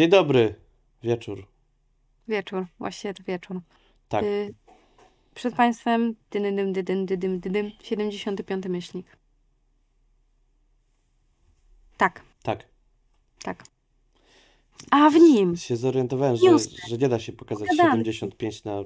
Dzień 0.00 0.08
dobry. 0.08 0.54
Wieczór. 1.02 1.46
Wieczór, 2.28 2.66
właściwie 2.78 3.14
to 3.14 3.22
wieczór. 3.22 3.60
Tak. 4.08 4.24
Y, 4.24 4.54
przed 5.34 5.54
Państwem 5.54 6.14
dydym, 6.30 6.72
dydym, 6.72 7.06
dydym, 7.06 7.40
dydym, 7.40 7.70
75. 7.82 8.66
myślnik. 8.68 9.06
Tak, 11.96 12.22
Tak. 12.42 12.64
tak. 13.42 13.64
A 14.90 15.10
w 15.10 15.14
nim 15.14 15.56
Się 15.56 15.76
zorientowałem, 15.76 16.36
że, 16.36 16.58
że 16.88 16.98
nie 16.98 17.08
da 17.08 17.18
się 17.18 17.32
pokazać 17.32 17.68
Pogadamy. 17.68 18.04
75 18.04 18.64
na 18.64 18.84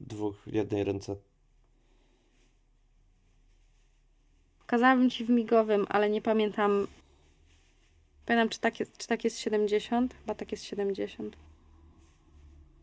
dwóch, 0.00 0.42
jednej 0.46 0.84
ręce. 0.84 1.16
pokazałabym 4.60 5.10
Ci 5.10 5.24
w 5.24 5.30
migowym, 5.30 5.86
ale 5.88 6.10
nie 6.10 6.22
pamiętam. 6.22 6.86
Pamiętam, 8.26 8.48
czy 8.48 8.60
tak 8.60 8.80
jest, 8.80 8.96
czy 8.96 9.06
tak 9.08 9.24
jest 9.24 9.38
70? 9.38 10.14
Chyba 10.14 10.34
tak 10.34 10.52
jest 10.52 10.64
70. 10.64 11.36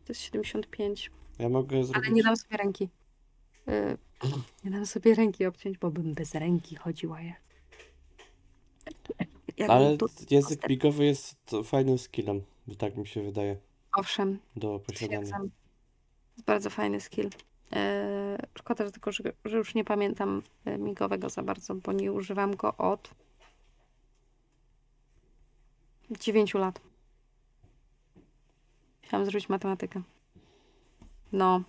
To 0.04 0.10
jest 0.12 0.20
75. 0.20 1.10
Ja 1.38 1.48
mogę 1.48 1.84
zrobić... 1.84 2.06
Ale 2.06 2.14
nie 2.14 2.22
dam 2.22 2.36
sobie 2.36 2.56
ręki. 2.56 2.88
Y, 3.68 3.98
nie 4.64 4.70
dam 4.70 4.86
sobie 4.86 5.14
ręki 5.14 5.46
obciąć, 5.46 5.78
bo 5.78 5.90
bym 5.90 6.14
bez 6.14 6.34
ręki 6.34 6.76
chodziła 6.76 7.20
jak. 7.20 7.40
Jakbym 9.56 9.76
Ale 9.76 9.96
tu- 9.96 10.06
język 10.30 10.68
migowy 10.68 11.04
jest 11.04 11.50
fajnym 11.64 11.98
skillem, 11.98 12.42
bo 12.66 12.74
tak 12.74 12.96
mi 12.96 13.06
się 13.06 13.22
wydaje, 13.22 13.56
Owszem, 13.92 14.38
do 14.56 14.78
posiadania. 14.78 15.20
Jest 15.20 16.46
bardzo 16.46 16.70
fajny 16.70 17.00
skill. 17.00 17.30
Eee, 17.70 18.38
szkoda, 18.58 18.84
że 18.84 18.92
tylko, 18.92 19.12
że, 19.12 19.22
że 19.44 19.56
już 19.56 19.74
nie 19.74 19.84
pamiętam 19.84 20.42
e, 20.64 20.78
migowego 20.78 21.28
za 21.30 21.42
bardzo, 21.42 21.74
bo 21.74 21.92
nie 21.92 22.12
używam 22.12 22.56
go 22.56 22.76
od 22.76 23.10
9 26.10 26.54
lat. 26.54 26.80
Chciałam 29.02 29.26
zrobić 29.26 29.48
matematykę. 29.48 30.02
No, 31.32 31.62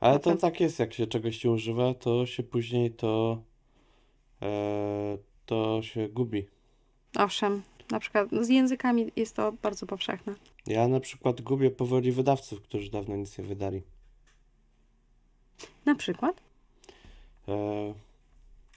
Ale 0.00 0.18
to 0.18 0.36
tak 0.36 0.60
jest, 0.60 0.78
jak 0.78 0.94
się 0.94 1.06
czegoś 1.06 1.44
nie 1.44 1.50
używa, 1.50 1.94
to 1.94 2.26
się 2.26 2.42
później 2.42 2.90
to... 2.90 3.42
E, 4.42 5.18
to 5.46 5.82
się 5.82 6.08
gubi. 6.08 6.46
owszem. 7.16 7.62
Na 7.90 8.00
przykład 8.00 8.28
z 8.40 8.48
językami 8.48 9.12
jest 9.16 9.36
to 9.36 9.52
bardzo 9.52 9.86
powszechne. 9.86 10.34
Ja 10.66 10.88
na 10.88 11.00
przykład 11.00 11.40
gubię 11.40 11.70
powoli 11.70 12.12
wydawców, 12.12 12.62
którzy 12.62 12.90
dawno 12.90 13.16
nic 13.16 13.38
nie 13.38 13.44
wydali. 13.44 13.82
Na 15.86 15.94
przykład? 15.94 16.40
E, 17.48 17.94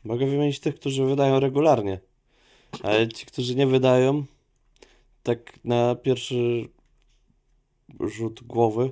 mogę 0.04 0.26
wymienić 0.26 0.60
tych, 0.60 0.76
którzy 0.76 1.06
wydają 1.06 1.40
regularnie, 1.40 2.00
ale 2.84 3.08
ci, 3.08 3.26
którzy 3.26 3.56
nie 3.56 3.68
wydają, 3.68 4.26
tak 5.24 5.66
na 5.66 5.96
pierwszy 5.96 6.70
rzut 8.00 8.44
głowy, 8.44 8.92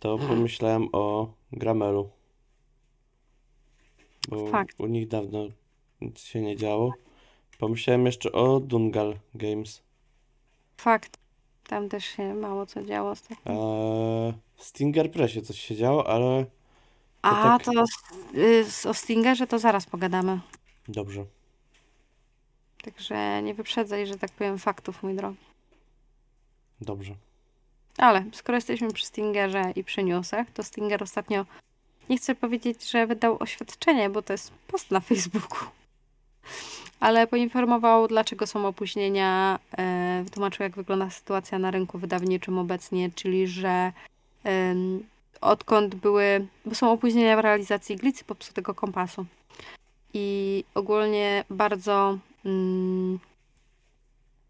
to 0.00 0.18
pomyślałem 0.18 0.88
o 0.92 1.32
Gramelu. 1.52 2.10
Bo 4.28 4.46
Fakt. 4.46 4.80
u 4.80 4.86
nich 4.86 5.08
dawno 5.08 5.48
nic 6.00 6.20
się 6.20 6.40
nie 6.40 6.56
działo. 6.56 6.92
Pomyślałem 7.58 8.06
jeszcze 8.06 8.32
o 8.32 8.60
Dungal 8.60 9.14
Games. 9.34 9.82
Fakt. 10.76 11.18
Tam 11.68 11.88
też 11.88 12.04
się 12.04 12.34
mało 12.34 12.66
co 12.66 12.84
działo 12.84 13.10
ostatnio. 13.10 13.52
Stinger 14.56 15.10
Pressie 15.10 15.42
coś 15.42 15.60
się 15.60 15.76
działo, 15.76 16.06
ale 16.08 16.46
A, 17.22 17.58
tak- 17.58 17.64
to 17.64 17.84
y, 18.34 18.64
z, 18.70 18.86
o 18.86 18.94
Stingerze 18.94 19.46
to 19.46 19.58
zaraz 19.58 19.86
pogadamy. 19.86 20.40
dobrze. 20.88 21.24
Także 22.86 23.42
nie 23.42 23.54
wyprzedzaj, 23.54 24.06
że 24.06 24.18
tak 24.18 24.30
powiem, 24.30 24.58
faktów, 24.58 25.02
mój 25.02 25.14
drogi. 25.14 25.36
Dobrze. 26.80 27.14
Ale 27.98 28.24
skoro 28.32 28.56
jesteśmy 28.56 28.92
przy 28.92 29.06
Stingerze 29.06 29.72
i 29.76 29.84
przy 29.84 30.02
newsach, 30.02 30.50
to 30.50 30.62
Stinger 30.62 31.02
ostatnio, 31.02 31.46
nie 32.08 32.16
chcę 32.16 32.34
powiedzieć, 32.34 32.90
że 32.90 33.06
wydał 33.06 33.36
oświadczenie, 33.40 34.10
bo 34.10 34.22
to 34.22 34.32
jest 34.32 34.52
post 34.66 34.90
na 34.90 35.00
Facebooku, 35.00 35.68
ale 37.00 37.26
poinformował, 37.26 38.08
dlaczego 38.08 38.46
są 38.46 38.66
opóźnienia, 38.66 39.58
e, 39.78 40.20
wytłumaczył, 40.24 40.62
jak 40.62 40.76
wygląda 40.76 41.10
sytuacja 41.10 41.58
na 41.58 41.70
rynku 41.70 41.98
wydawniczym 41.98 42.58
obecnie, 42.58 43.10
czyli 43.10 43.48
że 43.48 43.92
em, 44.44 45.04
odkąd 45.40 45.94
były, 45.94 46.46
bo 46.66 46.74
są 46.74 46.92
opóźnienia 46.92 47.36
w 47.36 47.40
realizacji 47.40 47.96
glicy 47.96 48.24
popsutego 48.24 48.74
kompasu 48.74 49.26
i 50.14 50.64
ogólnie 50.74 51.44
bardzo 51.50 52.18
mm, 52.46 53.18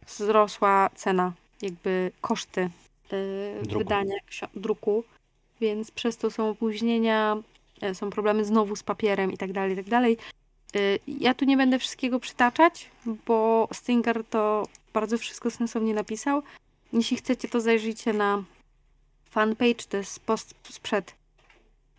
wzrosła 0.07 0.91
cena, 0.95 1.33
jakby 1.62 2.12
koszty 2.21 2.71
y, 3.12 3.61
Druku. 3.62 3.79
wydania 3.79 4.15
druku, 4.55 5.05
więc 5.61 5.91
przez 5.91 6.17
to 6.17 6.31
są 6.31 6.51
opóźnienia, 6.51 7.37
e, 7.81 7.95
są 7.95 8.11
problemy 8.11 8.45
znowu 8.45 8.77
z 8.77 8.83
papierem 8.83 9.33
i 9.33 9.37
tak 9.39 9.53
dalej, 9.53 9.73
i 9.73 9.77
tak 9.77 9.89
dalej. 9.89 10.17
Y, 10.77 10.99
Ja 11.07 11.34
tu 11.34 11.45
nie 11.45 11.57
będę 11.57 11.79
wszystkiego 11.79 12.21
przytaczać, 12.21 12.91
bo 13.27 13.69
Stinger 13.73 14.25
to 14.25 14.67
bardzo 14.93 15.19
wszystko 15.19 15.51
sensownie 15.51 15.95
napisał. 15.95 16.43
Jeśli 16.93 17.17
chcecie, 17.17 17.49
to 17.49 17.61
zajrzyjcie 17.61 18.13
na 18.13 18.43
fanpage, 19.31 19.84
to 19.89 19.97
jest 19.97 20.21
post 20.21 20.55
sprzed 20.71 21.15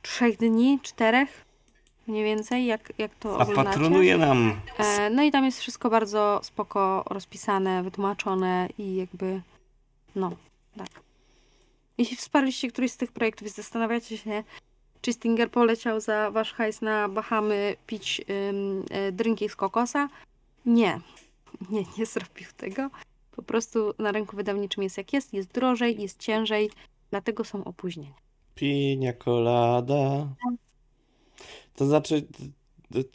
trzech 0.02 0.38
dni, 0.38 0.80
czterech, 0.84 1.46
mniej 2.08 2.24
więcej, 2.24 2.66
jak, 2.66 2.94
jak 2.98 3.16
to 3.16 3.30
A 3.30 3.44
oglądacie. 3.44 3.70
patronuje 3.70 4.18
nam 4.18 4.60
E, 4.78 5.10
No 5.10 5.24
i 5.24 5.32
tam 5.32 5.46
jest 5.46 5.60
wszystko 5.60 5.90
bardzo 5.90 6.40
spoko 6.44 7.04
rozpisane, 7.10 7.84
wytłumaczone 7.84 8.70
i 8.78 8.96
jakby 8.96 9.42
no, 10.16 10.32
tak. 10.78 10.88
Jeśli 11.98 12.18
wsparliście 12.18 12.68
któryś 12.72 12.92
z 12.92 12.98
tych 12.98 13.12
projektów 13.12 13.48
i 13.48 13.52
zastanawiacie 13.52 14.18
się, 14.18 14.44
czy 15.02 15.14
Stinger 15.14 15.52
poleciał 15.52 16.00
za 16.00 16.32
wasz 16.32 16.54
hajs 16.54 16.82
na 16.82 17.10
Bahamy 17.10 17.76
pić 17.88 18.22
ym, 18.50 18.86
e, 18.90 19.12
drinki 19.12 19.50
z 19.50 19.56
kokosa? 19.56 20.10
Nie. 20.66 21.00
Nie, 21.70 21.84
nie 21.98 22.06
zrobił 22.06 22.48
tego. 22.58 22.90
Po 23.36 23.42
prostu 23.42 23.94
na 24.00 24.12
rynku 24.12 24.36
wydawniczym 24.36 24.84
jest 24.84 24.98
jak 24.98 25.14
jest, 25.14 25.34
jest 25.34 25.52
drożej, 25.52 26.02
jest 26.02 26.20
ciężej, 26.20 26.70
dlatego 27.10 27.44
są 27.44 27.64
opóźnienia. 27.64 28.14
Pinia 28.56 29.14
colada. 29.14 30.28
To 31.76 31.86
znaczy, 31.86 32.28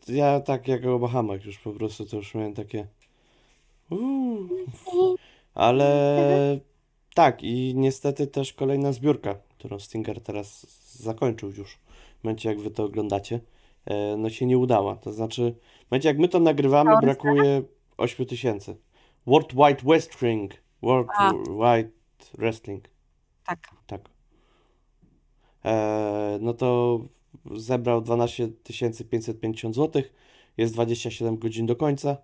ja 0.09 0.41
tak 0.41 0.69
jak 0.69 0.87
o 0.87 0.99
Bahamach 0.99 1.45
już 1.45 1.59
po 1.59 1.73
prostu 1.73 2.07
to 2.07 2.17
już 2.17 2.35
miałem 2.35 2.55
takie. 2.55 2.87
Uuu. 3.91 4.49
Ale 5.55 6.61
tak, 7.15 7.43
i 7.43 7.75
niestety 7.77 8.27
też 8.27 8.53
kolejna 8.53 8.93
zbiórka, 8.93 9.35
którą 9.59 9.79
Stinger 9.79 10.21
teraz 10.21 10.67
zakończył 10.97 11.51
już. 11.51 11.79
W 12.21 12.25
momencie 12.25 12.49
jak 12.49 12.61
wy 12.61 12.71
to 12.71 12.85
oglądacie, 12.85 13.41
e, 13.87 14.17
no 14.17 14.31
się 14.31 14.47
nie 14.47 14.59
udała. 14.59 14.97
To 14.97 15.13
znaczy, 15.13 15.55
w 15.87 15.91
momencie 15.91 16.09
jak 16.09 16.19
my 16.19 16.29
to 16.29 16.41
nagrywamy, 16.41 16.93
brakuje 17.03 17.63
8 17.97 18.27
tysięcy. 18.27 18.77
World 19.27 19.53
Wide 19.55 19.83
Wrestling. 19.85 20.53
World 20.83 21.09
A. 21.19 21.33
Wide 21.33 21.91
Wrestling. 22.39 22.89
Tak. 23.47 23.69
Tak. 23.87 24.01
E, 25.65 26.39
no 26.41 26.55
to 26.55 27.01
zebrał 27.55 28.01
12 28.01 28.49
550 29.09 29.75
zł. 29.75 30.03
Jest 30.57 30.75
27 30.75 31.39
godzin 31.39 31.67
do 31.67 31.77
końca. 31.77 32.17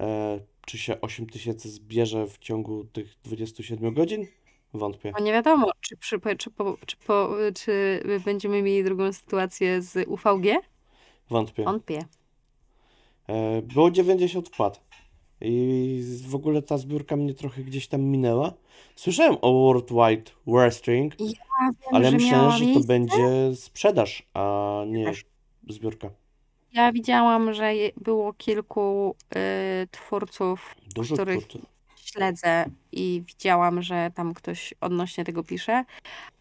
E, 0.00 0.40
czy 0.66 0.78
się 0.78 1.00
8 1.00 1.26
tysięcy 1.26 1.68
zbierze 1.68 2.26
w 2.26 2.38
ciągu 2.38 2.84
tych 2.84 3.16
27 3.24 3.94
godzin? 3.94 4.26
Wątpię. 4.74 5.12
Bo 5.18 5.24
nie 5.24 5.32
wiadomo, 5.32 5.70
czy, 5.80 5.96
przy, 5.96 6.20
czy, 6.38 6.50
po, 6.50 6.76
czy, 6.86 6.96
po, 6.96 7.30
czy 7.54 8.02
będziemy 8.24 8.62
mieli 8.62 8.84
drugą 8.84 9.12
sytuację 9.12 9.82
z 9.82 10.08
UVG? 10.08 10.46
Wątpię. 11.30 11.64
Wątpię. 11.64 12.04
E, 13.26 13.62
było 13.62 13.90
90 13.90 14.48
wpłat. 14.48 14.89
I 15.40 16.02
w 16.28 16.34
ogóle 16.34 16.62
ta 16.62 16.78
zbiórka 16.78 17.16
mnie 17.16 17.34
trochę 17.34 17.62
gdzieś 17.62 17.88
tam 17.88 18.02
minęła. 18.02 18.52
Słyszałem 18.96 19.36
o 19.42 19.52
World 19.52 19.88
Wide 19.90 20.30
Wrestling, 20.46 21.14
Ja 21.20 21.26
wiem, 21.60 21.74
ale 21.92 22.10
że 22.10 22.16
myślałem, 22.16 22.38
miała 22.46 22.52
że 22.52 22.58
to 22.64 22.64
miejsce. 22.70 22.86
będzie 22.86 23.56
sprzedaż, 23.56 24.22
a 24.34 24.82
nie 24.86 25.04
Też. 25.04 25.24
zbiórka. 25.68 26.10
Ja 26.72 26.92
widziałam, 26.92 27.54
że 27.54 27.74
je- 27.74 27.90
było 28.00 28.32
kilku 28.32 29.14
y, 29.84 29.88
twórców, 29.90 30.74
Dużo 30.94 31.14
których 31.14 31.38
twórców. 31.46 31.70
śledzę 31.96 32.64
i 32.92 33.22
widziałam, 33.26 33.82
że 33.82 34.10
tam 34.14 34.34
ktoś 34.34 34.74
odnośnie 34.80 35.24
tego 35.24 35.44
pisze, 35.44 35.84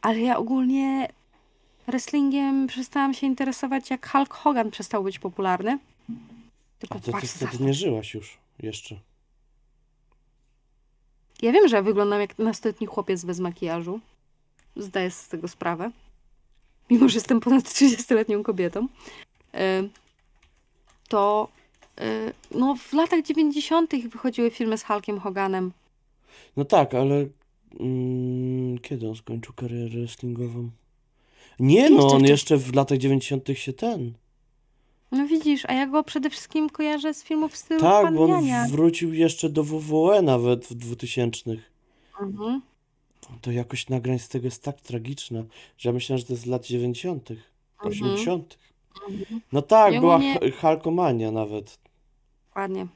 ale 0.02 0.20
ja 0.20 0.38
ogólnie 0.38 1.08
wrestlingiem 1.88 2.68
przestałam 2.68 3.14
się 3.14 3.28
interesować, 3.28 3.90
jak 3.90 4.12
Hulk 4.12 4.34
Hogan 4.34 4.72
przestał 4.72 5.04
być 5.04 5.20
popularny. 5.20 5.80
Tylko 6.80 6.96
A 6.96 7.00
to 7.00 7.06
ty 7.06 7.12
patrz, 7.12 7.28
za- 7.28 7.66
nie 7.66 7.74
żyłaś 7.74 8.14
już 8.14 8.38
jeszcze. 8.64 9.00
Ja 11.42 11.52
wiem, 11.52 11.68
że 11.68 11.84
wyglądam 11.84 12.22
jak 12.22 12.40
nastoletni 12.40 12.88
chłopiec 12.88 13.26
bez 13.26 13.40
makijażu. 13.40 14.00
Zdaję 14.76 15.12
sobie 15.12 15.26
z 15.26 15.30
tego 15.30 15.48
sprawę. 15.48 15.92
Mimo, 16.90 17.10
że 17.10 17.16
jestem 17.16 17.40
ponad 17.40 17.64
30-letnią 17.64 18.44
kobietą. 18.44 18.88
Y, 19.56 19.90
To 21.08 21.48
y, 22.02 22.34
no, 22.52 22.76
w 22.76 22.94
latach 22.94 23.24
90. 23.24 24.10
wychodziły 24.10 24.52
filmy 24.52 24.78
z 24.78 24.84
Hulkiem 24.84 25.20
Hoganem. 25.20 25.72
No 26.58 26.66
tak, 26.66 26.94
ale 26.94 27.26
Mm, 27.80 28.80
kiedy 28.80 29.10
on 29.10 29.16
skończył 29.16 29.54
karierę 29.54 29.90
wrestlingową? 29.90 30.70
Nie 31.60 31.90
no, 31.90 32.08
on 32.08 32.26
jeszcze 32.26 32.58
w 32.58 32.76
latach 32.76 32.98
90. 32.98 33.50
się 33.54 33.74
ten. 33.74 34.14
No 35.12 35.28
widzisz, 35.28 35.66
a 35.68 35.74
ja 35.74 35.88
go 35.88 36.04
przede 36.04 36.30
wszystkim 36.30 36.70
kojarzę 36.70 37.14
z 37.14 37.24
filmów 37.24 37.54
w 37.54 37.58
stylu 37.58 37.80
Tak, 37.80 38.04
Pan 38.06 38.16
bo 38.16 38.24
on 38.26 38.46
wrócił 38.70 39.14
jeszcze 39.14 39.50
do 39.50 39.64
WWE 39.64 40.22
nawet 40.22 40.66
w 40.66 40.74
2000. 40.74 41.42
Mhm. 42.22 42.62
To 43.42 43.52
jakość 43.52 43.90
nagrań 43.90 44.20
z 44.20 44.28
tego 44.28 44.46
jest 44.48 44.64
tak 44.64 44.82
tragiczna, 44.82 45.44
że 45.78 45.90
ja 45.90 45.94
myślałem, 45.94 46.20
że 46.20 46.26
to 46.26 46.34
jest 46.34 46.44
z 46.44 46.46
lat 46.46 46.66
90., 46.66 47.30
80. 47.80 48.58
Mhm. 49.10 49.42
No 49.52 49.62
tak, 49.62 50.00
była 50.00 50.20
H- 50.20 50.40
Hulkomania 50.62 51.32
nawet. 51.32 51.80
Ładnie. 52.56 52.88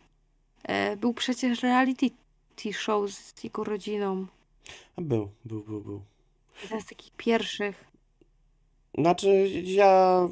E, 0.63 0.97
był 0.97 1.13
przecież 1.13 1.63
reality 1.63 2.09
show 2.73 3.11
z 3.11 3.43
jego 3.43 3.63
rodziną. 3.63 4.25
A 4.95 5.01
był, 5.01 5.29
był, 5.45 5.63
był, 5.63 5.81
był. 5.81 6.01
Jeden 6.63 6.81
z 6.81 6.85
takich 6.85 7.11
pierwszych. 7.17 7.85
Znaczy, 8.97 9.49
ja 9.63 10.27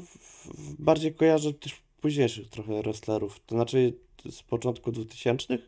bardziej 0.78 1.14
kojarzę 1.14 1.52
też 1.52 1.82
późniejszych 2.00 2.48
trochę 2.48 2.82
wrestlerów. 2.82 3.40
To 3.46 3.54
znaczy 3.54 3.94
z 4.30 4.42
początku 4.42 4.92
2000. 4.92 5.58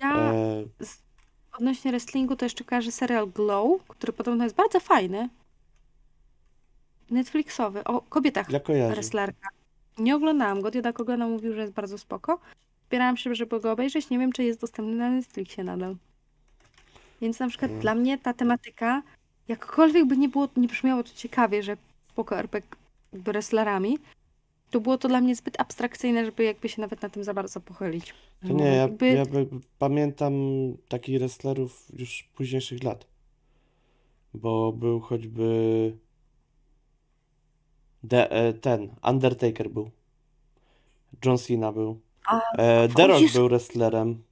Ja 0.00 0.16
E, 0.16 0.64
odnośnie 1.58 1.90
wrestlingu 1.90 2.36
to 2.36 2.44
jeszcze 2.44 2.64
kojarzę 2.64 2.92
serial 2.92 3.28
Glow, 3.28 3.82
który 3.88 4.12
podobno 4.12 4.44
jest 4.44 4.56
bardzo 4.56 4.80
fajny. 4.80 5.28
Netflixowy, 7.10 7.84
o 7.84 8.00
kobietach 8.00 8.50
ja 8.68 8.88
wrestlerka. 8.88 9.48
Nie 9.98 10.16
oglądałam 10.16 10.62
go, 10.62 10.70
Diodak 10.70 11.00
oglądał, 11.00 11.30
mówił, 11.30 11.54
że 11.54 11.60
jest 11.60 11.72
bardzo 11.72 11.98
spoko. 11.98 12.38
Zbierałam 12.88 13.16
się, 13.16 13.34
żeby 13.34 13.60
go 13.60 13.72
obejrzeć. 13.72 14.10
Nie 14.10 14.18
wiem, 14.18 14.32
czy 14.32 14.44
jest 14.44 14.60
dostępny 14.60 14.94
na 14.94 15.10
Netflixie 15.10 15.64
nadal. 15.64 15.96
Więc 17.20 17.38
na 17.38 17.48
przykład 17.48 17.70
Mm. 17.70 17.80
dla 17.80 17.94
mnie 17.94 18.18
ta 18.18 18.34
tematyka, 18.34 19.02
jakkolwiek 19.48 20.04
by 20.04 20.16
nie 20.16 20.28
było, 20.28 20.48
nie 20.56 20.68
brzmiało 20.68 21.02
to 21.02 21.10
ciekawie, 21.14 21.62
że 21.62 21.76
spoko 22.12 22.38
RPG 22.38 22.76
wrestlerami, 23.22 23.98
to 24.70 24.80
było 24.80 24.98
to 24.98 25.08
dla 25.08 25.20
mnie 25.20 25.36
zbyt 25.36 25.60
abstrakcyjne, 25.60 26.24
żeby 26.24 26.44
jakby 26.44 26.68
się 26.68 26.80
nawet 26.80 27.02
na 27.02 27.08
tym 27.08 27.24
za 27.24 27.34
bardzo 27.34 27.60
pochylić. 27.60 28.14
To 28.46 28.52
nie, 28.52 28.64
ja, 28.64 28.72
jakby, 28.74 29.08
ja 29.08 29.24
pamiętam 29.78 30.32
takich 30.88 31.18
wrestlerów 31.18 31.86
już 31.98 32.22
późniejszych 32.34 32.82
lat. 32.84 33.06
Bo 34.34 34.72
był 34.72 35.00
choćby 35.00 35.92
De, 38.04 38.30
e, 38.30 38.52
ten, 38.52 38.88
Undertaker 39.02 39.70
był. 39.70 39.90
John 41.24 41.38
Cena 41.38 41.72
był. 41.72 42.00
A, 42.26 42.40
E, 42.58 42.88
The 42.88 43.06
Rock 43.06 43.32
był 43.32 43.48
wrestlerem. 43.48 44.22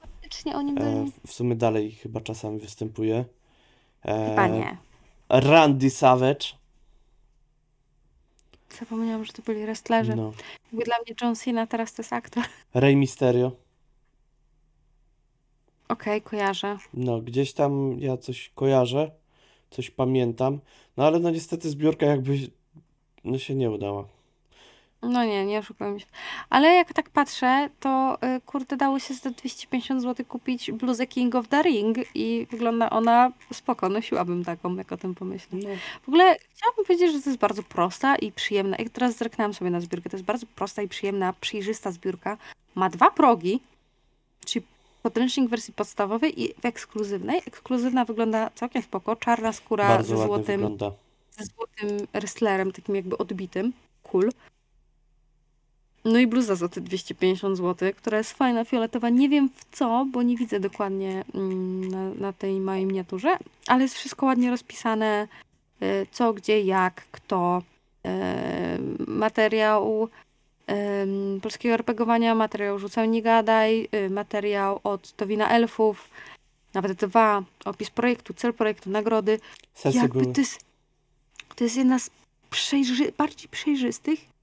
faktycznie 0.00 0.56
o 0.56 0.62
nim 0.62 0.78
E, 0.78 1.06
w 1.26 1.32
sumie 1.32 1.56
dalej 1.56 1.90
chyba 1.92 2.20
czasami 2.20 2.58
występuje. 2.58 3.24
E, 4.04 4.28
Chyba 4.30 4.46
nie. 4.46 4.76
Randy 5.28 5.90
Savage. 5.90 6.46
Zapomniałam, 8.80 9.24
że 9.24 9.32
to 9.32 9.42
byli 9.42 9.62
wrestlerzy. 9.62 10.16
No. 10.16 10.32
Jakby 10.72 10.84
dla 10.84 10.96
mnie 10.98 11.14
John 11.22 11.36
Cena 11.36 11.66
teraz 11.66 11.94
to 11.94 12.02
jest 12.02 12.12
aktor. 12.12 12.44
Rey 12.74 12.96
Mysterio. 12.96 13.52
Okej, 15.88 16.22
kojarzę. 16.22 16.78
No, 16.94 17.20
gdzieś 17.20 17.52
tam 17.52 17.98
ja 17.98 18.16
coś 18.16 18.52
kojarzę, 18.54 19.10
coś 19.70 19.90
pamiętam. 19.90 20.60
No 20.96 21.06
ale 21.06 21.18
no 21.18 21.30
niestety 21.30 21.70
zbiórka 21.70 22.06
jakby 22.06 22.36
no 23.24 23.38
się 23.38 23.54
nie 23.54 23.70
udała. 23.70 24.08
No 25.02 25.24
nie, 25.24 25.46
nie 25.46 25.58
oszukujmy 25.58 26.00
się. 26.00 26.06
Ale 26.50 26.74
jak 26.74 26.92
tak 26.92 27.10
patrzę, 27.10 27.68
to 27.80 28.18
y, 28.36 28.40
kurde 28.40 28.76
dało 28.76 28.98
się 28.98 29.14
za 29.14 29.30
250 29.30 30.02
zł 30.02 30.26
kupić 30.26 30.72
bluzę 30.72 31.06
King 31.06 31.34
of 31.34 31.48
the 31.48 31.62
Ring 31.62 31.96
i 32.14 32.46
wygląda 32.50 32.90
ona 32.90 33.32
spoko, 33.52 33.88
nosiłabym 33.88 34.44
taką, 34.44 34.76
jak 34.76 34.92
o 34.92 34.96
tym 34.96 35.14
pomyślę. 35.14 35.58
No, 35.62 35.68
W 36.02 36.08
ogóle 36.08 36.36
chciałabym 36.50 36.84
powiedzieć, 36.84 37.12
że 37.12 37.22
to 37.22 37.30
jest 37.30 37.40
bardzo 37.40 37.62
prosta 37.62 38.16
i 38.16 38.32
przyjemna. 38.32 38.76
Jak 38.78 38.90
teraz 38.90 39.16
zerknęłam 39.16 39.54
sobie 39.54 39.70
na 39.70 39.80
zbiórkę, 39.80 40.10
to 40.10 40.16
jest 40.16 40.26
bardzo 40.26 40.46
prosta 40.54 40.82
i 40.82 40.88
przyjemna, 40.88 41.34
przejrzysta 41.40 41.90
zbiórka. 41.90 42.36
Ma 42.74 42.88
dwa 42.90 43.10
progi, 43.10 43.60
czyli 44.46 44.66
podręcznik 45.02 45.46
w 45.46 45.50
wersji 45.50 45.74
podstawowej 45.74 46.42
i 46.42 46.54
w 46.54 46.64
ekskluzywnej. 46.64 47.42
Ekskluzywna 47.46 48.04
wygląda 48.04 48.50
całkiem 48.54 48.82
spoko, 48.82 49.16
czarna 49.16 49.52
skóra 49.52 49.88
bardzo 49.88 50.16
ze 50.16 50.24
złotym 50.24 50.78
ze 51.38 51.44
złotym 51.44 52.06
wrestlerem, 52.12 52.72
takim 52.72 52.96
jakby 52.96 53.18
odbitym. 53.18 53.72
Cool. 54.02 54.30
No 56.08 56.18
i 56.18 56.26
bluza 56.26 56.54
za 56.54 56.68
te 56.68 56.80
250 56.80 57.56
zł, 57.56 57.92
która 57.96 58.18
jest 58.18 58.32
fajna, 58.32 58.64
fioletowa. 58.64 59.08
Nie 59.08 59.28
wiem 59.28 59.48
w 59.54 59.76
co, 59.76 60.06
bo 60.12 60.22
nie 60.22 60.36
widzę 60.36 60.60
dokładnie 60.60 61.24
mm, 61.34 61.88
na, 61.88 62.10
na 62.10 62.32
tej 62.32 62.60
małej 62.60 62.86
miniaturze, 62.86 63.38
ale 63.66 63.82
jest 63.82 63.94
wszystko 63.94 64.26
ładnie 64.26 64.50
rozpisane. 64.50 65.28
y, 65.82 66.06
Co, 66.12 66.32
gdzie, 66.32 66.60
jak, 66.60 67.06
kto. 67.10 67.62
y, 68.06 68.08
Materiał 69.06 70.08
ym, 71.02 71.40
polskiego 71.40 71.74
RPGowania, 71.74 72.34
materiał 72.34 72.78
Rzucał 72.78 73.04
Nie 73.04 73.22
Gadaj, 73.22 73.88
materiał 74.10 74.80
od 74.84 75.12
Towina 75.12 75.48
Elfów, 75.50 76.10
nawet 76.74 76.92
dwa, 76.92 77.42
opis 77.64 77.90
projektu, 77.90 78.34
cel 78.34 78.54
projektu, 78.54 78.90
nagrody. 78.90 79.40
Jakby 80.02 80.20
były. 80.20 80.34
to 80.34 80.40
jest, 80.40 80.60
to 81.56 81.64
jest 81.64 81.76
jedna 81.76 81.98
z 81.98 82.10
przejrzy, 82.50 83.12
bardziej 83.18 83.48
przejrzystych 83.48 84.37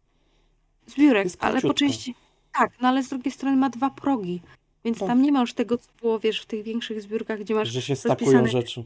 zbiórek, 0.88 1.28
ale 1.40 1.62
po 1.62 1.74
części 1.74 2.16
tak, 2.60 2.72
no 2.82 2.88
ale 2.88 3.04
z 3.04 3.10
drugiej 3.10 3.32
strony 3.32 3.58
ma 3.58 3.70
dwa 3.70 3.90
progi, 3.90 4.42
więc 4.86 5.00
Tak. 5.00 5.08
tam 5.08 5.22
nie 5.22 5.32
ma 5.32 5.42
już 5.42 5.54
tego, 5.54 5.78
co 5.78 5.90
było, 6.02 6.20
wiesz, 6.20 6.42
w 6.42 6.46
tych 6.46 6.64
większych 6.64 7.02
zbiórkach, 7.02 7.40
gdzie 7.40 7.56
masz, 7.56 7.70
Że 7.70 7.82
się 7.82 7.96
stakują 7.96 8.48
rzeczy. 8.48 8.84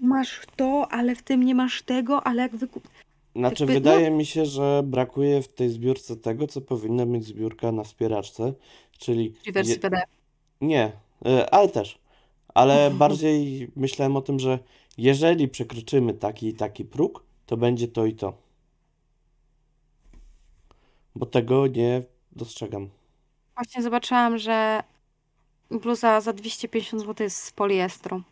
masz 0.00 0.40
to, 0.56 0.86
ale 0.90 1.14
w 1.16 1.22
tym 1.22 1.42
nie 1.42 1.54
masz 1.54 1.82
tego, 1.82 2.26
ale 2.26 2.42
jak 2.42 2.56
wykup... 2.56 2.88
Znaczy, 3.36 3.62
jakby, 3.64 3.74
no- 3.74 3.80
wydaje 3.80 4.10
mi 4.10 4.26
się, 4.26 4.46
że 4.46 4.82
brakuje 4.84 5.42
w 5.42 5.48
tej 5.48 5.68
zbiórce 5.70 6.16
tego, 6.16 6.46
co 6.46 6.60
powinna 6.60 7.04
mieć 7.04 7.24
zbiórka 7.24 7.72
na 7.72 7.84
wspieraczce, 7.84 8.52
czyli 8.98 9.34
w 9.46 9.52
wersji 9.52 9.78
PDF. 9.78 10.04
nie, 10.60 10.92
y, 11.26 11.50
ale 11.50 11.68
też. 11.68 11.98
Ale 12.54 12.90
bardziej 12.98 13.68
myślałem 13.76 14.16
o 14.16 14.22
tym, 14.22 14.38
że 14.38 14.58
jeżeli 14.98 15.48
przekroczymy 15.48 16.14
taki 16.14 16.48
i 16.48 16.54
taki 16.54 16.84
próg, 16.84 17.22
to 17.46 17.56
będzie 17.56 17.88
to 17.88 18.06
i 18.06 18.14
to. 18.14 18.41
Bo 21.14 21.26
tego 21.26 21.66
nie 21.66 22.02
dostrzegam. 22.32 22.88
Właśnie 23.54 23.82
zobaczyłam, 23.82 24.38
że 24.38 24.82
bluza 25.70 26.20
za 26.20 26.32
250 26.32 27.02
zł 27.02 27.24
jest 27.24 27.36
z 27.36 27.52
poliestru. 27.52 28.22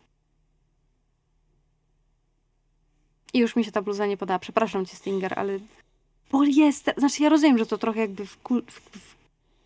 I 3.33 3.39
już 3.39 3.55
mi 3.55 3.65
się 3.65 3.71
ta 3.71 3.81
bluza 3.81 4.05
nie 4.05 4.17
podoba. 4.17 4.39
Przepraszam 4.39 4.85
cię, 4.85 4.95
Stinger, 4.95 5.39
ale 5.39 5.59
poliester... 6.29 6.93
Znaczy 6.97 7.23
ja 7.23 7.29
rozumiem, 7.29 7.57
że 7.57 7.65
to 7.65 7.77
trochę 7.77 7.99
jakby 7.99 8.25
w, 8.25 8.37
kul... 8.37 8.63
w, 8.67 8.81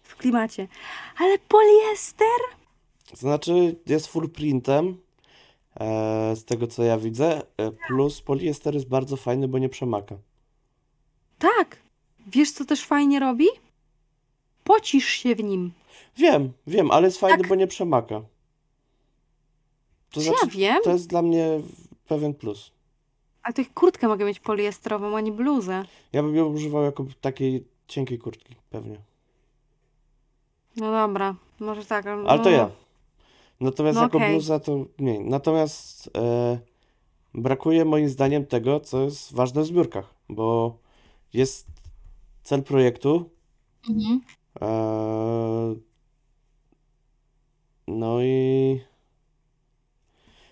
w 0.04 0.16
klimacie. 0.16 0.68
Ale 1.18 1.38
poliester? 1.40 2.28
Znaczy, 3.14 3.76
jest 3.86 4.08
full 4.08 4.30
printem, 4.30 4.98
e, 5.80 6.36
z 6.36 6.46
tego 6.46 6.68
co 6.68 6.84
ja 6.84 6.98
widzę, 6.98 7.42
e, 7.58 7.72
plus 7.88 8.22
poliester 8.22 8.74
jest 8.74 8.88
bardzo 8.88 9.18
fajny, 9.18 9.48
bo 9.48 9.58
nie 9.58 9.70
przemaka. 9.70 10.16
Tak. 11.40 11.85
Wiesz, 12.28 12.52
co 12.52 12.66
też 12.66 12.86
fajnie 12.86 13.20
robi? 13.20 13.46
Pocisz 14.64 15.08
się 15.10 15.36
w 15.36 15.44
nim. 15.44 15.72
Wiem, 16.18 16.52
wiem, 16.68 16.92
ale 16.92 17.08
jest 17.08 17.20
fajny, 17.20 17.38
Tak. 17.38 17.48
bo 17.48 17.56
nie 17.56 17.68
przemaka. 17.68 18.20
To 18.20 18.26
Czy 20.12 20.22
znaczy, 20.22 20.40
ja 20.46 20.74
wiem? 20.74 20.84
to 20.84 20.92
jest 20.92 21.08
dla 21.08 21.22
mnie 21.22 21.62
pewien 22.08 22.34
plus. 22.34 22.72
Ale 23.44 23.54
to 23.54 23.62
jak 23.62 23.74
kurtkę 23.74 24.08
mogę 24.08 24.26
mieć 24.26 24.40
poliesterową, 24.40 25.18
a 25.18 25.22
nie 25.22 25.32
bluzę. 25.32 25.86
Ja 26.14 26.24
bym 26.24 26.36
ją 26.36 26.46
używał 26.46 26.84
jako 26.84 27.06
takiej 27.22 27.64
cienkiej 27.88 28.20
kurtki, 28.20 28.56
pewnie. 28.70 28.98
No 30.76 30.92
dobra, 30.92 31.36
może 31.60 31.86
tak. 31.86 32.08
ale 32.08 32.30
Ale 32.30 32.40
to 32.44 32.50
no, 32.50 32.56
ja. 32.56 32.70
Natomiast 33.60 33.96
No 33.96 34.02
jako 34.04 34.18
okej. 34.18 34.32
bluza 34.32 34.60
to 34.60 34.86
mniej. 34.98 35.20
Natomiast 35.20 36.10
e, 36.18 36.60
brakuje 37.34 37.86
moim 37.86 38.10
zdaniem 38.10 38.46
tego, 38.46 38.80
co 38.80 39.02
jest 39.02 39.34
ważne 39.34 39.62
w 39.62 39.66
zbiórkach, 39.66 40.14
bo 40.30 40.78
jest 41.34 41.68
cel 42.46 42.64
projektu, 42.64 43.30
Mhm. 43.90 44.22
e, 44.62 45.76
no 47.88 48.22
i 48.24 48.80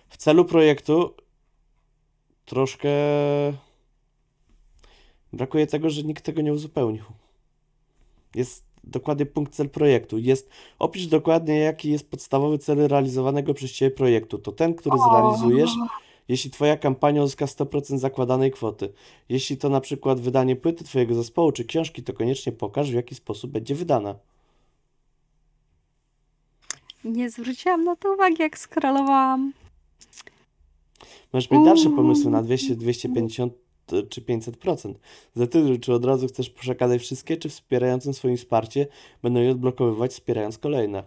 w 0.08 0.16
celu 0.16 0.44
projektu 0.44 1.14
troszkę 2.44 2.88
brakuje 5.32 5.66
tego, 5.66 5.90
że 5.90 6.02
nikt 6.02 6.24
tego 6.24 6.42
nie 6.42 6.52
uzupełnił. 6.52 7.04
Jest 8.34 8.64
dokładnie 8.84 9.26
punkt 9.26 9.54
cel 9.54 9.70
projektu. 9.70 10.18
Jest 10.18 10.50
opisz 10.78 11.06
dokładnie, 11.06 11.58
jaki 11.58 11.90
jest 11.90 12.10
podstawowy 12.10 12.58
cel 12.58 12.88
realizowanego 12.88 13.54
przez 13.54 13.72
Ciebie 13.72 13.96
projektu. 13.96 14.38
To 14.38 14.52
ten, 14.52 14.74
który 14.74 14.96
zrealizujesz, 15.10 15.70
jeśli 16.28 16.50
Twoja 16.50 16.76
kampania 16.76 17.22
uzyska 17.22 17.46
100% 17.46 17.98
zakładanej 17.98 18.50
kwoty. 18.50 18.92
Jeśli 19.28 19.56
to 19.56 19.68
na 19.68 19.80
przykład 19.80 20.20
wydanie 20.20 20.56
płyty 20.56 20.84
Twojego 20.84 21.14
zespołu 21.14 21.52
czy 21.52 21.64
książki, 21.64 22.02
to 22.02 22.12
koniecznie 22.12 22.52
pokaż, 22.52 22.90
w 22.90 22.94
jaki 22.94 23.14
sposób 23.14 23.50
będzie 23.50 23.74
wydana. 23.74 24.14
Nie 27.04 27.30
zwróciłam 27.30 27.84
na 27.84 27.96
to 27.96 28.14
uwagi, 28.14 28.42
jak 28.42 28.58
skrolowałam. 28.58 29.52
Możesz 31.32 31.50
mieć 31.50 31.64
dalsze 31.64 31.90
pomysły 31.90 32.30
na 32.30 32.42
200, 32.42 32.76
250 32.76 33.52
czy 34.08 34.20
500%. 34.20 34.94
Zdecyduj, 35.36 35.80
czy 35.80 35.92
od 35.92 36.04
razu 36.04 36.28
chcesz 36.28 36.50
przekazać 36.50 37.00
wszystkie, 37.00 37.36
czy 37.36 37.48
wspierającym 37.48 38.14
swoim 38.14 38.36
wsparcie 38.36 38.86
będą 39.22 39.40
je 39.40 39.50
odblokowywać, 39.50 40.12
wspierając 40.12 40.58
kolejne. 40.58 41.04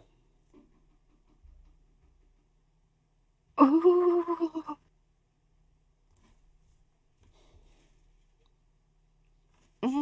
Uuu. 9.81 9.96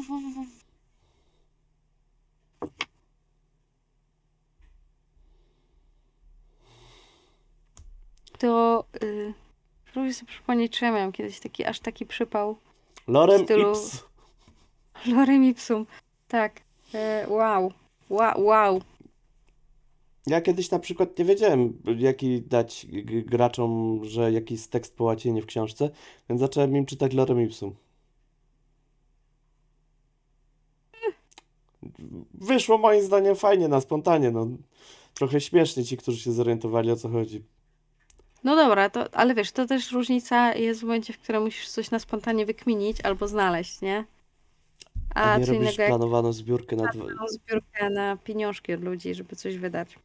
To 8.38 8.84
y, 9.04 9.34
próbuję 9.94 10.14
sobie 10.14 10.28
przypomnieć, 10.32 10.78
czy 10.80 10.86
ja 10.86 10.92
miałam 10.92 11.12
kiedyś 11.12 11.40
taki, 11.40 11.66
aż 11.66 11.80
taki 11.80 12.06
przypał 12.06 12.58
Lorem 13.08 13.42
stylu- 13.46 13.72
Ips. 13.72 14.04
Lorem 15.16 15.44
Ipsum. 15.44 15.86
Tak. 16.28 16.62
E, 16.94 17.26
wow. 17.30 17.72
Wow. 18.10 18.42
wow. 18.46 18.82
Ja 20.28 20.42
kiedyś 20.42 20.72
na 20.72 20.80
przykład 20.80 21.20
nie 21.20 21.26
wiedziałem, 21.26 21.82
jaki 21.98 22.42
dać 22.42 22.88
graczom, 23.26 24.00
że 24.04 24.32
jaki 24.32 24.54
jest 24.54 24.72
tekst 24.72 24.96
po 24.98 25.04
łacinie 25.04 25.42
w 25.42 25.46
książce, 25.46 25.90
więc 26.30 26.42
zacząłem 26.42 26.76
im 26.78 26.86
czytać 26.86 27.14
Lorem 27.14 27.42
Ipsum. 27.42 27.76
Wyszło 32.34 32.78
moim 32.78 33.02
zdaniem 33.02 33.36
fajnie, 33.36 33.68
na 33.68 33.82
spontanie, 33.82 34.32
no. 34.32 34.48
Trochę 35.14 35.42
śmiesznie 35.42 35.84
ci, 35.86 35.98
którzy 35.98 36.20
się 36.20 36.32
zorientowali 36.32 36.92
o 36.92 36.96
co 36.96 37.10
chodzi. 37.10 37.44
No 38.44 38.56
dobra, 38.56 38.90
to, 38.90 39.14
ale 39.14 39.36
wiesz, 39.36 39.52
to 39.52 39.66
też 39.66 39.92
różnica 39.92 40.54
jest 40.54 40.80
w 40.80 40.84
momencie, 40.84 41.14
w 41.14 41.18
którym 41.18 41.44
musisz 41.44 41.70
coś 41.70 41.92
na 41.92 42.00
spontanie 42.00 42.46
wykminić 42.46 43.02
albo 43.02 43.28
znaleźć, 43.28 43.82
nie? 43.82 44.06
A 45.16 45.24
A 45.24 45.38
nie 45.38 45.46
robisz 45.46 45.62
innego 45.62 45.88
planowaną 45.88 46.34
zbiórkę 46.34 46.76
na 46.76 46.86
taką 46.86 47.08
zbiórkę 47.30 47.90
na 47.90 48.18
pieniążki 48.18 48.74
od 48.74 48.84
ludzi, 48.84 49.16
żeby 49.16 49.36
coś 49.36 49.58
wydać. 49.58 50.00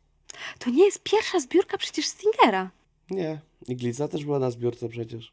To 0.59 0.71
nie 0.71 0.85
jest 0.85 1.03
pierwsza 1.03 1.41
zbiórka 1.41 1.79
przecież 1.79 2.07
Stingera. 2.07 2.71
Nie, 3.11 3.41
Iglica 3.69 4.09
też 4.09 4.25
była 4.25 4.39
na 4.39 4.51
zbiórce 4.51 4.89
przecież. 4.89 5.33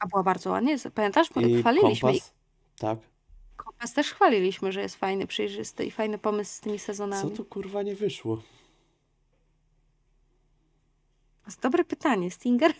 A 0.00 0.06
była 0.06 0.22
bardzo 0.22 0.50
ładnie. 0.50 0.76
Pamiętasz? 0.94 1.28
I 1.36 1.60
chwaliliśmy. 1.60 2.00
kompas. 2.00 2.32
Tak. 2.78 2.98
Kompas 3.78 3.92
też 3.92 4.12
chwaliliśmy, 4.12 4.72
że 4.72 4.80
jest 4.80 4.96
fajny, 4.96 5.26
przejrzysty 5.26 5.84
i 5.84 5.90
fajny 5.90 6.18
pomysł 6.18 6.54
z 6.54 6.60
tymi 6.60 6.78
Co 6.78 6.84
sezonami. 6.84 7.30
tu 7.30 7.44
kurwa 7.44 7.82
nie 7.82 7.94
wyszło? 7.94 8.36
To 8.36 8.42
jest 11.46 11.60
dobre 11.60 11.84
pytanie. 11.84 12.30
Stinger? 12.30 12.72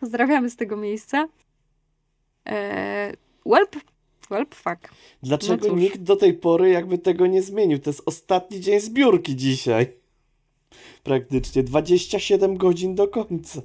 Pozdrawiamy 0.00 0.50
z 0.50 0.56
tego 0.56 0.76
miejsca. 0.76 1.28
Eee, 2.44 3.16
welp, 3.46 3.76
welp 4.30 4.54
fuck. 4.54 4.94
Dlaczego 5.22 5.68
cóż. 5.68 5.80
nikt 5.80 6.02
do 6.02 6.16
tej 6.16 6.34
pory 6.34 6.70
jakby 6.70 6.98
tego 6.98 7.26
nie 7.26 7.42
zmienił? 7.42 7.78
To 7.78 7.90
jest 7.90 8.02
ostatni 8.06 8.60
dzień 8.60 8.80
zbiórki 8.80 9.36
dzisiaj. 9.36 9.92
Praktycznie 11.02 11.62
27 11.62 12.56
godzin 12.56 12.94
do 12.94 13.08
końca. 13.08 13.62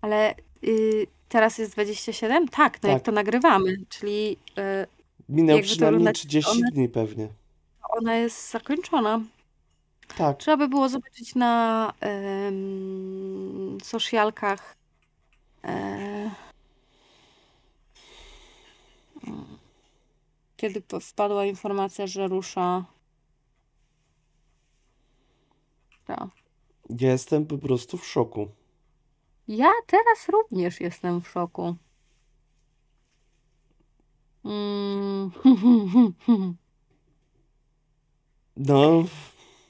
Ale 0.00 0.34
y, 0.64 1.06
teraz 1.28 1.58
jest 1.58 1.72
27? 1.72 2.48
Tak, 2.48 2.82
no 2.82 2.88
jak 2.88 2.98
Tak. 2.98 3.06
to 3.06 3.12
nagrywamy, 3.12 3.76
czyli 3.88 4.36
y, 4.58 4.86
Jakby 5.28 5.52
to 5.56 5.62
przynajmniej 5.62 5.88
oglądać 5.88 6.18
30 6.18 6.50
one- 6.50 6.70
dni 6.72 6.88
pewnie. 6.88 7.28
ona 7.90 8.14
jest 8.16 8.50
zakończona. 8.50 9.20
Tak. 10.16 10.36
Trzeba 10.38 10.56
by 10.56 10.68
było 10.68 10.88
zobaczyć 10.88 11.34
na 11.34 11.92
em, 12.00 13.78
socialkach. 13.82 14.76
E, 15.64 16.30
kiedy 20.56 20.82
wpadła 21.00 21.44
informacja, 21.44 22.06
że 22.06 22.28
rusza. 22.28 22.84
Ta. 26.06 26.28
Jestem 27.00 27.46
po 27.46 27.58
prostu 27.58 27.98
w 27.98 28.06
szoku. 28.06 28.48
Ja 29.48 29.70
teraz 29.86 30.28
również 30.28 30.80
jestem 30.80 31.20
w 31.20 31.28
szoku. 31.28 31.76
Mm. 34.44 35.30
No, 38.60 39.04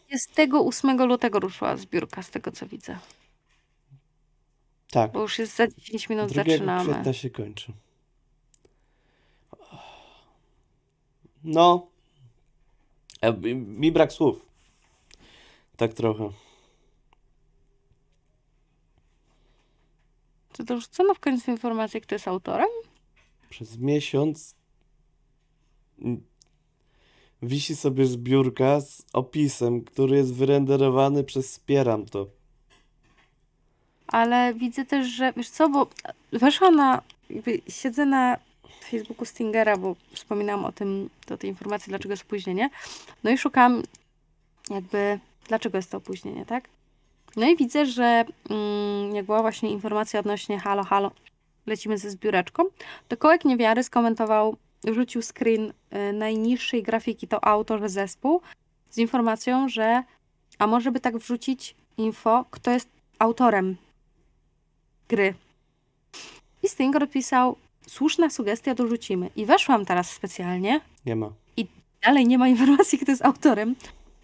28 0.08 1.06
lutego 1.06 1.40
ruszyła 1.40 1.76
zbiórka, 1.76 2.22
z 2.22 2.30
tego 2.30 2.52
co 2.52 2.66
widzę. 2.66 2.98
tak. 4.90 5.12
Bo 5.12 5.20
już 5.22 5.38
jest 5.38 5.56
za 5.56 5.68
10 5.68 6.08
minut 6.08 6.32
2 6.32 6.44
zaczynamy. 6.44 6.92
kwietnia 6.92 7.12
się 7.12 7.30
kończy. 7.30 7.72
No. 11.44 11.86
E, 13.20 13.32
Mi 13.54 13.92
brak 13.92 14.12
słów. 14.12 14.46
Tak 15.76 15.92
trochę. 15.94 16.30
To 20.64 20.80
rzucono 20.80 21.14
w 21.14 21.20
końcu 21.20 21.50
informację, 21.50 22.00
kto 22.00 22.14
jest 22.14 22.28
autorem? 22.28 22.68
Przez 23.50 23.78
miesiąc 23.78 24.54
wisi 27.42 27.76
sobie 27.76 28.06
zbiórka 28.06 28.80
z 28.80 29.02
opisem, 29.12 29.84
który 29.84 30.16
jest 30.16 30.34
wyrenderowany 30.34 31.24
przez 31.24 31.50
Wspieram 31.50 32.06
to. 32.06 32.26
Ale 34.06 34.54
widzę 34.54 34.84
też, 34.84 35.06
że 35.06 35.32
wiesz 35.32 35.48
co, 35.48 35.68
bo 35.68 35.86
weszłam 36.32 36.76
na, 36.76 37.02
jakby 37.30 37.60
siedzę 37.68 38.06
na 38.06 38.36
Facebooku 38.90 39.24
Stingera, 39.24 39.76
bo 39.76 39.96
wspominałam 40.12 40.64
o 40.64 40.72
tym, 40.72 41.10
o 41.30 41.36
tej 41.36 41.50
informacji, 41.50 41.90
dlaczego 41.90 42.12
jest 42.12 42.24
opóźnienie. 42.24 42.70
No 43.24 43.30
i 43.30 43.38
szukam 43.38 43.82
jakby, 44.70 45.18
dlaczego 45.48 45.78
jest 45.78 45.90
to 45.90 45.96
opóźnienie, 45.96 46.46
tak? 46.46 46.68
No 47.38 47.46
i 47.46 47.56
widzę, 47.56 47.86
że 47.86 48.24
mm, 48.50 49.14
jak 49.14 49.26
była 49.26 49.42
właśnie 49.42 49.70
informacja 49.70 50.20
odnośnie 50.20 50.58
halo, 50.58 50.84
halo, 50.84 51.10
lecimy 51.66 51.98
ze 51.98 52.10
zbióreczką, 52.10 52.64
to 53.08 53.16
Kołek 53.16 53.44
Niewiary 53.44 53.82
skomentował, 53.82 54.56
rzucił 54.84 55.22
screen 55.22 55.72
y, 56.10 56.12
najniższej 56.12 56.82
grafiki, 56.82 57.28
to 57.28 57.44
autor, 57.44 57.88
zespół, 57.88 58.40
z 58.90 58.98
informacją, 58.98 59.68
że 59.68 60.02
a 60.58 60.66
może 60.66 60.92
by 60.92 61.00
tak 61.00 61.18
wrzucić 61.18 61.74
info, 61.96 62.44
kto 62.50 62.70
jest 62.70 62.88
autorem 63.18 63.76
gry. 65.08 65.34
I 66.62 66.68
Stinger 66.68 67.02
odpisał, 67.02 67.56
słuszna 67.86 68.30
sugestia, 68.30 68.74
dorzucimy. 68.74 69.30
I 69.36 69.46
weszłam 69.46 69.84
teraz 69.84 70.10
specjalnie, 70.10 70.80
Nie 71.06 71.16
ma. 71.16 71.30
dalej 72.02 72.26
nie 72.26 72.38
ma 72.38 72.48
informacji, 72.48 72.98
kto 72.98 73.12
jest 73.12 73.24
autorem. 73.24 73.74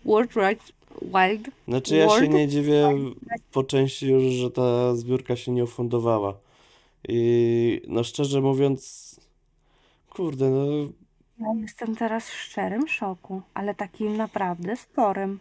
World 0.04 0.30
Wide 0.34 0.64
Wild. 1.02 1.50
Znaczy 1.68 1.96
ja 1.96 2.08
się 2.08 2.14
Word? 2.20 2.30
nie 2.32 2.48
dziwię 2.48 2.88
po 3.52 3.64
części 3.64 4.08
już, 4.08 4.22
że 4.24 4.50
ta 4.50 4.94
zbiórka 4.94 5.36
się 5.36 5.52
nie 5.52 5.64
ufundowała. 5.64 6.34
I 7.08 7.82
no 7.88 8.04
szczerze 8.04 8.40
mówiąc, 8.40 9.14
kurde, 10.10 10.50
no 10.50 10.66
Ja 11.40 11.60
jestem 11.62 11.96
teraz 11.96 12.30
w 12.30 12.34
szczerym 12.40 12.88
szoku, 12.88 13.42
ale 13.54 13.74
takim 13.74 14.16
naprawdę 14.16 14.76
sporym. 14.76 15.38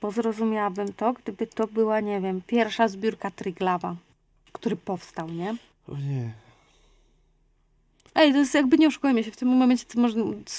Bo 0.00 0.10
zrozumiałabym 0.10 0.92
to, 0.92 1.12
gdyby 1.12 1.46
to 1.46 1.66
była, 1.66 2.00
nie 2.00 2.20
wiem, 2.20 2.42
pierwsza 2.46 2.88
zbiórka 2.88 3.30
Triglawa, 3.30 3.96
który 4.52 4.76
powstał, 4.76 5.28
nie? 5.28 5.56
o 5.88 5.96
nie. 5.96 6.45
Ej, 8.16 8.32
to 8.32 8.38
jest 8.38 8.54
jakby 8.54 8.78
nie 8.78 8.88
oszukujmy 8.88 9.24
się, 9.24 9.30
w 9.30 9.36
tym 9.36 9.48
momencie 9.48 9.84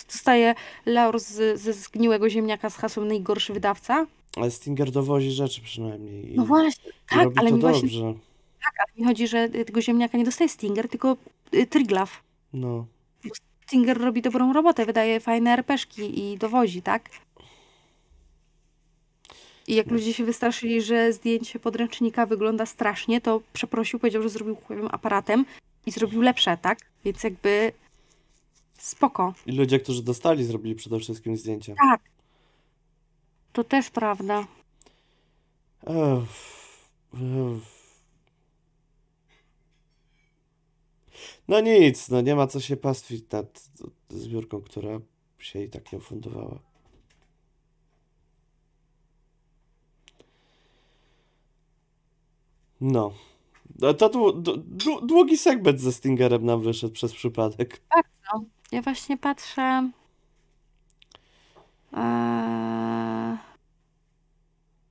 dostaje 0.08 0.56
laur 0.86 1.20
z, 1.20 1.62
ze 1.62 1.74
zgniłego 1.74 2.30
ziemniaka 2.30 2.70
z 2.70 2.76
hasłem 2.76 3.08
najgorszy 3.08 3.54
wydawca. 3.54 4.06
Ale 4.36 4.52
Stinger 4.52 4.92
dowozi 4.92 5.32
rzeczy 5.32 5.62
przynajmniej. 5.62 6.34
I, 6.34 6.36
No 6.36 6.46
właśnie, 6.46 6.92
tak, 7.10 7.28
ale 7.36 7.52
mi 7.52 7.60
właśnie 7.60 7.82
dobrze. 7.82 8.14
mi 8.98 9.06
chodzi, 9.06 9.28
że 9.28 9.50
tego 9.50 9.82
ziemniaka 9.82 10.18
nie 10.18 10.24
dostaje 10.26 10.50
Stinger, 10.50 10.90
tylko 10.90 11.18
y, 11.54 11.68
Triglav. 11.68 12.12
No. 12.54 12.86
Stinger 13.68 13.98
robi 14.02 14.22
dobrą 14.22 14.54
robotę, 14.54 14.86
wydaje 14.86 15.20
fajne 15.20 15.52
RPszki 15.52 16.20
i 16.20 16.38
dowozi, 16.38 16.82
tak? 16.82 17.10
I 19.68 19.76
jak 19.76 19.92
ludzie 19.92 20.14
się 20.14 20.24
wystraszyli, 20.24 20.82
że 20.82 21.14
zdjęcie 21.14 21.60
podręcznika 21.60 22.26
wygląda 22.26 22.66
strasznie, 22.66 23.22
to 23.22 23.42
przeprosił, 23.54 24.00
powiedział, 24.00 24.22
że 24.24 24.30
zrobił 24.30 24.56
chujowym 24.56 24.90
aparatem 24.92 25.46
i 25.88 25.92
zrobił 25.92 26.22
lepsze, 26.22 26.58
tak? 26.58 26.80
Więc 27.06 27.24
jakby 27.24 27.72
spoko. 28.78 29.34
I 29.46 29.52
ludzie, 29.52 29.80
którzy 29.80 30.04
dostali, 30.04 30.44
zrobili 30.44 30.76
przede 30.76 31.00
wszystkim 31.00 31.38
zdjęcia. 31.38 31.74
Tak. 31.76 32.02
To 33.54 33.64
też 33.64 33.90
prawda. 33.90 34.48
Ech, 35.88 36.30
ech. 37.14 37.78
No 41.48 41.60
nic, 41.60 42.10
no 42.10 42.22
nie 42.22 42.36
ma 42.36 42.48
co 42.48 42.60
się 42.60 42.78
pastwić 42.78 43.32
nad 43.32 43.70
zbiórką, 44.10 44.62
która 44.62 45.00
się 45.40 45.64
i 45.64 45.70
tak 45.70 45.92
nie 45.92 45.98
ufundowała. 45.98 46.60
No. 52.82 53.14
No 53.80 53.94
To 53.94 54.10
dłu- 54.10 54.42
dłu- 54.42 54.64
dłu- 54.78 55.06
długi 55.06 55.38
segment 55.38 55.82
ze 55.82 55.92
Stingerem 55.92 56.46
nam 56.46 56.62
wyszedł 56.62 56.94
przez 56.94 57.14
przypadek. 57.14 57.82
Ja 58.72 58.82
właśnie 58.82 59.18
patrzę. 59.18 59.90
Eee, 61.94 63.38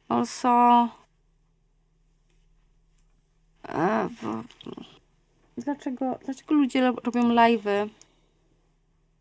also. 0.08 0.88
Eee, 3.68 4.08
dlaczego, 5.58 6.18
dlaczego 6.24 6.54
ludzie 6.54 6.80
ro- 6.80 6.96
robią 7.04 7.22
live'y? 7.28 7.88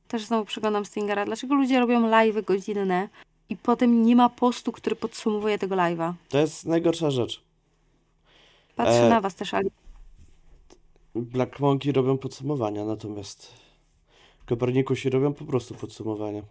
Też 0.07 0.23
znowu 0.25 0.45
przeglądam 0.45 0.85
Stingera. 0.85 1.25
Dlaczego 1.25 1.55
ludzie 1.55 1.79
robią 1.79 2.01
live'y 2.09 2.43
godzinne 2.43 3.09
i 3.49 3.57
potem 3.57 4.03
nie 4.03 4.15
ma 4.15 4.29
postu, 4.29 4.71
który 4.71 4.95
podsumowuje 4.95 5.57
tego 5.59 5.75
live'a? 5.75 6.13
To 6.29 6.37
jest 6.37 6.65
najgorsza 6.65 7.11
rzecz. 7.11 7.41
Patrzę 8.75 9.05
E, 9.05 9.09
na 9.09 9.21
was 9.21 9.35
też, 9.35 9.53
Ali. 9.53 9.69
Black 11.15 11.59
Monkey 11.59 11.91
robią 11.91 12.17
podsumowania, 12.17 12.85
natomiast 12.85 13.51
Kopernikusi 14.45 15.09
robią 15.09 15.33
po 15.33 15.45
prostu 15.45 15.73
podsumowania. 15.75 16.41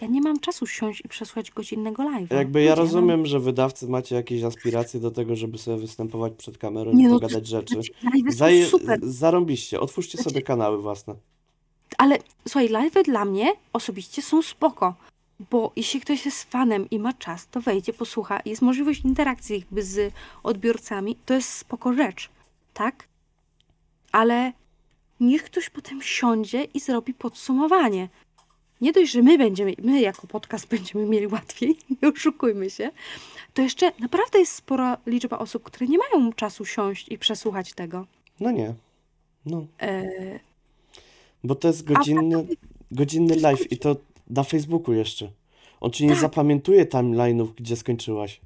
Ja 0.00 0.06
nie 0.08 0.20
mam 0.20 0.40
czasu 0.40 0.66
siąść 0.66 1.02
i 1.04 1.08
przesłać 1.08 1.50
godzinnego 1.50 2.02
live'a. 2.02 2.34
Jakby 2.34 2.62
ja 2.62 2.70
Ludzie, 2.70 2.82
rozumiem, 2.82 3.26
że 3.26 3.40
wydawcy 3.40 3.88
macie 3.88 4.14
jakieś 4.14 4.42
aspiracje 4.42 5.00
do 5.00 5.10
tego, 5.10 5.36
żeby 5.36 5.58
sobie 5.58 5.76
występować 5.76 6.32
przed 6.32 6.58
kamerą 6.58 6.92
Nie 6.92 7.04
i 7.04 7.06
no, 7.06 7.14
pogadać 7.14 7.46
rzeczy. 7.46 7.74
Live'y 7.76 8.30
są 8.32 8.36
Zaje- 8.38 8.66
super. 8.66 8.98
Zarąbiście, 9.02 9.80
otwórzcie 9.80 10.18
Znaczy- 10.18 10.30
sobie 10.30 10.42
kanały 10.42 10.82
własne. 10.82 11.14
Ale 11.98 12.18
słuchaj, 12.48 12.68
live'y 12.68 13.04
dla 13.04 13.24
mnie 13.24 13.52
osobiście 13.72 14.22
są 14.22 14.42
spoko. 14.42 14.94
Bo 15.50 15.72
jeśli 15.76 16.00
ktoś 16.00 16.24
jest 16.24 16.50
fanem 16.50 16.90
i 16.90 16.98
ma 16.98 17.12
czas, 17.12 17.48
to 17.48 17.60
wejdzie, 17.60 17.92
posłucha. 17.92 18.40
Jest 18.44 18.62
możliwość 18.62 19.04
interakcji 19.04 19.58
jakby 19.58 19.82
z 19.82 20.14
odbiorcami. 20.42 21.16
To 21.26 21.34
jest 21.34 21.52
spoko 21.52 21.92
rzecz, 21.92 22.30
tak? 22.74 23.08
Ale 24.12 24.52
niech 25.20 25.44
ktoś 25.44 25.70
potem 25.70 26.02
siądzie 26.02 26.64
i 26.64 26.80
zrobi 26.80 27.14
podsumowanie. 27.14 28.08
Nie 28.80 28.92
dość, 28.92 29.12
że 29.12 29.22
my 29.22 29.38
będziemy, 29.38 29.74
my 29.82 30.00
jako 30.00 30.26
podcast 30.26 30.68
będziemy 30.76 31.06
mieli 31.06 31.26
łatwiej, 31.26 31.76
nie 32.02 32.08
oszukujmy 32.08 32.70
się, 32.70 32.90
to 33.54 33.62
jeszcze 33.62 33.92
naprawdę 34.00 34.38
jest 34.38 34.52
spora 34.52 34.98
liczba 35.06 35.38
osób, 35.38 35.62
które 35.62 35.86
nie 35.86 35.98
mają 35.98 36.32
czasu 36.32 36.64
siąść 36.64 37.08
i 37.08 37.18
przesłuchać 37.18 37.72
tego. 37.72 38.06
No 38.40 38.50
nie. 38.50 38.74
No, 39.46 39.66
Eee, 39.78 40.40
bo 41.44 41.54
to 41.54 41.68
jest 41.68 41.90
a 41.90 41.92
godzinny, 41.92 42.46
godzinny 42.90 43.28
to 43.28 43.34
jest 43.34 43.42
live 43.42 43.72
i 43.72 43.78
to 43.78 43.96
na 44.30 44.42
Facebooku 44.44 44.92
jeszcze. 44.94 45.30
On 45.80 45.90
ci 45.90 46.04
nie 46.04 46.12
Tak. 46.12 46.20
zapamiętuje 46.20 46.86
timeline'ów, 46.86 47.48
gdzie 47.56 47.76
skończyłaś. 47.76 48.40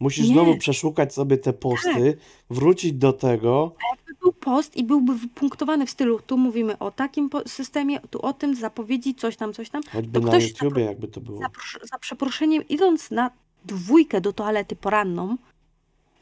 Musisz 0.00 0.26
Nie. 0.28 0.32
znowu 0.34 0.56
przeszukać 0.58 1.14
sobie 1.14 1.38
te 1.38 1.52
posty, 1.52 2.16
wrócić 2.50 2.92
do 2.92 3.12
tego. 3.12 3.72
Jakby 3.90 4.14
był 4.14 4.32
post 4.32 4.76
i 4.76 4.84
byłby 4.84 5.14
wypunktowany 5.14 5.86
w 5.86 5.90
stylu, 5.90 6.20
tu 6.26 6.38
mówimy 6.38 6.78
o 6.78 6.90
takim 6.90 7.30
systemie, 7.46 8.00
tu 8.10 8.22
o 8.22 8.32
tym, 8.32 8.56
zapowiedzi, 8.56 9.14
coś 9.14 9.36
tam, 9.36 9.52
coś 9.52 9.70
tam. 9.70 9.82
Choćby 9.92 10.20
To 10.20 10.26
na 10.26 10.32
ktoś 10.32 10.48
YouTubie, 10.48 10.84
jakby 10.84 11.08
to 11.08 11.20
było. 11.20 11.38
Za, 11.38 11.48
za 11.82 11.98
przeproszeniem, 11.98 12.68
idąc 12.68 13.10
na 13.10 13.30
dwójkę 13.64 14.20
do 14.20 14.32
toalety 14.32 14.76
poranną, 14.76 15.36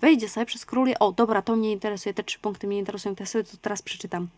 wejdzie 0.01 0.29
sobie, 0.29 0.47
przeskroluje, 0.47 0.99
o 0.99 1.13
dobra, 1.13 1.43
to 1.43 1.57
mnie 1.57 1.73
interesuje, 1.73 2.15
te 2.15 2.23
trzy 2.25 2.39
punkty 2.39 2.67
mnie 2.67 2.79
interesują, 2.79 3.15
ja 3.21 3.27
sobie 3.27 3.45
to 3.45 3.57
teraz 3.57 3.83
przeczytam. 3.83 4.29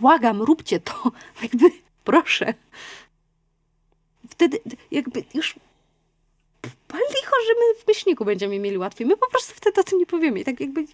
Błagam, 0.00 0.42
róbcie 0.42 0.80
to, 0.80 0.92
jakby, 1.42 1.70
proszę. 2.04 2.54
Wtedy 4.28 4.60
jakby 4.90 5.24
już 5.34 5.54
pal 6.88 7.00
licho, 7.00 7.36
że 7.46 7.54
my 7.54 7.82
w 7.82 7.86
myślniku 7.86 8.24
będziemy 8.24 8.58
mieli 8.58 8.78
łatwiej. 8.78 9.06
My 9.06 9.16
po 9.16 9.30
prostu 9.30 9.54
wtedy 9.54 9.80
o 9.80 9.84
tym 9.84 9.98
nie 9.98 10.06
powiemy 10.06 10.40
i 10.40 10.44
tak 10.44 10.60
jakby 10.60 10.86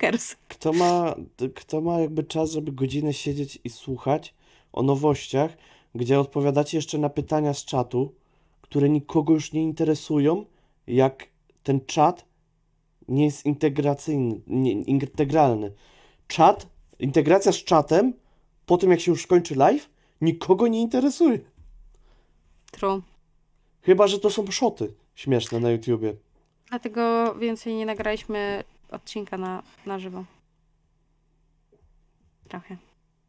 cares. 0.00 0.36
Kto 0.48 0.72
ma, 0.72 1.14
kto 1.54 1.80
ma 1.80 2.00
jakby 2.00 2.24
czas, 2.24 2.50
żeby 2.50 2.72
godzinę 2.72 3.12
siedzieć 3.12 3.58
i 3.64 3.70
słuchać 3.70 4.34
o 4.72 4.82
nowościach, 4.82 5.56
gdzie 5.94 6.20
odpowiadacie 6.20 6.78
jeszcze 6.78 6.98
na 6.98 7.08
pytania 7.08 7.54
z 7.54 7.64
czatu, 7.64 8.14
które 8.60 8.88
nikogo 8.88 9.34
już 9.34 9.52
nie 9.52 9.62
interesują, 9.62 10.46
jak 10.86 11.26
ten 11.62 11.80
czat 11.86 12.24
nie 13.08 13.24
jest 13.24 13.46
integracyjny, 13.46 14.40
nie, 14.46 14.72
integralny. 14.72 15.72
Czat, 16.28 16.66
integracja 16.98 17.52
z 17.52 17.64
czatem, 17.64 18.12
po 18.66 18.78
tym 18.78 18.90
jak 18.90 19.00
się 19.00 19.10
już 19.10 19.26
kończy 19.26 19.54
live, 19.54 19.88
nikogo 20.22 20.68
nie 20.68 20.80
interesuje. 20.80 21.38
True. 22.70 23.02
Chyba, 23.82 24.06
że 24.06 24.18
to 24.18 24.30
są 24.30 24.46
szoty 24.46 24.94
śmieszne 25.14 25.60
na 25.60 25.70
YouTubie. 25.70 26.14
Dlatego 26.68 27.34
więcej 27.34 27.74
nie 27.74 27.86
nagraliśmy 27.86 28.64
odcinka 28.90 29.38
na, 29.38 29.62
na 29.86 29.98
żywo. 29.98 30.24
Trochę. 32.48 32.76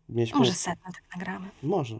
Mieliśmy... 0.10 0.39
Może 0.39 0.53
setna 0.53 0.91
tak 0.91 1.03
nagramy. 1.15 1.49
Może. 1.63 1.99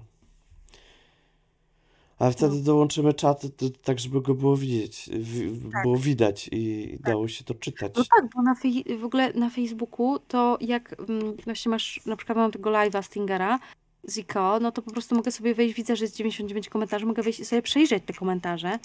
Ale 2.19 2.32
wtedy 2.32 2.62
dołączymy 2.62 3.13
czat, 3.13 3.41
t- 3.41 3.69
tak 3.84 3.99
żeby 3.99 4.21
go 4.21 4.34
było 4.34 4.58
widzieć, 4.58 5.10
w, 5.13 5.69
było 5.84 5.97
widać 5.97 6.49
i 6.51 6.97
dało 6.99 7.27
się 7.27 7.43
to 7.43 7.53
czytać. 7.53 7.91
No 7.95 8.03
tak, 8.15 8.29
bo 8.36 8.41
na 8.41 8.56
w 8.99 9.03
ogóle 9.03 9.34
na 9.34 9.49
Facebooku 9.49 10.19
to 10.19 10.58
jak 10.62 10.95
mm, 10.99 11.36
właśnie 11.45 11.69
masz, 11.69 12.01
na 12.06 12.15
przykład 12.15 12.38
mam 12.38 12.51
tego 12.51 12.69
live'a 12.69 13.03
Stingera 13.03 13.60
z 14.03 14.17
IKO, 14.17 14.59
no 14.59 14.71
to 14.71 14.81
po 14.81 14.91
prostu 14.91 15.15
mogę 15.15 15.31
sobie 15.31 15.55
wejść, 15.55 15.75
widzę, 15.75 15.95
że 15.95 16.05
jest 16.05 16.15
99 16.15 16.69
komentarzy, 16.69 17.05
mogę 17.05 17.23
wejść 17.23 17.39
i 17.39 17.45
sobie 17.45 17.61
przejrzeć 17.61 18.03
te 18.05 18.13
komentarze, 18.13 18.79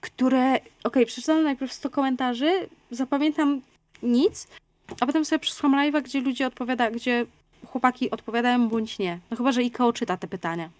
które, 0.00 0.60
okej, 0.84 1.06
przeczytam 1.06 1.44
najpierw 1.44 1.72
100 1.72 1.90
komentarzy, 1.90 2.68
zapamiętam 2.90 3.62
nic, 4.02 4.48
a 5.00 5.06
potem 5.06 5.24
sobie 5.24 5.38
przesłucham 5.38 5.72
live'a, 5.72 6.02
gdzie 6.02 6.20
ludzie 6.20 6.46
odpowiada, 6.46 6.90
gdzie 6.90 7.26
chłopaki 7.66 8.10
odpowiadają 8.10 8.68
bądź 8.68 8.98
nie. 8.98 9.18
No 9.30 9.36
chyba, 9.36 9.52
że 9.52 9.60
IKO 9.60 9.92
czyta 9.92 10.16
te 10.16 10.28
pytania. 10.28 10.70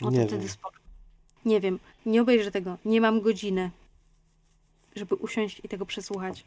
No 0.00 0.10
to 0.10 0.16
Nie 0.16 0.26
wtedy 0.26 0.42
wiem. 0.42 0.48
spoko. 0.48 0.76
Nie 1.44 1.60
wiem, 1.60 1.78
nie 2.06 2.22
obejrzę 2.22 2.50
tego, 2.50 2.78
nie 2.84 3.00
mam 3.00 3.20
godziny, 3.20 3.70
żeby 4.96 5.14
usiąść 5.14 5.60
i 5.64 5.68
tego 5.68 5.86
przesłuchać. 5.86 6.44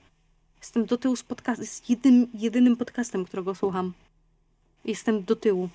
Jestem 0.62 0.86
do 0.86 0.98
tyłu 0.98 1.16
z 1.16 1.24
podcastem, 1.24 1.64
jest 1.64 1.90
jedynym, 1.90 2.28
jedynym 2.34 2.78
podcastem, 2.78 3.26
którego 3.26 3.56
słucham. 3.56 3.94
Jestem 4.86 5.24
do 5.24 5.36
tyłu, 5.36 5.70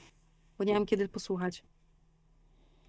bo 0.59 0.65
nie 0.65 0.75
mam 0.75 0.87
kiedy 0.87 1.09
posłuchać. 1.09 1.63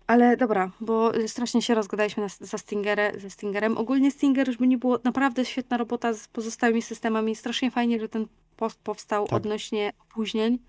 Ale 0.08 0.38
dobra, 0.38 0.72
bo 0.80 1.12
strasznie 1.28 1.62
się 1.62 1.76
rozgadaliśmy 1.76 2.24
na, 2.24 2.30
za 2.40 2.58
Stingerę, 2.58 3.12
ze 3.20 3.30
Stingerem. 3.30 3.78
Ogólnie 3.78 4.12
Stinger, 4.12 4.52
żeby 4.52 4.68
nie 4.68 4.78
było, 4.78 5.00
naprawdę 5.04 5.46
świetna 5.46 5.78
robota 5.78 6.14
z 6.14 6.28
pozostałymi 6.28 6.82
systemami. 6.82 7.36
Strasznie 7.36 7.72
fajnie, 7.72 8.00
że 8.00 8.10
ten 8.10 8.28
post 8.58 8.80
powstał 8.80 9.28
Tak. 9.28 9.38
odnośnie 9.38 9.94
opóźnień, 10.00 10.60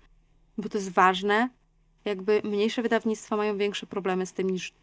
bo 0.57 0.69
to 0.69 0.77
jest 0.77 0.89
ważne. 0.91 1.49
Jakby 2.05 2.41
mniejsze 2.43 2.81
wydawnictwa 2.81 3.37
mają 3.37 3.57
większe 3.57 3.85
problemy 3.85 4.25
z 4.25 4.33
tym 4.33 4.49
niż 4.49 4.73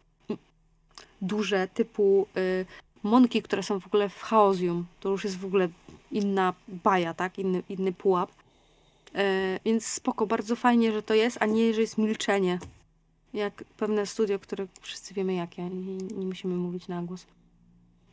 duże, 1.21 1.67
typu 1.67 2.27
y, 2.37 2.65
Monki, 3.03 3.41
które 3.41 3.63
są 3.63 3.79
w 3.79 3.87
ogóle 3.87 4.09
w 4.09 4.21
Chaosium. 4.21 4.85
To 4.99 5.09
już 5.09 5.23
jest 5.23 5.37
w 5.39 5.45
ogóle 5.45 5.69
inna 6.11 6.53
baja, 6.67 7.13
tak? 7.13 7.39
Inny, 7.39 7.63
inny 7.69 7.93
pułap. 7.93 8.31
E, 9.15 9.59
więc 9.65 9.85
spoko, 9.85 10.27
bardzo 10.27 10.55
fajnie, 10.55 10.91
że 10.91 11.03
to 11.03 11.13
jest, 11.13 11.37
a 11.39 11.45
nie, 11.45 11.73
że 11.73 11.81
jest 11.81 11.97
milczenie. 11.97 12.59
Jak 13.33 13.63
pewne 13.77 14.05
studio, 14.05 14.39
które 14.39 14.67
wszyscy 14.81 15.13
wiemy 15.13 15.33
jakie. 15.33 15.63
Nie, 15.63 15.97
nie 15.97 16.25
musimy 16.25 16.55
mówić 16.55 16.87
na 16.87 17.03
głos. 17.03 17.25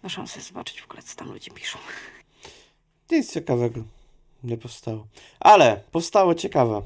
Na 0.03 0.09
szansę 0.09 0.41
zobaczyć 0.41 0.81
w 0.81 0.85
ogóle, 0.85 1.03
co 1.03 1.17
tam 1.17 1.33
ludzie 1.33 1.51
piszą. 1.51 1.79
Nic 3.11 3.33
ciekawego 3.33 3.81
nie 4.45 4.57
powstało. 4.57 5.07
Ale 5.41 5.83
powstało 5.91 6.35
ciekawe, 6.35 6.83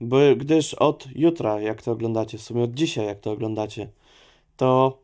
bo 0.00 0.16
gdyż 0.36 0.74
od 0.74 1.08
jutra, 1.14 1.60
jak 1.60 1.82
to 1.82 1.92
oglądacie, 1.92 2.38
w 2.38 2.42
sumie 2.42 2.62
od 2.62 2.74
dzisiaj, 2.74 3.06
jak 3.06 3.20
to 3.20 3.30
oglądacie, 3.30 3.88
to 4.56 4.98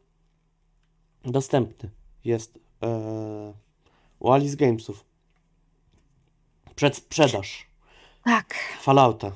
dostępny 1.25 1.91
jest 2.25 2.59
e, 2.83 3.53
u 4.19 4.31
Alice 4.31 4.57
Gamesów 4.57 5.05
przedsprzedaż 6.77 7.67
Tak, 8.25 8.55
Fallouta, 8.81 9.33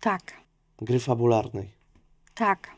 tak, 0.00 0.32
gry 0.78 0.98
fabularnej. 1.00 1.70
tak. 2.34 2.76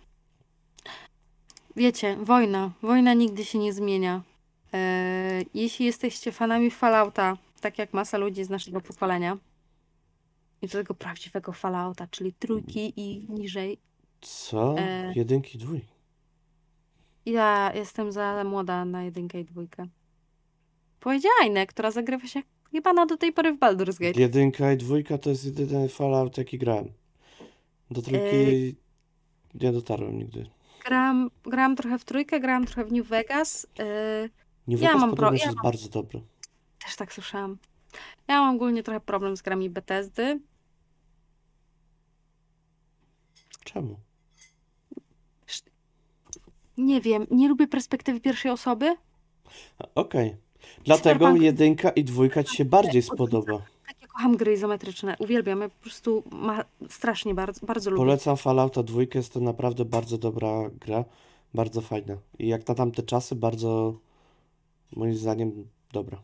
Wiecie, 1.76 2.16
wojna. 2.16 2.70
Wojna 2.82 3.14
nigdy 3.14 3.44
się 3.44 3.58
nie 3.58 3.72
zmienia. 3.72 4.22
E, 4.74 5.42
jeśli 5.54 5.86
jesteście 5.86 6.32
fanami 6.32 6.70
Fallouta, 6.70 7.36
tak 7.60 7.78
jak 7.78 7.92
masa 7.94 8.18
ludzi 8.18 8.44
z 8.44 8.50
naszego 8.50 8.80
pokolenia, 8.80 9.36
i 10.62 10.66
do 10.66 10.72
tego 10.72 10.94
prawdziwego 10.94 11.52
Fallouta, 11.52 12.06
czyli 12.10 12.32
trójki 12.32 12.92
i 12.96 13.26
niżej, 13.28 13.78
Co? 14.20 14.74
E. 14.78 15.12
Jedynki, 15.16 15.58
dwójki. 15.58 15.86
Ja 17.26 17.72
jestem 17.74 18.12
za 18.12 18.44
młoda 18.44 18.84
na 18.84 19.02
jedynkę 19.02 19.40
i 19.40 19.44
dwójkę. 19.44 19.86
Powiedziała 21.00 21.44
Inę, 21.46 21.66
która 21.66 21.90
zagrywa 21.90 22.26
się 22.26 22.42
chyba 22.72 22.92
na 22.92 23.06
do 23.06 23.16
tej 23.16 23.32
pory 23.32 23.52
w 23.52 23.58
Baldur's 23.58 23.98
Gate. 24.00 24.20
Jedynka 24.20 24.72
i 24.72 24.76
dwójka 24.76 25.18
to 25.18 25.30
jest 25.30 25.44
jedyny 25.44 25.88
Fallout, 25.88 26.38
jaki 26.38 26.58
grałem. 26.58 26.92
Do 27.90 28.02
trójki 28.02 28.76
nie 29.54 29.72
dotarłem 29.72 30.18
nigdy. 30.18 30.46
Gram, 30.84 31.30
gram 31.42 31.76
trochę 31.76 31.98
w 31.98 32.04
trójkę, 32.04 32.40
gram 32.40 32.66
trochę 32.66 32.84
w 32.84 32.92
New 32.92 33.06
Vegas. 33.08 33.66
Yy, 33.78 33.84
Nie 34.66 34.76
Ja 34.76 34.80
Vegas 34.88 35.00
mam 35.00 35.14
pro- 35.14 35.26
ja 35.32 35.32
jest 35.44 35.46
mam- 35.46 35.62
bardzo 35.62 35.88
dobry. 35.88 36.20
Też 36.84 36.96
tak 36.96 37.12
słyszałam. 37.12 37.58
Ja 38.28 38.40
mam 38.40 38.54
ogólnie 38.56 38.82
trochę 38.82 39.00
problem 39.00 39.36
z 39.36 39.42
grami 39.42 39.70
Bethesdy. 39.70 40.40
Czemu? 43.64 43.96
Nie 46.76 47.00
wiem, 47.00 47.26
nie 47.30 47.48
lubię 47.48 47.66
perspektywy 47.66 48.20
pierwszej 48.20 48.50
osoby. 48.50 48.96
Okej. 49.94 50.36
Dlatego 50.84 51.26
Cyberpunk- 51.26 51.42
jedynka 51.42 51.90
i 51.90 52.04
dwójka 52.04 52.44
ci 52.44 52.56
się 52.56 52.64
bardziej 52.64 53.02
spodoba. 53.02 53.58
Tak, 53.86 54.02
ja 54.02 54.08
kocham 54.08 54.36
gry 54.36 54.52
izometryczne. 54.52 55.16
Uwielbiam. 55.18 55.60
Ja 55.60 55.68
po 55.68 55.80
prostu 55.82 56.22
ma... 56.30 56.64
strasznie 56.88 57.34
bardzo, 57.34 57.66
bardzo 57.66 57.90
lubię. 57.90 58.00
Polecam 58.00 58.36
Fallouta 58.36 58.82
dwójkę, 58.82 59.18
jest 59.18 59.32
to 59.32 59.40
naprawdę 59.40 59.84
bardzo 59.84 60.18
dobra 60.18 60.70
gra. 60.80 61.04
Bardzo 61.54 61.80
fajna. 61.80 62.16
I 62.38 62.48
jak 62.48 62.68
na 62.68 62.74
tamte 62.74 63.02
czasy, 63.02 63.34
bardzo 63.34 63.94
moim 64.96 65.14
zdaniem 65.14 65.68
dobra. 65.92 66.22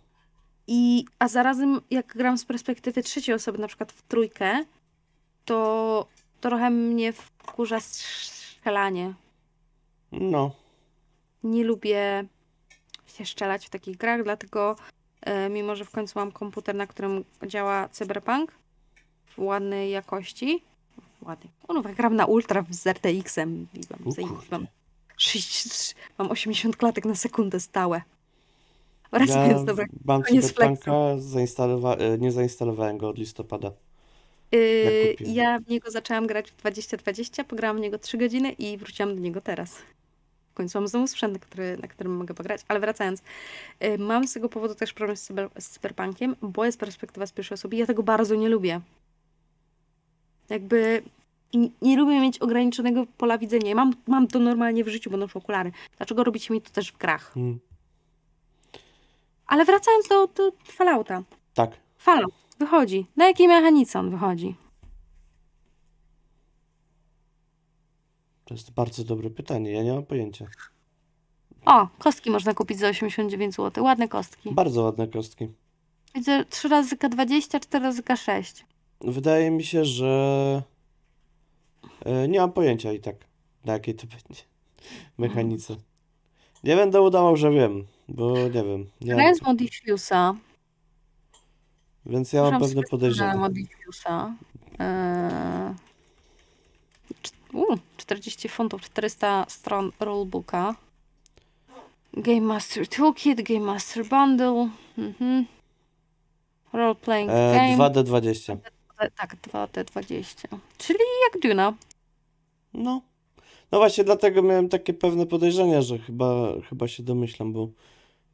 I, 0.67 1.05
a 1.19 1.29
zarazem 1.29 1.81
jak 1.91 2.07
gram 2.07 2.39
z 2.39 2.45
perspektywy 2.45 3.03
trzeciej 3.03 3.35
osoby, 3.35 3.59
na 3.59 3.69
przykład 3.69 3.93
w 3.93 4.03
trójkę, 4.03 4.65
to 5.45 6.07
trochę 6.41 6.71
mnie 6.71 7.13
wkurza 7.13 7.81
strzelanie. 7.81 9.15
No, 10.13 10.51
Nie 11.43 11.65
lubię 11.65 12.25
się 13.15 13.27
strzelać 13.27 13.67
w 13.67 13.71
takich 13.71 13.97
grach, 13.97 14.25
dlatego 14.25 14.77
e, 15.21 15.49
mimo, 15.49 15.77
że 15.77 15.85
w 15.85 15.91
końcu 15.91 16.19
mam 16.19 16.33
komputer, 16.33 16.75
na 16.75 16.87
którym 16.87 17.25
działa 17.47 17.89
Cyberpunk 17.89 18.53
w 19.27 19.39
ładnej 19.39 19.91
jakości, 19.91 20.63
ładnej, 21.23 21.51
no, 21.69 21.75
no 21.75 21.83
gram 21.83 22.17
na 22.17 22.27
ultra 22.27 22.65
z 22.71 22.87
RTX-em 22.87 23.67
i 23.75 23.81
mam, 23.91 24.43
mam, 24.51 24.67
6, 25.17 25.95
mam 26.19 26.31
80 26.31 26.77
klatek 26.77 27.05
na 27.05 27.15
sekundę 27.15 27.61
stałe. 27.61 27.97
ja 29.13 29.19
Wracając, 29.19 29.65
dobra, 29.65 29.87
mam 30.05 30.23
Cyberpunka, 30.23 30.93
zainstalowa- 31.17 32.01
e, 32.01 32.19
nie 32.19 32.33
zainstalowałem 32.33 32.99
go 32.99 33.09
od 33.09 33.19
listopada. 33.19 33.71
Yy, 34.53 35.17
ja 35.21 35.59
w 35.59 35.69
niego 35.69 35.91
zaczęłam 35.91 36.27
grać 36.27 36.51
w 36.51 36.57
2020, 36.57 37.45
pograłam 37.45 37.77
w 37.77 37.81
niego 37.81 37.99
3 37.99 38.19
godziny 38.19 38.53
i 38.53 38.79
wróciłam 38.79 39.15
do 39.15 39.21
niego 39.21 39.41
teraz. 39.41 39.79
W 40.55 40.57
końcu 40.57 40.79
mam 40.79 40.89
znowu 40.89 41.07
sprzęt, 41.07 41.33
na, 41.35 41.39
który, 41.39 41.79
na 41.83 41.89
którym 41.89 42.17
mogę 42.17 42.35
pograć. 42.35 42.61
Ale 42.69 42.81
wracając, 42.81 43.23
yy, 43.81 43.99
mam 43.99 44.29
z 44.29 44.33
tego 44.33 44.49
powodu 44.49 44.75
też 44.75 44.93
problem 44.93 45.17
z, 45.17 45.23
cyber, 45.23 45.49
z 45.59 45.69
cyberpunkiem, 45.69 46.37
bo 46.43 46.65
jest 46.65 46.79
perspektywa 46.81 47.27
z 47.27 47.33
pierwszej 47.33 47.55
osoby 47.55 47.77
i 47.77 47.79
ja 47.79 47.87
tego 47.87 48.03
bardzo 48.03 48.35
nie 48.35 48.49
lubię. 48.49 48.81
Jakby 50.49 51.03
n- 51.55 51.71
nie 51.83 51.97
lubię 51.97 52.21
mieć 52.21 52.39
ograniczonego 52.39 53.07
pola 53.19 53.39
widzenia. 53.39 53.75
Mam, 53.75 53.93
mam 54.07 54.27
to 54.29 54.39
normalnie 54.39 54.85
w 54.85 54.89
życiu, 54.89 55.11
bo 55.11 55.17
noszę 55.17 55.39
okulary. 55.39 55.73
Dlaczego 55.97 56.25
robicie 56.25 56.55
mi 56.55 56.63
to 56.63 56.71
też 56.71 56.93
w 56.93 56.99
grach? 56.99 57.33
Hmm. 57.33 57.59
Ale 59.47 59.65
wracając 59.65 60.09
do, 60.09 60.27
do 60.27 60.53
Fallouta. 60.65 61.23
Tak. 61.55 61.71
Fallout 61.99 62.35
wychodzi. 62.59 63.07
Na 63.17 63.27
jakiej 63.27 63.49
mechanice 63.49 63.99
on 63.99 64.11
wychodzi? 64.11 64.55
To 68.45 68.55
jest 68.55 68.71
bardzo 68.71 69.05
dobre 69.05 69.31
pytanie, 69.31 69.73
ja 69.73 69.83
nie 69.83 69.93
mam 69.93 70.07
pojęcia. 70.07 70.47
O, 71.67 71.89
kostki 71.99 72.31
można 72.31 72.55
kupić 72.55 72.79
za 72.79 72.89
89 72.89 73.55
zł. 73.55 73.85
Ładne 73.85 74.09
kostki. 74.09 74.51
Bardzo 74.53 74.83
ładne 74.83 75.09
kostki. 75.09 75.49
Widzę 76.15 76.45
3 76.51 76.69
razy 76.69 76.97
K20, 76.97 77.61
4 77.61 77.85
razy 77.85 78.03
K6. 78.03 78.65
Wydaje 79.01 79.51
mi 79.51 79.65
się, 79.65 79.85
że 79.85 80.63
e, 82.05 82.29
nie 82.29 82.41
mam 82.41 82.53
pojęcia 82.53 82.93
i 82.93 83.01
tak, 83.01 83.17
na 83.65 83.73
jakiej 83.73 83.95
to 83.95 84.07
będzie 84.07 84.43
mechanice. 85.19 85.77
Nie 86.65 86.77
będę 86.77 87.01
udawał, 87.01 87.37
że 87.37 87.51
wiem, 87.51 87.85
bo 88.09 88.35
nie 88.39 88.51
wiem. 88.65 88.87
Nie 89.01 89.15
mam, 89.15 89.25
Gra 89.25 89.35
z 89.35 89.43
Modifiusa. 89.43 90.35
więc 92.07 92.33
ja 92.33 92.43
mam 92.43 92.55
Muszę 92.55 92.67
pewne 92.67 92.83
podejrzenia. 92.91 93.37
Modifiusa. 93.37 94.35
U, 97.55 97.65
40 97.97 98.49
funtów, 98.49 98.83
400 98.83 99.47
stron 99.49 99.91
rulebooka. 100.01 100.75
Game 102.13 102.41
Master 102.41 102.89
Toolkit, 102.89 103.43
Game 103.43 103.61
Master 103.61 104.07
Bundle. 104.09 104.69
Mhm. 104.99 105.47
Role 106.73 106.95
Playing 106.95 107.31
E, 107.31 107.55
Game. 107.55 107.77
2D20. 107.91 108.57
E, 108.99 109.11
Tak, 109.11 109.37
2D20. 109.37 110.59
Czyli 110.79 110.99
jak 111.33 111.43
Duna. 111.43 111.73
No. 112.75 113.01
No 113.73 113.79
właśnie 113.79 114.05
dlatego 114.05 114.43
miałem 114.43 114.69
takie 114.69 114.95
pewne 114.95 115.27
podejrzenia, 115.27 115.83
że 115.83 115.99
chyba, 115.99 116.47
chyba 116.69 116.89
się 116.89 117.03
domyślam, 117.03 117.53
bo 117.53 117.69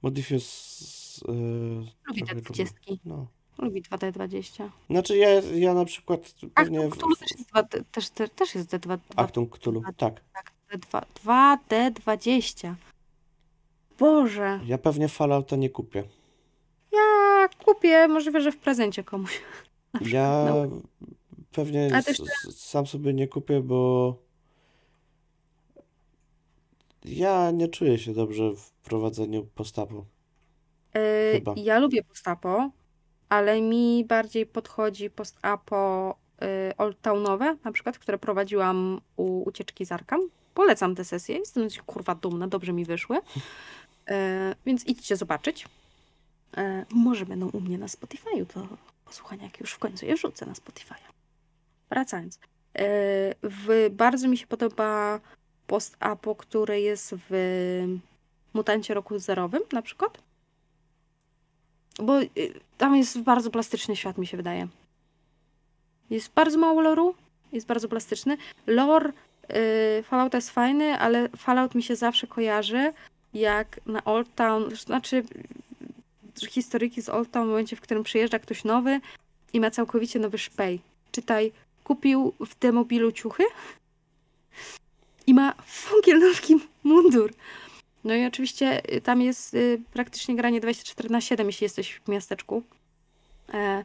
Modifius 0.02 1.20
e, 1.28 1.32
Lubi 2.08 2.20
te 2.20 2.26
trochę 2.26 2.40
robi- 2.40 2.42
20. 2.54 2.74
No. 3.04 3.26
Lubi 3.60 3.82
2D20. 3.82 4.68
Znaczy 4.90 5.16
ja, 5.16 5.28
ja 5.40 5.74
na 5.74 5.84
przykład 5.84 6.20
pewnie 6.54 6.78
Achtung 6.78 6.96
Cthulhu 6.96 7.16
też 7.16 7.30
jest, 7.30 7.50
2, 7.50 7.62
też, 7.92 8.10
też, 8.10 8.54
jest 8.54 8.70
D2, 8.70 8.98
Achtung 9.16 9.58
Cthulhu, 9.58 9.82
tak. 9.96 10.20
tak, 10.32 10.52
D2, 10.72 11.02
2D20. 11.24 12.74
Boże, 13.98 14.60
Ja 14.66 14.78
pewnie 14.78 15.08
Fallouta 15.08 15.56
nie 15.56 15.70
kupię. 15.70 16.04
ja 16.92 17.48
kupię, 17.64 18.08
możliwe, 18.08 18.40
że 18.40 18.52
w 18.52 18.58
prezencie 18.58 19.04
komuś. 19.04 19.40
Ja 20.00 20.46
no. 20.48 20.80
pewnie 21.52 21.90
też 22.04 22.22
sam 22.56 22.86
sobie 22.86 23.14
nie 23.14 23.28
kupię, 23.28 23.60
bo 23.60 24.14
ja 27.04 27.50
nie 27.50 27.68
czuję 27.68 27.98
się 27.98 28.14
dobrze 28.14 28.54
w 28.56 28.70
prowadzeniu 28.70 29.46
postapu. 29.54 30.04
Yy, 30.94 31.32
chyba. 31.32 31.54
ja 31.56 31.78
lubię 31.78 32.02
postapo, 32.02 32.70
ale 33.30 33.60
mi 33.60 34.04
bardziej 34.04 34.46
podchodzi 34.46 35.10
postapo 35.10 36.14
yy, 36.40 36.46
Old 36.78 37.00
Townowe, 37.00 37.56
na 37.64 37.72
przykład, 37.72 37.98
które 37.98 38.18
prowadziłam 38.18 39.00
u 39.16 39.42
ucieczki 39.48 39.84
z. 39.84 40.04
Polecam 40.54 40.94
te 40.94 41.04
sesje, 41.04 41.38
jestem 41.38 41.68
kurwa 41.86 42.14
dumna, 42.14 42.48
dobrze 42.48 42.72
mi 42.72 42.84
wyszły. 42.84 43.16
Yy, 43.16 44.14
więc 44.66 44.86
idźcie 44.86 45.16
zobaczyć. 45.16 45.68
Yy, 46.56 46.62
może 46.92 47.26
będą 47.26 47.48
u 47.48 47.60
mnie 47.60 47.78
na 47.78 47.86
Spotify'u 47.86 48.54
do 48.54 48.68
posłuchania, 49.04 49.44
jak 49.44 49.60
już 49.60 49.72
w 49.72 49.78
końcu 49.78 50.06
je 50.06 50.14
wrzucę 50.14 50.46
na 50.46 50.52
Spotify'a. 50.52 50.94
Wracając. 51.90 52.36
Yy, 52.36 52.84
w, 53.42 53.88
bardzo 53.90 54.28
mi 54.28 54.38
się 54.38 54.46
podoba 54.46 55.20
post-apo, 55.66 56.34
który 56.34 56.80
jest 56.80 57.14
w 57.30 57.98
Mutancie 58.54 58.94
Roku 58.94 59.18
Zerowym 59.18 59.62
na 59.72 59.82
przykład. 59.82 60.29
Bo 62.02 62.20
y, 62.20 62.28
tam 62.78 62.96
jest 62.96 63.20
bardzo 63.20 63.50
plastyczny 63.50 63.96
świat, 63.96 64.18
mi 64.18 64.26
się 64.26 64.36
wydaje. 64.36 64.68
Jest 66.10 66.32
bardzo 66.34 66.58
mało 66.58 66.80
loru, 66.80 67.14
jest 67.52 67.66
bardzo 67.66 67.88
plastyczny. 67.88 68.36
Lore 68.66 69.08
y, 69.08 70.02
Fallout 70.02 70.34
jest 70.34 70.50
fajny, 70.50 70.98
ale 70.98 71.28
Fallout 71.28 71.74
mi 71.74 71.82
się 71.82 71.96
zawsze 71.96 72.26
kojarzy 72.26 72.92
jak 73.34 73.80
na 73.86 74.04
Old 74.04 74.34
Town, 74.34 74.76
znaczy 74.76 75.24
historyki 76.48 77.02
z 77.02 77.08
Old 77.08 77.30
Town 77.30 77.46
w 77.46 77.48
momencie, 77.48 77.76
w 77.76 77.80
którym 77.80 78.02
przyjeżdża 78.02 78.38
ktoś 78.38 78.64
nowy 78.64 79.00
i 79.52 79.60
ma 79.60 79.70
całkowicie 79.70 80.18
nowy 80.18 80.38
szpej. 80.38 80.80
Czytaj, 81.12 81.52
kupił 81.84 82.32
w 82.40 82.58
demobilu 82.58 83.12
ciuchy 83.12 83.44
i 85.26 85.34
ma 85.34 85.54
funkielnowski 85.66 86.56
mundur. 86.84 87.32
No 88.04 88.14
i 88.14 88.26
oczywiście 88.26 88.94
y, 88.94 89.00
tam 89.00 89.22
jest 89.22 89.54
y, 89.54 89.82
praktycznie 89.92 90.36
granie 90.36 90.60
24 90.60 91.08
na 91.10 91.20
7, 91.20 91.46
jeśli 91.46 91.64
jesteś 91.64 92.00
w 92.04 92.08
miasteczku. 92.08 92.62
E, 93.54 93.84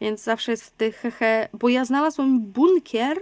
więc 0.00 0.22
zawsze 0.22 0.50
jest 0.50 0.64
w 0.64 0.70
tych 0.70 0.96
hehe, 0.96 1.48
bo 1.52 1.68
ja 1.68 1.84
znalazłam 1.84 2.40
bunkier, 2.40 3.20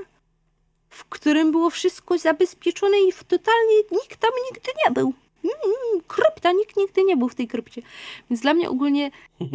w 0.90 1.04
którym 1.04 1.52
było 1.52 1.70
wszystko 1.70 2.18
zabezpieczone 2.18 2.96
i 3.00 3.12
totalnie 3.28 3.76
nikt 3.92 4.20
tam 4.20 4.30
nigdy 4.50 4.70
nie 4.86 4.92
był. 4.92 5.14
Mm, 5.44 6.02
krypta, 6.08 6.52
nikt 6.52 6.76
nigdy 6.76 7.04
nie 7.04 7.16
był 7.16 7.28
w 7.28 7.34
tej 7.34 7.48
krypcie. 7.48 7.82
Więc 8.30 8.40
dla 8.42 8.54
mnie 8.54 8.70
ogólnie 8.70 9.10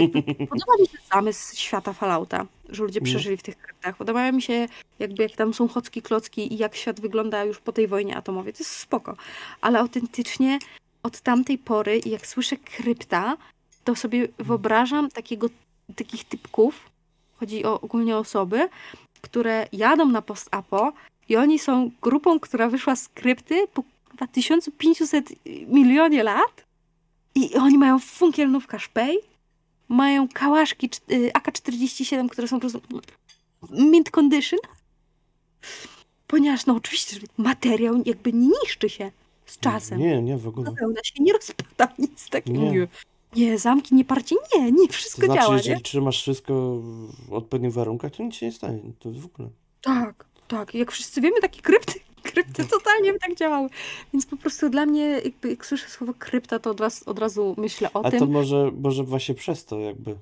podoba 0.49 0.73
mi 0.79 0.87
się 0.87 0.97
zamysł 1.13 1.55
świata 1.55 1.93
Fallouta, 1.93 2.45
że 2.69 2.83
ludzie 2.83 2.99
No. 2.99 3.05
przeżyli 3.05 3.37
w 3.37 3.43
tych 3.43 3.57
kryptach. 3.57 3.97
Podoba 3.97 4.31
mi 4.31 4.41
się 4.41 4.67
jakby 4.99 5.23
jak 5.23 5.31
tam 5.31 5.53
są 5.53 5.67
chocki, 5.67 6.01
klocki 6.01 6.53
i 6.53 6.57
jak 6.57 6.75
świat 6.75 6.99
wygląda 6.99 7.43
już 7.43 7.59
po 7.59 7.71
tej 7.71 7.87
wojnie 7.87 8.17
atomowej. 8.17 8.53
To 8.53 8.59
jest 8.59 8.71
spoko. 8.75 9.15
Ale 9.61 9.79
autentycznie 9.79 10.59
od 11.03 11.21
tamtej 11.21 11.57
pory, 11.57 12.01
jak 12.05 12.27
słyszę 12.27 12.57
krypta, 12.57 13.37
to 13.83 13.95
sobie 13.95 14.27
wyobrażam 14.37 15.09
takiego, 15.09 15.47
takich 15.95 16.23
typków, 16.23 16.89
chodzi 17.39 17.65
o 17.65 17.81
ogólnie 17.81 18.17
osoby, 18.17 18.69
które 19.21 19.67
jadą 19.73 20.05
na 20.05 20.21
post-apo 20.21 20.93
i 21.29 21.35
oni 21.37 21.59
są 21.59 21.91
grupą, 22.01 22.39
która 22.39 22.69
wyszła 22.69 22.95
z 22.95 23.07
krypty 23.07 23.67
po 23.73 23.83
chyba 24.17 24.27
1500 24.27 25.29
milionie 25.67 26.23
lat 26.23 26.65
i 27.35 27.55
oni 27.55 27.77
mają 27.77 27.99
funkielnówka 27.99 28.79
szpej, 28.79 29.19
mają 29.89 30.27
kałaszki 30.27 30.89
y, 31.11 31.31
AK-47, 31.33 32.29
które 32.29 32.47
są 32.47 32.59
po 32.59 32.61
prostu 32.61 32.81
mint 33.71 34.11
condition, 34.11 34.59
ponieważ 36.27 36.65
no 36.65 36.75
oczywiście 36.75 37.15
że 37.19 37.27
materiał 37.37 38.01
jakby 38.05 38.33
nie 38.33 38.49
niszczy 38.63 38.89
się. 38.89 39.11
z 39.45 39.59
czasem. 39.59 39.99
Nie, 39.99 40.21
nie, 40.21 40.37
w 40.37 40.47
ogóle. 40.47 40.71
Bawełna 40.71 41.03
się 41.03 41.23
nie 41.23 41.33
rozpada, 41.33 41.93
nic 41.99 42.29
takiego. 42.29 42.59
Nie. 42.59 42.87
Nie. 43.35 43.59
zamki, 43.59 43.95
nie 43.95 44.05
parcie, 44.05 44.35
nie, 44.55 44.71
nie, 44.71 44.87
To 44.87 44.93
wszystko 44.93 45.25
znaczy, 45.25 45.41
działa, 45.41 45.57
jeżeli 45.57 45.75
nie? 45.75 45.81
trzymasz 45.81 46.21
wszystko 46.21 46.53
w 47.27 47.33
odpowiednich 47.33 47.73
warunkach, 47.73 48.15
to 48.15 48.23
nic 48.23 48.35
się 48.35 48.45
nie 48.45 48.51
stanie. 48.51 48.79
To 48.99 49.11
w 49.11 49.25
ogóle. 49.25 49.49
Tak, 49.81 50.25
tak. 50.47 50.73
Jak 50.75 50.91
wszyscy 50.91 51.21
wiemy, 51.21 51.41
takie 51.41 51.61
krypty, 51.61 51.99
krypty 52.23 52.65
totalnie 52.65 53.13
tak 53.19 53.35
działały. 53.35 53.69
Więc 54.13 54.25
po 54.25 54.37
prostu 54.37 54.69
dla 54.69 54.85
mnie, 54.85 55.05
jakby 55.05 55.49
jak 55.49 55.65
słyszę 55.65 55.89
słowo 55.89 56.13
krypta, 56.19 56.59
to 56.59 56.69
od 56.69 56.79
razu, 56.79 57.09
od 57.09 57.19
razu 57.19 57.55
myślę 57.57 57.93
o 57.93 58.05
A 58.05 58.11
tym. 58.11 58.19
to 58.19 58.25
może, 58.25 58.71
może 58.79 59.03
właśnie 59.03 59.35
przez 59.35 59.65
to 59.65 59.79
jakby. 59.79 60.15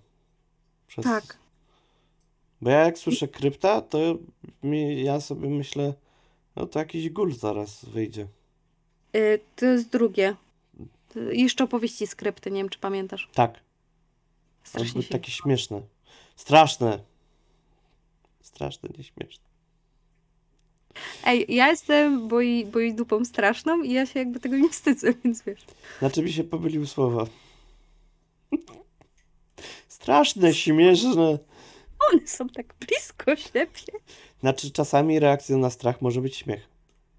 Przez... 0.88 1.05
Tak. 1.05 1.38
Bo 2.62 2.69
ja 2.69 2.79
jak 2.79 2.97
słyszę 2.97 3.27
krypta, 3.27 3.81
to 3.81 3.97
mi, 4.63 5.03
ja 5.03 5.19
sobie 5.21 5.49
myślę, 5.49 5.93
no 6.55 6.65
to 6.65 6.79
jakiś 6.79 7.10
gul 7.10 7.34
zaraz 7.34 7.86
wyjdzie. 7.86 8.27
Y, 9.15 9.39
to 9.55 9.65
jest 9.65 9.89
drugie. 9.89 10.36
Y, 11.15 11.36
Jeszcze 11.36 11.63
opowieści 11.63 12.08
z 12.08 12.15
krypty, 12.15 12.51
nie 12.51 12.58
wiem, 12.62 12.69
czy 12.69 12.79
pamiętasz. 12.79 13.29
Tak, 13.34 13.60
Strasznie 14.63 15.01
się... 15.01 15.10
takie 15.10 15.31
śmieszne. 15.31 15.81
Straszne. 16.36 16.99
Straszne, 18.41 18.89
nie 18.97 19.03
śmieszne. 19.03 19.45
Ej, 21.25 21.45
ja 21.49 21.67
jestem 21.67 22.27
boi, 22.27 22.65
boi 22.65 22.93
dupą 22.93 23.25
straszną 23.25 23.81
i 23.84 23.93
ja 23.93 24.05
się 24.05 24.19
jakby 24.19 24.39
tego 24.39 24.58
nie 24.58 24.69
wstydzę, 24.69 25.13
więc 25.23 25.43
wiesz. 25.43 25.65
Znaczy 25.99 26.23
mi 26.23 26.34
się 26.34 26.43
pomyliły 26.43 26.88
słowa. 26.88 27.25
Straszne, 29.88 30.53
śmieszne. 30.53 31.38
One 32.13 32.27
są 32.27 32.49
tak 32.49 32.73
blisko 32.88 33.36
siebie. 33.36 33.99
Znaczy 34.39 34.71
czasami 34.71 35.19
reakcją 35.19 35.58
na 35.58 35.69
strach 35.69 36.01
może 36.01 36.21
być 36.21 36.36
śmiech. 36.36 36.67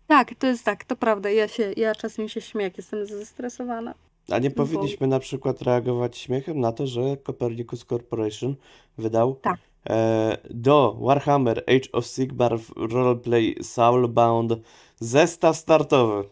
Tak, 0.06 0.34
to 0.38 0.46
jest 0.46 0.64
tak, 0.64 0.84
to 0.84 0.96
prawda. 0.96 1.30
Ja 1.30 1.48
się, 1.48 1.72
ja 1.76 1.94
czasem 1.94 2.28
się 2.28 2.40
śmieję, 2.40 2.68
jak 2.68 2.76
jestem 2.76 3.06
zestresowana. 3.06 3.94
A 4.30 4.38
nie 4.38 4.50
bo- 4.50 4.56
powinniśmy 4.56 5.06
na 5.06 5.18
przykład 5.20 5.62
reagować 5.62 6.18
śmiechem 6.18 6.60
na 6.60 6.72
to, 6.72 6.86
że 6.86 7.00
Copernicus 7.26 7.84
Corporation 7.84 8.54
wydał 8.98 9.34
Tak. 9.34 9.56
E, 9.90 10.38
do 10.50 10.96
Warhammer 11.00 11.64
Age 11.66 11.92
of 11.92 12.06
Sigmar 12.06 12.58
Roleplay 12.76 13.56
Soulbound 13.62 14.52
zestaw 15.00 15.56
startowy, 15.56 16.28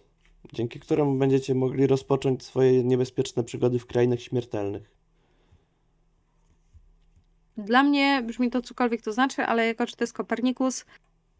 dzięki 0.52 0.80
któremu 0.80 1.18
będziecie 1.18 1.54
mogli 1.54 1.86
rozpocząć 1.86 2.42
swoje 2.42 2.84
niebezpieczne 2.84 3.44
przygody 3.44 3.78
w 3.78 3.86
krainach 3.86 4.20
śmiertelnych. 4.20 4.90
Dla 7.56 7.82
mnie 7.82 8.22
brzmi 8.26 8.50
to 8.50 8.62
cokolwiek 8.62 9.02
to 9.02 9.12
znaczy, 9.12 9.42
ale 9.42 9.66
jako, 9.66 9.86
że 9.86 9.96
to 9.96 10.04
jest 10.04 10.12
Kopernikus, 10.12 10.84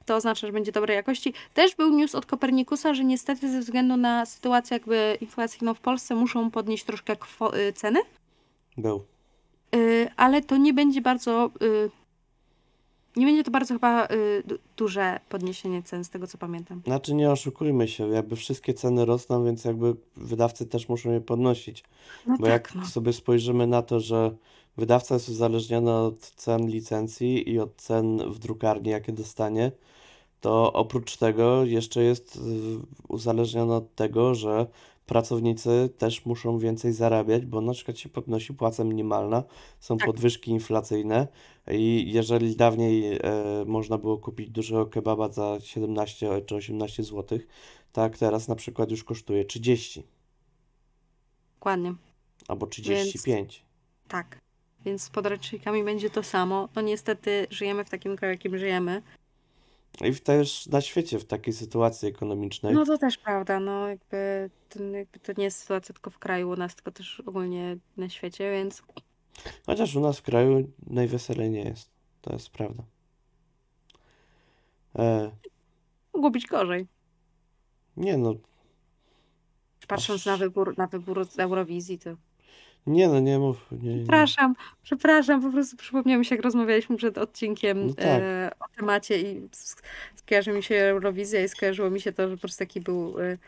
to 0.05 0.16
oznacza, 0.16 0.46
że 0.46 0.53
będzie 0.53 0.72
dobrej 0.72 0.96
jakości. 0.96 1.33
Też 1.55 1.74
był 1.74 1.90
news 1.90 2.14
od 2.14 2.27
Kopernikusa, 2.27 2.94
że 2.94 3.05
niestety 3.05 3.53
ze 3.53 3.61
względu 3.61 3.96
na 3.96 4.27
sytuację 4.27 4.74
jakby 4.74 5.18
inflacyjną 5.20 5.74
w 5.74 5.81
Polsce 5.81 6.14
muszą 6.14 6.50
podnieść 6.50 6.85
troszkę 6.85 7.12
y, 7.12 7.72
ceny, 7.72 8.00
Był. 8.77 9.05
y, 9.74 10.09
ale 10.16 10.42
to 10.42 10.57
nie 10.57 10.74
będzie 10.74 11.00
bardzo... 11.00 11.50
y, 11.62 12.03
Nie 13.16 13.27
będzie 13.27 13.44
to 13.44 13.50
bardzo 13.50 13.74
chyba 13.74 14.07
y, 14.07 14.42
du- 14.46 14.59
duże 14.77 15.20
podniesienie 15.29 15.83
cen, 15.83 16.05
z 16.05 16.11
tego 16.11 16.27
co 16.27 16.38
pamiętam. 16.38 16.83
Znaczy 16.87 17.14
nie 17.14 17.31
oszukujmy 17.31 17.88
się, 17.88 18.09
jakby 18.09 18.37
wszystkie 18.37 18.74
ceny 18.74 19.05
rosną, 19.05 19.44
więc 19.44 19.64
jakby 19.64 19.96
wydawcy 20.16 20.66
też 20.66 20.88
muszą 20.88 21.12
je 21.12 21.20
podnosić. 21.20 21.85
No 22.27 22.37
Bo 22.40 22.46
jak 22.46 22.68
tak, 22.68 22.74
no. 22.74 22.87
sobie 22.87 23.12
spojrzymy 23.12 23.66
na 23.66 23.83
to, 23.83 24.00
że 24.00 24.35
wydawca 24.77 25.14
jest 25.14 25.29
uzależniony 25.29 25.92
od 25.92 26.20
cen 26.20 26.66
licencji 26.68 27.50
i 27.50 27.61
od 27.61 27.77
cen 27.77 28.31
w 28.33 28.38
drukarni, 28.38 28.90
jakie 28.90 29.12
dostanie, 29.12 29.72
to 30.40 30.72
oprócz 30.72 31.16
tego 31.16 31.64
jeszcze 31.64 32.03
jest 32.03 32.37
y, 32.37 32.40
uzależniony 33.09 33.74
od 33.74 33.94
tego, 33.94 34.35
że 34.35 34.66
pracownicy 35.06 35.90
też 35.98 36.26
muszą 36.26 36.58
więcej 36.58 36.92
zarabiać, 36.92 37.46
bo 37.46 37.60
na 37.60 37.72
przykład 37.72 37.98
się 37.98 38.08
podnosi 38.08 38.54
płaca 38.54 38.84
minimalna, 38.84 39.44
są 39.80 39.96
Tak. 39.96 40.06
podwyżki 40.06 40.50
inflacyjne 40.50 41.28
i 41.70 42.12
jeżeli 42.12 42.56
dawniej 42.56 43.16
e, 43.16 43.20
można 43.66 43.98
było 43.98 44.18
kupić 44.18 44.50
dużego 44.50 44.86
kebaba 44.86 45.28
za 45.28 45.58
17 45.60 46.42
czy 46.46 46.54
18 46.54 47.02
zł, 47.02 47.38
tak 47.92 48.18
teraz 48.18 48.48
na 48.48 48.54
przykład 48.54 48.90
już 48.90 49.04
kosztuje 49.04 49.44
30 49.44 50.02
Dokładnie. 51.54 51.94
albo 52.48 52.66
35. 52.66 53.62
Tak. 54.08 54.38
Więc 54.84 55.02
z 55.02 55.10
podręcznikami 55.10 55.84
będzie 55.84 56.10
to 56.10 56.22
samo. 56.22 56.68
No 56.76 56.82
niestety 56.82 57.46
żyjemy 57.50 57.84
w 57.84 57.90
takim 57.90 58.16
kraju, 58.16 58.32
jakim 58.34 58.58
żyjemy. 58.58 59.02
I 60.00 60.12
w- 60.12 60.20
też 60.20 60.66
na 60.66 60.80
świecie, 60.80 61.18
w 61.18 61.24
takiej 61.24 61.52
sytuacji 61.54 62.09
ekonomicznej. 62.09 62.74
No 62.74 62.85
to 62.87 62.98
też 62.98 63.18
prawda, 63.18 63.61
no 63.61 63.88
jakby 63.88 64.50
to, 64.68 64.85
jakby 64.85 65.18
to 65.18 65.33
nie 65.38 65.44
jest 65.44 65.59
sytuacja 65.59 65.92
tylko 65.92 66.11
w 66.11 66.18
kraju 66.18 66.50
u 66.50 66.57
nas, 66.57 66.74
tylko 66.74 66.90
też 66.90 67.20
ogólnie 67.26 67.76
na 67.96 68.09
świecie, 68.09 68.50
więc 68.52 68.83
Chociaż 69.66 69.96
u 69.96 70.00
nas 70.00 70.18
w 70.18 70.22
kraju 70.22 70.72
najweselej 70.87 71.50
nie 71.50 71.62
jest. 71.64 71.90
To 72.20 72.33
jest 72.33 72.50
prawda. 72.50 72.83
E, 74.98 75.30
mogło 76.14 76.30
być 76.30 76.46
gorzej. 76.46 76.87
nie 77.96 78.16
no, 78.16 78.35
Patrząc 79.88 80.20
Aż- 80.20 80.26
na 80.26 80.37
wybór, 80.37 80.78
na 80.78 80.87
wybór 80.87 81.24
z 81.24 81.38
Eurowizji, 81.38 81.98
to 81.98 82.11
nie 82.87 83.09
no, 83.09 83.20
nie 83.20 83.38
mów. 83.38 83.66
Nie, 83.72 83.88
nie. 83.94 83.96
przepraszam, 83.98 84.54
przepraszam, 84.83 85.42
po 85.42 85.50
prostu 85.50 85.76
przypomniało 85.76 86.18
mi 86.18 86.24
się, 86.24 86.35
jak 86.35 86.44
rozmawialiśmy 86.44 86.96
przed 86.96 87.18
odcinkiem 87.18 87.87
No 87.87 87.94
tak. 87.94 88.07
e, 88.07 88.43
o 88.64 88.77
temacie 88.77 89.20
i 89.33 89.48
skojarzy 90.16 90.53
mi 90.53 90.62
się 90.62 90.74
Eurowizja 90.74 91.44
i 91.44 91.48
skojarzyło 91.48 91.90
mi 91.90 92.00
się 92.00 92.12
to, 92.12 92.29
że 92.29 92.35
po 92.37 92.40
prostu 92.40 92.59
taki 92.59 92.81
był, 92.81 93.20
e, 93.20 93.38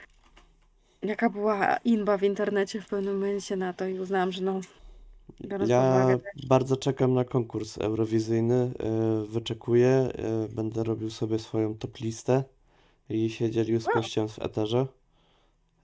jaka 1.02 1.30
była 1.30 1.76
inba 1.76 2.18
w 2.18 2.22
internecie 2.22 2.80
w 2.80 2.86
pewnym 2.88 3.14
momencie 3.14 3.56
na 3.56 3.72
to 3.72 3.86
i 3.86 3.98
uznałam, 3.98 4.32
że 4.32 4.42
no, 4.42 4.60
biorąc 5.40 5.70
Ja 5.70 5.80
uwagę 5.80 6.18
bardzo 6.48 6.76
czekam 6.76 7.14
na 7.14 7.24
konkurs 7.24 7.78
eurowizyjny. 7.78 8.70
e, 8.78 9.24
Wyczekuję. 9.26 9.88
e, 9.88 10.48
Będę 10.48 10.84
robił 10.84 11.10
sobie 11.10 11.38
swoją 11.38 11.74
top 11.78 12.00
listę 12.00 12.44
i 13.08 13.30
się 13.30 13.50
dzielił 13.50 13.80
z 13.80 13.88
O. 13.88 13.92
gościem 13.94 14.28
w 14.28 14.38
eterze. 14.38 14.86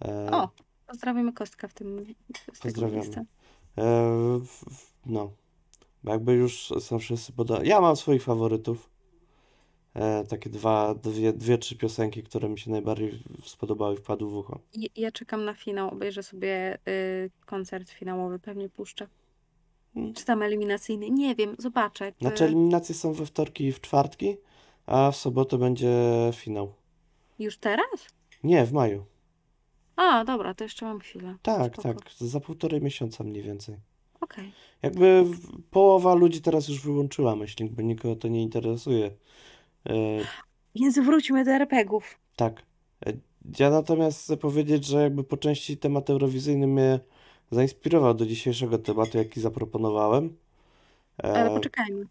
E, 0.05 0.31
O, 0.31 0.49
pozdrawiamy 0.87 1.33
Kostka 1.33 1.69
w 1.69 1.75
tym 1.75 2.15
z 2.55 2.61
Pozdrawiamy. 2.61 3.27
E, 3.79 4.41
no, 5.07 5.31
jakby 6.05 6.33
już 6.33 6.73
są 6.81 6.99
wszyscy 6.99 7.33
podobni. 7.33 7.69
Ja 7.69 7.81
mam 7.81 7.97
swoich 7.97 8.23
faworytów. 8.23 8.92
E, 9.95 10.25
takie 10.25 10.51
dwa, 10.51 10.95
dwie, 10.95 11.33
dwie, 11.33 11.59
trzy 11.59 11.77
piosenki, 11.77 12.23
które 12.23 12.49
mi 12.49 12.59
się 12.59 12.71
najbardziej 12.71 13.23
spodobały, 13.45 13.97
wpadły 13.97 14.31
w 14.31 14.35
ucho. 14.37 14.59
Ja, 14.75 14.89
ja 14.97 15.13
czekam 15.13 15.45
na 15.45 15.55
finał, 15.55 15.89
obejrzę 15.89 16.23
sobie 16.23 16.79
y, 16.89 17.31
koncert 17.47 17.91
finałowy, 17.91 18.39
pewnie 18.39 18.69
puszczę. 18.69 19.07
Mm. 19.97 20.15
Czy 20.15 20.25
tam 20.25 20.43
eliminacyjny? 20.43 21.11
Nie 21.11 21.35
wiem, 21.35 21.57
zobaczę. 21.59 22.05
jakby- 22.05 22.21
Znaczy 22.21 22.45
eliminacje 22.45 22.95
są 22.95 23.13
we 23.13 23.27
wtorki 23.27 23.65
i 23.65 23.73
w 23.73 23.81
czwartki, 23.81 24.37
a 24.87 25.11
w 25.11 25.17
sobotę 25.17 25.59
będzie 25.59 25.91
finał. 26.35 26.73
Już 27.39 27.57
teraz? 27.59 28.07
Nie, 28.45 28.65
w 28.67 28.73
maju. 28.73 29.05
A, 29.97 30.25
dobra, 30.25 30.55
to 30.55 30.65
jeszcze 30.65 30.87
mam 30.87 31.01
chwilę. 31.01 31.37
Tak, 31.43 31.73
Spoko. 31.73 31.83
tak, 31.95 32.11
za 32.19 32.41
półtorej 32.41 32.81
miesiąca 32.81 33.25
mniej 33.25 33.43
więcej. 33.43 33.77
Okej. 34.21 34.53
Jakby 34.83 35.23
w- 35.25 35.63
połowa 35.71 36.15
ludzi 36.15 36.41
teraz 36.43 36.69
już 36.69 36.81
wyłączyła 36.81 37.37
myślnik, 37.37 37.73
bo 37.73 37.83
nikogo 37.83 38.17
to 38.17 38.29
nie 38.29 38.43
interesuje. 38.43 39.11
E, 39.87 39.93
Więc 40.75 40.99
wróćmy 40.99 41.45
do 41.45 41.51
RPGów. 41.51 42.19
Tak. 42.37 42.63
E, 43.07 43.13
Ja 43.59 43.71
natomiast 43.71 44.23
chcę 44.25 44.37
powiedzieć, 44.37 44.85
że 44.87 45.03
jakby 45.03 45.25
po 45.25 45.37
części 45.37 45.77
temat 45.77 46.11
eurowizyjny 46.11 46.67
mnie 46.67 47.01
zainspirował 47.51 48.15
do 48.15 48.27
dzisiejszego 48.27 48.79
tematu, 48.79 49.19
jaki 49.19 49.41
zaproponowałem. 49.41 50.37
Ale 51.23 51.45
E, 51.51 51.55
poczekajmy, 51.55 52.07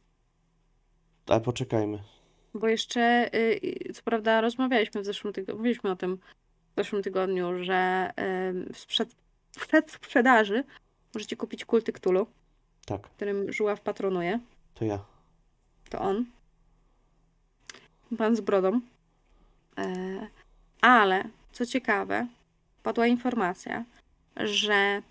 ale 1.28 1.42
poczekajmy. 1.42 2.00
bo 2.54 2.68
jeszcze, 2.68 3.30
y, 3.36 3.60
y, 3.90 3.94
co 3.94 4.02
prawda, 4.04 4.42
rozmawialiśmy 4.42 5.02
w 5.02 5.06
zeszłym 5.06 5.34
tygodniu, 5.34 5.58
mówiliśmy 5.58 5.92
o 5.92 5.96
tym 5.96 6.18
w 6.18 6.76
zeszłym 6.78 7.04
tygodniu, 7.04 7.64
że 7.64 8.10
y, 8.70 8.74
w 8.74 8.86
przed 9.66 9.92
sprzedaży 9.92 10.64
możecie 11.14 11.36
kupić 11.36 11.66
kulty 11.66 11.92
Cthulhu, 11.94 12.26
Tak, 12.86 13.02
którym 13.02 13.54
Żuław 13.54 13.82
patronuje. 13.82 14.40
to 14.74 14.86
ja. 14.86 15.00
To 15.90 16.00
on. 16.00 16.26
Pan 18.18 18.36
z 18.36 18.42
brodą. 18.42 18.82
E, 19.78 20.28
ale, 20.82 21.24
co 21.52 21.66
ciekawe, 21.66 22.28
padła 22.84 23.08
informacja, 23.08 23.86
że 24.36 25.02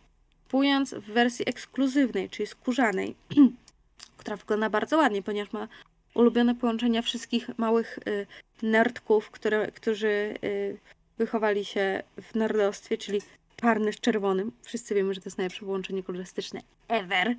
kupując 0.51 0.95
w 0.95 1.05
wersji 1.05 1.49
ekskluzywnej, 1.49 2.31
czyli 2.31 2.47
skórzanej, 2.47 3.15
która 4.19 4.37
wygląda 4.37 4.71
bardzo 4.71 4.97
ładnie, 4.97 5.23
ponieważ 5.23 5.53
ma 5.53 5.69
ulubione 6.15 6.55
połączenia 6.55 7.03
wszystkich 7.03 7.59
małych 7.59 7.99
y, 7.99 8.27
nerdków, 8.63 9.31
które, 9.31 9.73
którzy 9.73 10.35
y, 10.45 10.79
wychowali 11.19 11.65
się 11.65 12.03
w 12.23 12.35
nerdostwie, 12.35 12.99
czyli 12.99 13.21
czarny 13.57 13.93
z 13.93 14.01
czerwonym. 14.01 14.53
Wszyscy 14.63 14.95
wiemy, 14.95 15.15
że 15.15 15.21
to 15.21 15.27
jest 15.27 15.39
najlepsze 15.39 15.65
połączenie 15.65 16.03
kolorystyczne 16.03 16.61
ever. 16.89 17.35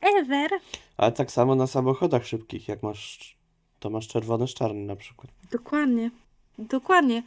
Ever. 0.00 0.50
Ale 0.96 1.12
tak 1.12 1.30
samo 1.30 1.54
na 1.54 1.66
samochodach 1.66 2.26
szybkich, 2.26 2.68
jak 2.68 2.82
masz, 2.82 3.36
to 3.84 3.90
masz 3.90 4.08
czerwony 4.08 4.48
z 4.48 4.54
czarnym 4.54 4.86
na 4.86 4.96
przykład. 4.96 5.30
Dokładnie. 5.50 6.10
Dokładnie. 6.58 7.22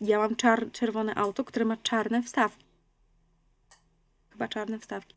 Ja 0.00 0.18
mam 0.18 0.36
czar- 0.36 0.70
czerwone 0.72 1.14
auto, 1.14 1.44
które 1.44 1.64
ma 1.64 1.76
czarne 1.76 2.22
wstawki. 2.22 2.64
Chyba 4.30 4.48
czarne 4.48 4.78
wstawki. 4.78 5.14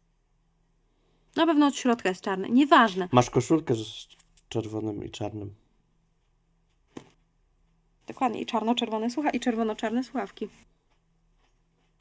Na 1.36 1.46
pewno 1.46 1.68
od 1.68 1.76
środka 1.76 2.10
jest 2.10 2.22
czarne. 2.22 2.50
Nieważne. 2.50 3.10
Masz 3.12 3.30
koszulkę 3.30 3.76
z 3.76 4.08
czerwonym 4.50 5.04
i 5.04 5.10
czarnym. 5.10 5.56
Dokładnie. 8.08 8.42
I 8.42 8.46
czarno-czerwone 8.46 9.10
słucha 9.10 9.30
i 9.30 9.40
czerwono-czarne 9.40 10.04
słuchawki. 10.04 10.50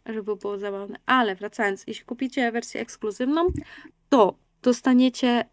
Żeby 0.07 0.37
było 0.37 0.59
zabawne. 0.59 0.99
Ale 1.07 1.35
wracając, 1.37 1.85
jeśli 1.87 2.05
kupicie 2.05 2.53
wersję 2.53 2.81
ekskluzywną, 2.81 3.46
to 4.09 4.35
dostaniecie 4.62 5.45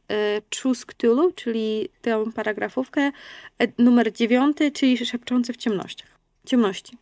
Choose 0.61 0.85
Cthulhu, 0.85 1.31
czyli 1.31 1.89
tę 2.01 2.23
paragrafówkę, 2.35 3.01
e, 3.59 3.67
numer 3.77 4.13
dziewiąty, 4.13 4.71
czyli 4.71 5.05
szepczący 5.05 5.53
w 5.53 5.57
ciemnościach. 5.57 6.09
Ciemności. 6.45 6.97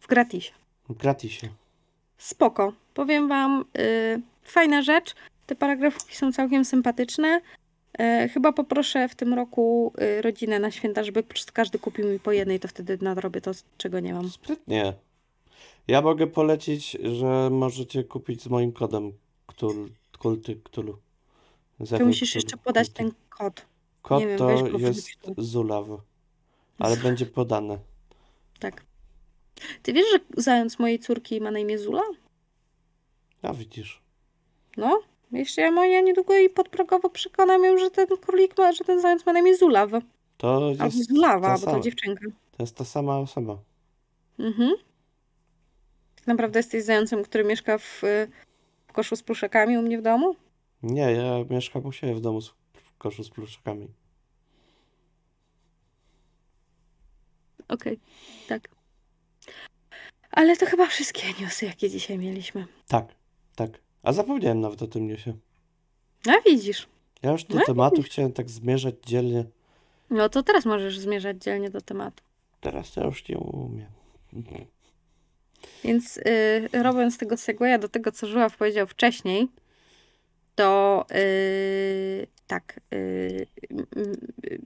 W 0.00 0.06
gratisie. 0.06 0.52
Gratisie. 0.90 1.48
Spoko. 2.18 2.72
Powiem 2.94 3.28
wam, 3.28 3.64
y, 3.78 4.20
fajna 4.42 4.82
rzecz. 4.82 5.14
Te 5.46 5.54
paragrafiki 5.54 6.16
są 6.16 6.32
całkiem 6.32 6.64
sympatyczne. 6.64 7.40
Y, 8.00 8.28
chyba 8.28 8.52
poproszę 8.52 9.08
w 9.08 9.14
tym 9.14 9.34
roku 9.34 9.92
rodzinę 10.20 10.58
na 10.58 10.70
święta, 10.70 11.04
żeby 11.04 11.24
każdy 11.52 11.78
kupił 11.78 12.08
mi 12.08 12.20
po 12.20 12.32
jednej, 12.32 12.60
to 12.60 12.68
wtedy 12.68 12.98
nadrobię 13.02 13.40
to, 13.40 13.50
czego 13.76 14.00
nie 14.00 14.14
mam. 14.14 14.28
Sprytnie. 14.28 14.94
Ja 15.88 16.02
mogę 16.02 16.26
polecić, 16.26 16.90
że 16.90 17.50
możecie 17.50 18.04
kupić 18.04 18.42
z 18.42 18.46
moim 18.46 18.72
kodem 18.72 19.12
Ktul, 19.46 19.90
Kulty 20.18 20.60
To 21.98 22.06
musisz 22.06 22.34
jeszcze 22.34 22.56
podać 22.56 22.88
ten 22.88 23.12
kod. 23.28 23.66
Kod 24.02 24.20
nie 24.20 24.26
wiem, 24.26 24.38
to 24.38 24.44
go 24.44 24.78
jest 24.78 25.08
wypisz. 25.24 25.44
Zulaw, 25.44 25.86
ale 26.78 26.96
będzie 26.96 27.26
podane. 27.26 27.78
Tak. 28.60 28.84
Ty 29.82 29.92
wiesz, 29.92 30.06
że 30.12 30.18
zając 30.36 30.78
mojej 30.78 30.98
córki 30.98 31.40
ma 31.40 31.50
na 31.50 31.58
imię 31.58 31.78
Zula? 31.78 32.02
A 33.42 33.52
widzisz. 33.52 34.02
No. 34.76 35.00
Jeszcze 35.32 35.62
ja 35.62 35.70
moja 35.70 36.00
niedługo 36.00 36.34
jej 36.34 36.50
podprogowo 36.50 37.10
przekonam 37.10 37.64
ją, 37.64 37.78
że 37.78 37.90
ten 37.90 38.06
królik 38.06 38.58
ma, 38.58 38.72
że 38.72 38.84
ten 38.84 39.00
zając 39.00 39.26
ma 39.26 39.32
na 39.32 39.38
imię 39.38 39.56
Zulaw. 39.56 39.90
To 40.36 40.56
Albo 40.56 40.84
jest 40.84 41.08
Zulawa, 41.08 41.46
ta 41.48 41.54
bo 41.54 41.58
sama. 41.58 41.72
to 41.72 41.80
dziewczynka. 41.80 42.24
To 42.56 42.62
jest 42.62 42.76
ta 42.76 42.84
sama 42.84 43.18
osoba. 43.18 43.58
Mhm. 44.38 44.70
Tak 46.16 46.26
naprawdę 46.26 46.58
jesteś 46.58 46.84
zającem, 46.84 47.22
który 47.24 47.44
mieszka 47.44 47.78
w, 47.78 48.04
y, 48.04 48.28
w 48.88 48.92
koszu 48.92 49.16
z 49.16 49.22
pluszakami 49.22 49.78
u 49.78 49.82
mnie 49.82 49.98
w 49.98 50.02
domu? 50.02 50.36
Nie, 50.82 51.02
ja 51.12 51.44
mieszkam 51.50 51.86
u 51.86 51.92
siebie 51.92 52.14
w 52.14 52.20
domu 52.20 52.40
z- 52.40 52.48
w 52.74 52.98
koszu 52.98 53.24
z 53.24 53.30
pluszakami. 53.30 53.88
Okej, 57.68 57.98
tak. 58.48 58.68
Ale 60.30 60.56
to 60.56 60.66
chyba 60.66 60.86
wszystkie 60.86 61.22
newsy, 61.40 61.66
jakie 61.66 61.90
dzisiaj 61.90 62.18
mieliśmy. 62.18 62.66
Tak, 62.88 63.14
tak. 63.56 63.70
A 64.02 64.12
zapomniałem 64.12 64.60
nawet 64.60 64.82
o 64.82 64.86
tym 64.86 65.06
newsie. 65.06 65.32
A 66.28 66.40
widzisz. 66.50 66.86
Ja 67.22 67.30
już 67.32 67.44
do 67.44 67.58
No 67.58 67.64
tematu 67.66 68.02
chciałem 68.02 68.32
tak 68.32 68.50
zmierzać 68.50 68.94
dzielnie. 69.06 69.44
No 70.10 70.28
to 70.28 70.42
teraz 70.42 70.64
możesz 70.66 70.98
zmierzać 70.98 71.42
dzielnie 71.42 71.70
do 71.70 71.80
tematu. 71.80 72.22
Teraz 72.60 72.92
to 72.92 73.04
już 73.04 73.28
nie 73.28 73.38
umiem. 73.38 73.86
Więc 75.84 76.16
y, 76.16 76.68
robiąc 76.82 77.18
tego 77.18 77.36
segwaya 77.36 77.78
do 77.78 77.88
tego, 77.88 78.12
co 78.12 78.26
Żuław 78.26 78.56
powiedział 78.56 78.86
wcześniej, 78.86 79.48
to 80.58 81.06
y, 81.14 82.26
tak, 82.46 82.80
y, 82.94 82.96
y, 82.96 84.06
y, 84.46 84.60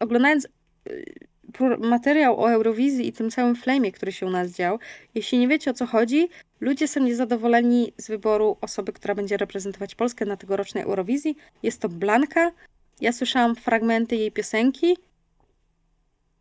oglądając 0.00 0.48
y, 0.88 1.78
materiał 1.78 2.40
o 2.40 2.52
Eurowizji 2.52 3.08
i 3.08 3.12
tym 3.12 3.30
całym 3.30 3.56
flamie, 3.56 3.92
który 3.92 4.12
się 4.12 4.26
u 4.26 4.30
nas 4.30 4.50
dział, 4.50 4.78
jeśli 5.14 5.38
nie 5.38 5.48
wiecie 5.48 5.70
o 5.70 5.74
co 5.74 5.86
chodzi, 5.86 6.28
ludzie 6.60 6.88
są 6.88 7.00
niezadowoleni 7.00 7.92
z 7.96 8.08
wyboru 8.08 8.56
osoby, 8.60 8.92
która 8.92 9.14
będzie 9.14 9.36
reprezentować 9.36 9.94
Polskę 9.94 10.24
na 10.24 10.36
tegorocznej 10.36 10.84
Eurowizji. 10.84 11.36
Jest 11.62 11.80
to 11.80 11.88
Blanka. 11.88 12.52
Ja 13.00 13.12
słyszałam 13.12 13.56
fragmenty 13.56 14.16
jej 14.16 14.32
piosenki. 14.32 14.96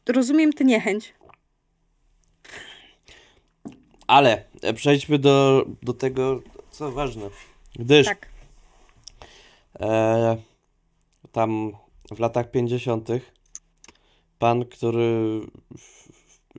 Rozumiem 0.08 0.54
tę 0.54 0.64
niechęć. 0.64 1.14
Ale 4.08 4.44
przejdźmy 4.76 5.20
do, 5.20 5.66
do 5.84 5.94
tego, 5.94 6.42
co 6.72 6.92
ważne. 6.92 7.30
Gdyż 7.76 8.08
Tak. 8.08 8.35
E, 9.80 10.38
tam 11.32 11.72
w 12.16 12.20
latach 12.20 12.52
50. 12.52 13.10
pan, 14.40 14.66
który 14.66 15.42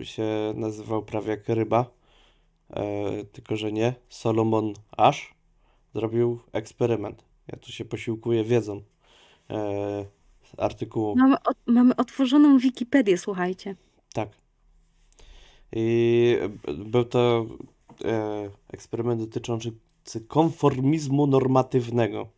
się 0.02 0.24
nazywał 0.54 1.02
prawie 1.02 1.30
jak 1.30 1.48
ryba, 1.48 1.86
e, 2.70 3.24
tylko 3.24 3.56
że 3.56 3.72
nie, 3.72 3.94
Solomon 4.08 4.72
Ash, 4.96 5.34
zrobił 5.94 6.40
eksperyment. 6.52 7.24
Ja 7.52 7.58
tu 7.58 7.72
się 7.72 7.84
posiłkuję 7.84 8.44
wiedzą 8.44 8.82
e, 9.50 10.06
z 10.44 10.58
artykułu. 10.58 11.16
Mamy, 11.16 11.36
ot- 11.36 11.56
mamy 11.66 11.96
otworzoną 11.96 12.58
Wikipedię, 12.58 13.18
słuchajcie. 13.18 13.76
Tak. 14.12 14.28
I 15.72 16.36
był 16.78 17.04
to 17.04 17.46
e, 18.04 18.50
eksperyment 18.68 19.20
dotyczący 19.20 19.72
konformizmu 20.28 21.26
normatywnego, 21.26 22.28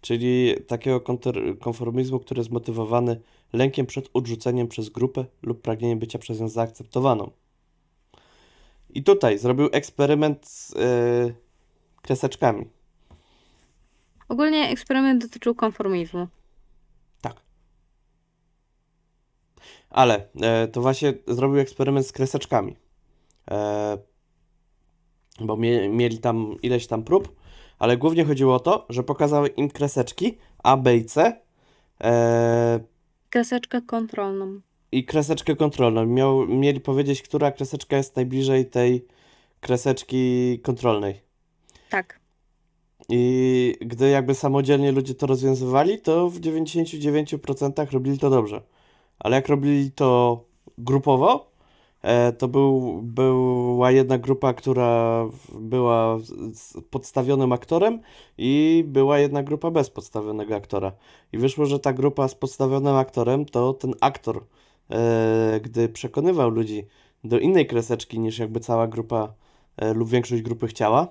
czyli 0.00 0.54
takiego 0.66 1.00
konformizmu, 1.60 2.20
który 2.20 2.40
jest 2.40 2.50
motywowany 2.50 3.20
lękiem 3.52 3.86
przed 3.86 4.10
odrzuceniem 4.14 4.68
przez 4.68 4.88
grupę 4.88 5.24
lub 5.42 5.62
pragnieniem 5.62 5.98
bycia 5.98 6.18
przez 6.18 6.40
nią 6.40 6.48
zaakceptowaną. 6.48 7.30
I 8.94 9.02
tutaj 9.02 9.38
zrobił 9.38 9.68
eksperyment 9.72 10.46
z 10.48 10.76
e, 10.76 10.78
kreseczkami. 12.02 12.66
Ogólnie 14.28 14.68
eksperyment 14.68 15.22
dotyczył 15.22 15.54
konformizmu. 15.54 16.28
Tak. 17.20 17.42
Ale 19.90 20.28
e, 20.42 20.68
to 20.68 20.80
właśnie 20.80 21.14
zrobił 21.26 21.58
eksperyment 21.58 22.06
z 22.06 22.12
kreseczkami. 22.12 22.76
E, 23.50 23.98
bo 25.40 25.56
mie, 25.56 25.88
mieli 25.88 26.18
tam 26.18 26.56
ileś 26.62 26.86
tam 26.86 27.02
prób, 27.02 27.39
ale 27.80 27.96
głównie 27.96 28.24
chodziło 28.24 28.54
o 28.54 28.60
to, 28.60 28.86
że 28.88 29.02
pokazały 29.02 29.48
im 29.48 29.70
kreseczki 29.70 30.38
A, 30.62 30.76
B 30.76 30.96
i 30.96 31.04
C 31.04 31.40
e, 32.04 32.80
Kreseczkę 33.30 33.82
kontrolną. 33.82 34.60
i 34.92 35.04
kreseczkę 35.04 35.56
kontrolną. 35.56 36.06
Miał, 36.06 36.46
mieli 36.46 36.80
powiedzieć, 36.80 37.22
która 37.22 37.52
kreseczka 37.52 37.96
jest 37.96 38.16
najbliżej 38.16 38.66
tej 38.66 39.06
kreseczki 39.60 40.58
kontrolnej. 40.62 41.20
Tak. 41.90 42.20
I 43.08 43.74
gdy 43.80 44.10
jakby 44.10 44.34
samodzielnie 44.34 44.92
ludzie 44.92 45.14
to 45.14 45.26
rozwiązywali, 45.26 46.00
to 46.00 46.30
w 46.30 46.40
99% 46.40 47.92
robili 47.92 48.18
to 48.18 48.30
dobrze. 48.30 48.62
Ale 49.18 49.36
jak 49.36 49.48
robili 49.48 49.92
to 49.92 50.40
grupowo, 50.78 51.49
to 52.38 52.48
był, 52.48 53.00
była 53.02 53.90
jedna 53.90 54.18
grupa, 54.18 54.54
która 54.54 55.24
była 55.60 56.18
z- 56.52 56.72
podstawionym 56.90 57.52
aktorem 57.52 58.00
i 58.38 58.84
była 58.86 59.18
jedna 59.18 59.42
grupa 59.42 59.70
bez 59.70 59.90
podstawionego 59.90 60.56
aktora. 60.56 60.92
I 61.32 61.38
wyszło, 61.38 61.66
że 61.66 61.78
ta 61.78 61.92
grupa 61.92 62.28
z 62.28 62.34
podstawionym 62.34 62.96
aktorem, 62.96 63.44
to 63.44 63.72
ten 63.74 63.94
aktor, 64.00 64.44
e, 64.90 65.60
gdy 65.62 65.88
przekonywał 65.88 66.50
ludzi 66.50 66.86
do 67.24 67.38
innej 67.38 67.66
kreseczki 67.66 68.20
niż 68.20 68.38
jakby 68.38 68.60
cała 68.60 68.86
grupa 68.88 69.34
e, 69.76 69.94
lub 69.94 70.08
większość 70.08 70.42
grupy 70.42 70.66
chciała, 70.66 71.08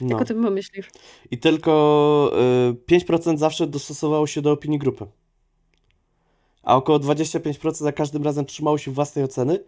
no. 0.00 0.08
Jak 0.08 0.20
o 0.20 0.24
tym 0.24 0.42
pomyślisz? 0.42 0.90
I 1.30 1.38
tylko 1.38 2.32
y, 2.88 3.00
5% 3.00 3.38
zawsze 3.38 3.66
dostosowało 3.66 4.26
się 4.26 4.42
do 4.42 4.52
opinii 4.52 4.78
grupy. 4.78 5.06
A 6.62 6.76
około 6.76 6.98
25% 6.98 7.74
za 7.74 7.92
każdym 7.92 8.22
razem 8.22 8.46
trzymało 8.46 8.78
się 8.78 8.90
własnej 8.90 9.24
oceny. 9.24 9.64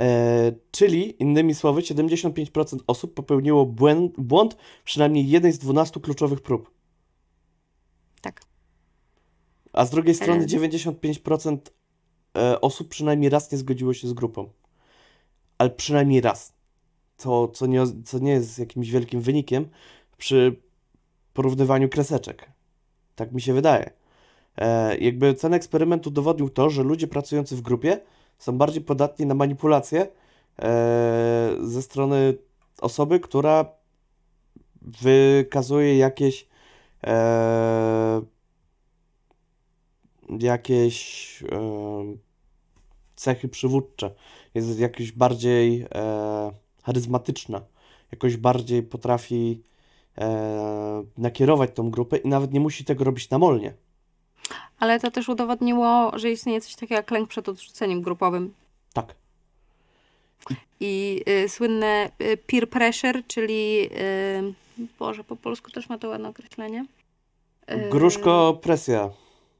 E, 0.00 0.52
czyli, 0.70 1.22
innymi 1.22 1.54
słowy, 1.54 1.80
75% 1.80 2.78
osób 2.86 3.14
popełniło 3.14 3.66
błęd, 3.66 4.14
błąd 4.18 4.56
przynajmniej 4.84 5.28
jednej 5.28 5.52
z 5.52 5.58
12 5.58 6.00
kluczowych 6.00 6.40
prób. 6.40 6.77
A 9.72 9.84
z 9.84 9.90
drugiej 9.90 10.14
strony 10.14 10.44
E. 10.44 10.46
95% 10.46 11.58
e, 12.36 12.60
osób 12.60 12.88
przynajmniej 12.88 13.30
raz 13.30 13.52
nie 13.52 13.58
zgodziło 13.58 13.94
się 13.94 14.08
z 14.08 14.12
grupą. 14.12 14.50
Ale 15.58 15.70
przynajmniej 15.70 16.20
raz. 16.20 16.52
Co, 17.16 17.48
co, 17.48 17.66
nie, 17.66 17.84
co 18.04 18.18
nie 18.18 18.30
jest 18.30 18.58
jakimś 18.58 18.90
wielkim 18.90 19.20
wynikiem 19.20 19.68
przy 20.16 20.56
porównywaniu 21.32 21.88
kreseczek. 21.88 22.50
Tak 23.14 23.32
mi 23.32 23.40
się 23.40 23.52
wydaje. 23.52 23.90
E, 24.56 24.96
jakby 24.98 25.34
ten 25.34 25.54
eksperyment 25.54 26.06
udowodnił 26.06 26.50
to, 26.50 26.70
że 26.70 26.82
ludzie 26.82 27.06
pracujący 27.06 27.56
w 27.56 27.60
grupie 27.60 28.00
są 28.38 28.58
bardziej 28.58 28.82
podatni 28.82 29.26
na 29.26 29.34
manipulacje 29.34 30.08
e, 30.58 31.56
ze 31.60 31.82
strony 31.82 32.34
osoby, 32.80 33.20
która 33.20 33.64
wykazuje 34.82 35.98
jakieś 35.98 36.48
e, 37.06 38.22
jakieś 40.40 41.44
cechy 43.16 43.48
przywódcze. 43.48 44.10
Jest 44.54 44.78
jakoś 44.78 45.12
bardziej 45.12 45.86
e, 45.94 46.52
charyzmatyczna, 46.82 47.60
jakoś 48.12 48.36
bardziej 48.36 48.82
potrafi 48.82 49.62
e, 50.18 51.04
nakierować 51.18 51.70
tą 51.74 51.90
grupę 51.90 52.16
i 52.16 52.28
nawet 52.28 52.52
nie 52.52 52.60
musi 52.60 52.84
tego 52.84 53.04
robić 53.04 53.30
namolnie. 53.30 53.74
Ale 54.78 55.00
to 55.00 55.10
też 55.10 55.28
udowodniło, 55.28 56.18
że 56.18 56.30
istnieje 56.30 56.60
coś 56.60 56.74
takiego 56.74 56.94
jak 56.94 57.10
lęk 57.10 57.28
przed 57.28 57.48
odrzuceniem 57.48 58.02
grupowym. 58.02 58.54
Tak. 58.92 59.14
I 60.80 61.22
y, 61.44 61.48
słynne 61.48 62.10
y, 62.22 62.36
peer 62.36 62.70
pressure, 62.70 63.22
czyli 63.26 63.88
y, 64.78 64.88
Boże, 64.98 65.24
po 65.24 65.36
polsku 65.36 65.70
też 65.70 65.88
ma 65.88 65.98
to 65.98 66.08
ładne 66.08 66.28
określenie. 66.28 66.86
Y, 67.70 67.88
Gruszko 67.90 68.58
presja. 68.62 69.10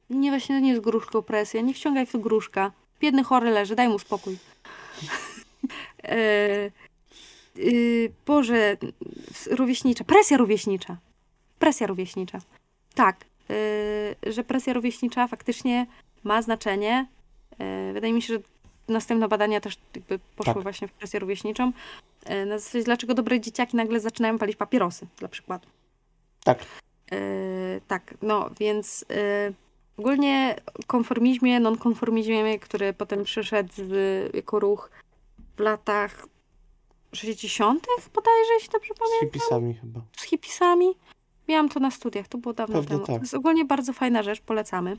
Nie, 0.09 0.29
właśnie 0.29 0.55
to 0.55 0.59
nie 0.59 0.69
jest 0.69 0.81
gruszko 0.81 1.23
presja. 1.23 1.61
Nie 1.61 1.73
wciągaj 1.73 2.05
w 2.05 2.11
to 2.11 2.19
gruszka. 2.19 2.71
Biedny 2.99 3.23
chory 3.23 3.49
leży, 3.49 3.75
daj 3.75 3.89
mu 3.89 3.99
spokój. 3.99 4.37
e, 6.03 6.71
y, 7.57 8.11
Boże, 8.25 8.77
rówieśnicza. 9.51 10.03
Presja 10.03 10.37
rówieśnicza. 10.37 10.97
Presja 11.59 11.87
rówieśnicza. 11.87 12.39
Tak, 12.95 13.25
y, 13.51 14.33
że 14.33 14.43
presja 14.43 14.73
rówieśnicza 14.73 15.27
faktycznie 15.27 15.85
ma 16.23 16.41
znaczenie. 16.41 17.07
Y, 17.89 17.93
wydaje 17.93 18.13
mi 18.13 18.21
się, 18.21 18.33
że 18.33 18.39
następne 18.87 19.27
badania 19.27 19.61
też 19.61 19.77
jakby 19.95 20.19
poszły 20.35 20.53
Tak. 20.53 20.63
właśnie 20.63 20.87
w 20.87 20.91
presję 20.91 21.19
rówieśniczą. 21.19 21.71
Y, 22.29 22.45
na 22.45 22.59
zasadzie, 22.59 22.83
dlaczego 22.83 23.13
dobre 23.13 23.39
dzieciaki 23.39 23.77
nagle 23.77 23.99
zaczynają 23.99 24.37
palić 24.37 24.55
papierosy, 24.55 25.07
dla 25.17 25.27
przykładu. 25.27 25.67
Tak. 26.43 26.65
Yy, 27.11 27.81
tak, 27.87 28.13
no 28.21 28.49
więc 28.59 29.05
ogólnie 29.99 30.55
konformizmie, 30.87 31.59
nonkonformizmie, 31.59 32.59
który 32.59 32.93
potem 32.93 33.23
przyszedł 33.23 33.73
z, 33.73 34.35
jako 34.35 34.59
ruch 34.59 34.89
w 35.57 35.59
latach 35.59 36.25
60. 37.13 37.87
bodajże, 38.13 38.53
jeśli 38.53 38.69
dobrze 38.69 38.93
Z 38.93 38.99
pamiętam, 38.99 39.29
hipisami 39.29 39.73
chyba. 39.73 40.01
z 40.17 40.23
hipisami. 40.23 40.87
Miałam 41.47 41.69
to 41.69 41.79
na 41.79 41.91
studiach, 41.91 42.27
to 42.27 42.37
było 42.37 42.53
dawno 42.53 42.75
Pewnie 42.75 42.89
temu. 42.89 43.05
tak. 43.05 43.15
To 43.15 43.21
jest 43.21 43.33
ogólnie 43.33 43.65
bardzo 43.65 43.93
fajna 43.93 44.23
rzecz, 44.23 44.41
polecamy. 44.41 44.97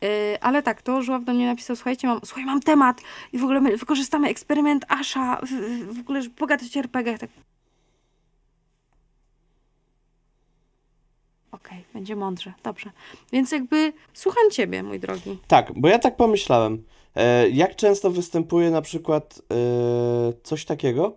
Yy, 0.00 0.08
ale 0.40 0.62
tak, 0.62 0.82
to 0.82 1.02
Żuław 1.02 1.24
do 1.24 1.32
mnie 1.32 1.46
napisał, 1.46 1.76
słuchajcie, 1.76 2.08
mam, 2.08 2.20
słuchaj, 2.24 2.44
mam 2.44 2.60
temat 2.60 3.00
i 3.32 3.38
w 3.38 3.44
ogóle 3.44 3.60
my 3.60 3.76
wykorzystamy 3.76 4.28
eksperyment 4.28 4.84
Asha, 4.88 5.40
w, 5.42 5.46
w, 5.50 5.96
w 5.96 6.00
ogóle, 6.00 6.22
żeby 6.22 6.34
pogadać 6.34 6.76
o 6.76 6.80
RPG. 6.80 7.18
Tak. 7.18 7.30
Okej, 11.52 11.84
będzie 11.94 12.16
mądrze, 12.16 12.52
dobrze. 12.62 12.90
Więc 13.32 13.52
jakby 13.52 13.92
słucham 14.12 14.50
ciebie, 14.50 14.82
mój 14.82 15.00
drogi. 15.00 15.38
Tak, 15.48 15.72
bo 15.76 15.88
ja 15.88 15.98
tak 15.98 16.16
pomyślałem. 16.16 16.84
E, 17.14 17.48
jak 17.48 17.76
często 17.76 18.10
występuje 18.10 18.70
na 18.70 18.82
przykład 18.82 19.42
e, 19.52 20.32
coś 20.42 20.64
takiego? 20.64 21.16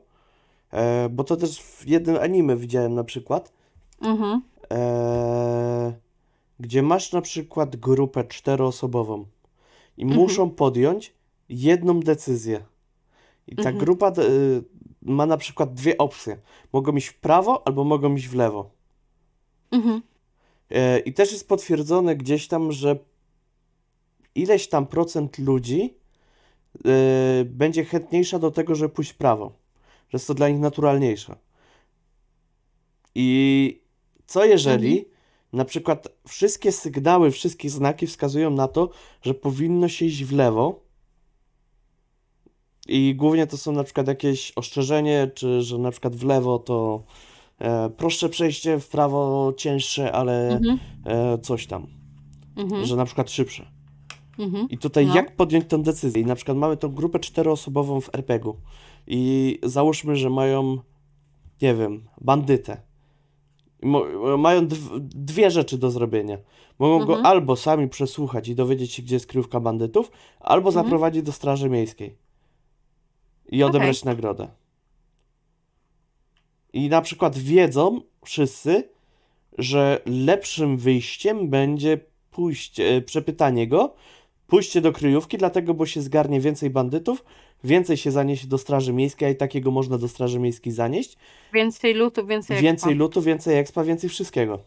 E, 0.72 1.10
bo 1.10 1.24
to 1.24 1.36
też 1.38 1.62
w 1.62 1.88
jednym 1.88 2.18
anime 2.18 2.56
widziałem 2.56 2.94
na 2.96 3.04
przykład, 3.04 3.52
Mhm. 4.02 4.42
e, 4.72 5.94
gdzie 6.60 6.82
masz 6.82 7.12
na 7.12 7.22
przykład 7.22 7.76
grupę 7.76 8.24
czteroosobową 8.24 9.26
i 9.98 10.02
Mhm. 10.04 10.22
muszą 10.22 10.50
podjąć 10.50 11.14
jedną 11.50 12.00
decyzję. 12.00 12.66
I 13.48 13.56
ta 13.56 13.62
Mhm. 13.62 13.78
grupa 13.78 14.12
y, 14.18 14.64
ma 15.02 15.26
na 15.26 15.38
przykład 15.38 15.74
dwie 15.74 15.98
opcje. 15.98 16.38
Mogą 16.74 16.96
iść 16.96 17.08
w 17.08 17.20
prawo 17.20 17.68
albo 17.68 17.84
mogą 17.84 18.16
iść 18.16 18.28
w 18.28 18.36
lewo. 18.36 18.70
Mhm. 19.72 20.02
E, 20.72 21.00
I 21.00 21.14
też 21.14 21.32
jest 21.32 21.48
potwierdzone 21.48 22.16
gdzieś 22.16 22.48
tam, 22.48 22.72
że 22.72 23.00
ileś 24.36 24.68
tam 24.68 24.88
procent 24.88 25.38
ludzi 25.40 25.94
e, 26.86 27.46
będzie 27.46 27.86
chętniejsza 27.86 28.40
do 28.40 28.52
tego, 28.52 28.76
żeby 28.76 28.94
pójść 28.94 29.12
w 29.12 29.18
prawo. 29.18 29.52
Że 30.10 30.16
jest 30.16 30.28
to 30.28 30.34
dla 30.34 30.50
nich 30.50 30.60
naturalniejsze. 30.60 31.36
I 33.16 33.82
co 34.26 34.46
jeżeli 34.46 35.06
na 35.54 35.66
przykład 35.66 36.08
wszystkie 36.28 36.72
sygnały, 36.72 37.32
wszystkie 37.32 37.70
znaki 37.70 38.08
wskazują 38.08 38.50
na 38.50 38.68
to, 38.68 38.90
że 39.22 39.34
powinno 39.34 39.88
się 39.88 40.06
iść 40.06 40.24
w 40.24 40.34
lewo 40.34 40.86
i 42.88 43.16
głównie 43.16 43.48
to 43.48 43.58
są 43.58 43.72
na 43.72 43.84
przykład 43.84 44.08
jakieś 44.08 44.52
ostrzeżenie, 44.56 45.32
czy 45.36 45.62
że 45.62 45.78
na 45.78 45.92
przykład 45.92 46.16
w 46.16 46.24
lewo 46.24 46.60
to 46.60 47.04
prostsze 47.98 48.30
przejście, 48.30 48.80
w 48.80 48.90
prawo 48.90 49.54
cięższe, 49.58 50.12
ale 50.12 50.50
Mhm. 50.50 50.80
e, 51.06 51.38
coś 51.38 51.68
tam, 51.68 51.88
Mhm. 52.56 52.86
że 52.86 52.96
na 52.96 53.06
przykład 53.06 53.32
szybsze. 53.32 53.66
Mhm. 54.40 54.70
I 54.70 54.78
tutaj 54.78 55.08
No. 55.08 55.16
jak 55.16 55.36
podjąć 55.36 55.66
tę 55.68 55.84
decyzję? 55.84 56.22
I 56.22 56.26
na 56.26 56.36
przykład 56.36 56.58
mamy 56.58 56.78
tą 56.78 56.90
grupę 56.90 57.20
czteroosobową 57.20 58.02
w 58.02 58.16
RPG-u 58.16 58.56
i 59.08 59.60
załóżmy, 59.64 60.16
że 60.16 60.30
mają, 60.30 60.78
nie 61.62 61.76
wiem, 61.76 62.08
bandytę. 62.22 62.82
Mają 64.38 64.68
dw 64.68 65.00
dwie 65.00 65.52
rzeczy 65.52 65.78
do 65.78 65.92
zrobienia. 65.92 66.38
Mogą 66.80 66.98
go 67.06 67.14
Mhm. 67.16 67.26
albo 67.26 67.56
sami 67.56 67.90
przesłuchać 67.90 68.48
i 68.48 68.56
dowiedzieć 68.56 68.92
się, 68.94 69.04
gdzie 69.04 69.16
jest 69.16 69.28
kryjówka 69.28 69.60
bandytów, 69.60 70.12
albo 70.40 70.70
Mhm. 70.70 70.86
zaprowadzić 70.86 71.24
do 71.24 71.32
Straży 71.32 71.70
Miejskiej 71.70 72.18
i 73.50 73.64
odebrać 73.64 74.04
nagrodę. 74.04 74.48
I 76.76 76.90
na 76.90 77.02
przykład 77.02 77.38
wiedzą 77.38 78.02
wszyscy, 78.26 78.90
że 79.58 80.02
lepszym 80.06 80.78
wyjściem 80.78 81.50
będzie 81.50 82.00
pójście, 82.32 82.96
e, 82.96 83.02
przepytanie 83.02 83.68
go, 83.68 83.94
pójście 84.48 84.82
do 84.82 84.92
kryjówki, 84.92 85.38
dlatego, 85.38 85.74
bo 85.74 85.86
się 85.86 86.02
zgarnie 86.02 86.40
więcej 86.40 86.70
bandytów, 86.70 87.26
więcej 87.64 87.98
się 87.98 88.12
zaniesie 88.12 88.48
do 88.48 88.58
Straży 88.58 88.94
Miejskiej, 88.94 89.28
a 89.28 89.32
i 89.32 89.36
takiego 89.36 89.72
można 89.72 89.98
do 89.98 90.08
Straży 90.08 90.40
Miejskiej 90.40 90.74
zanieść. 90.74 91.18
Więcej 91.54 91.94
lutu, 91.94 92.26
więcej 92.26 92.62
Więcej 92.62 92.92
expa. 92.92 93.00
lutu, 93.00 93.22
więcej 93.22 93.58
expa, 93.58 93.84
więcej 93.84 94.10
wszystkiego. 94.10 94.60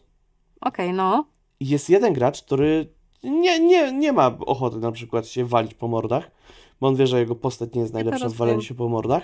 Okej, 0.60 0.92
no. 0.92 1.26
I 1.60 1.68
jest 1.68 1.90
jeden 1.90 2.12
gracz, 2.12 2.42
który 2.42 2.86
nie, 3.22 3.60
nie, 3.60 3.92
nie 3.92 4.12
ma 4.12 4.38
ochoty 4.38 4.76
na 4.76 4.92
przykład 4.92 5.26
się 5.26 5.44
walić 5.44 5.74
po 5.74 5.88
mordach, 5.88 6.30
bo 6.80 6.88
on 6.88 6.96
wie, 6.96 7.06
że 7.06 7.20
jego 7.20 7.34
postać 7.34 7.74
nie 7.74 7.80
jest 7.80 7.92
najlepsza 7.92 8.28
w 8.28 8.32
waleniu 8.32 8.62
się 8.62 8.74
po 8.74 8.88
mordach. 8.88 9.22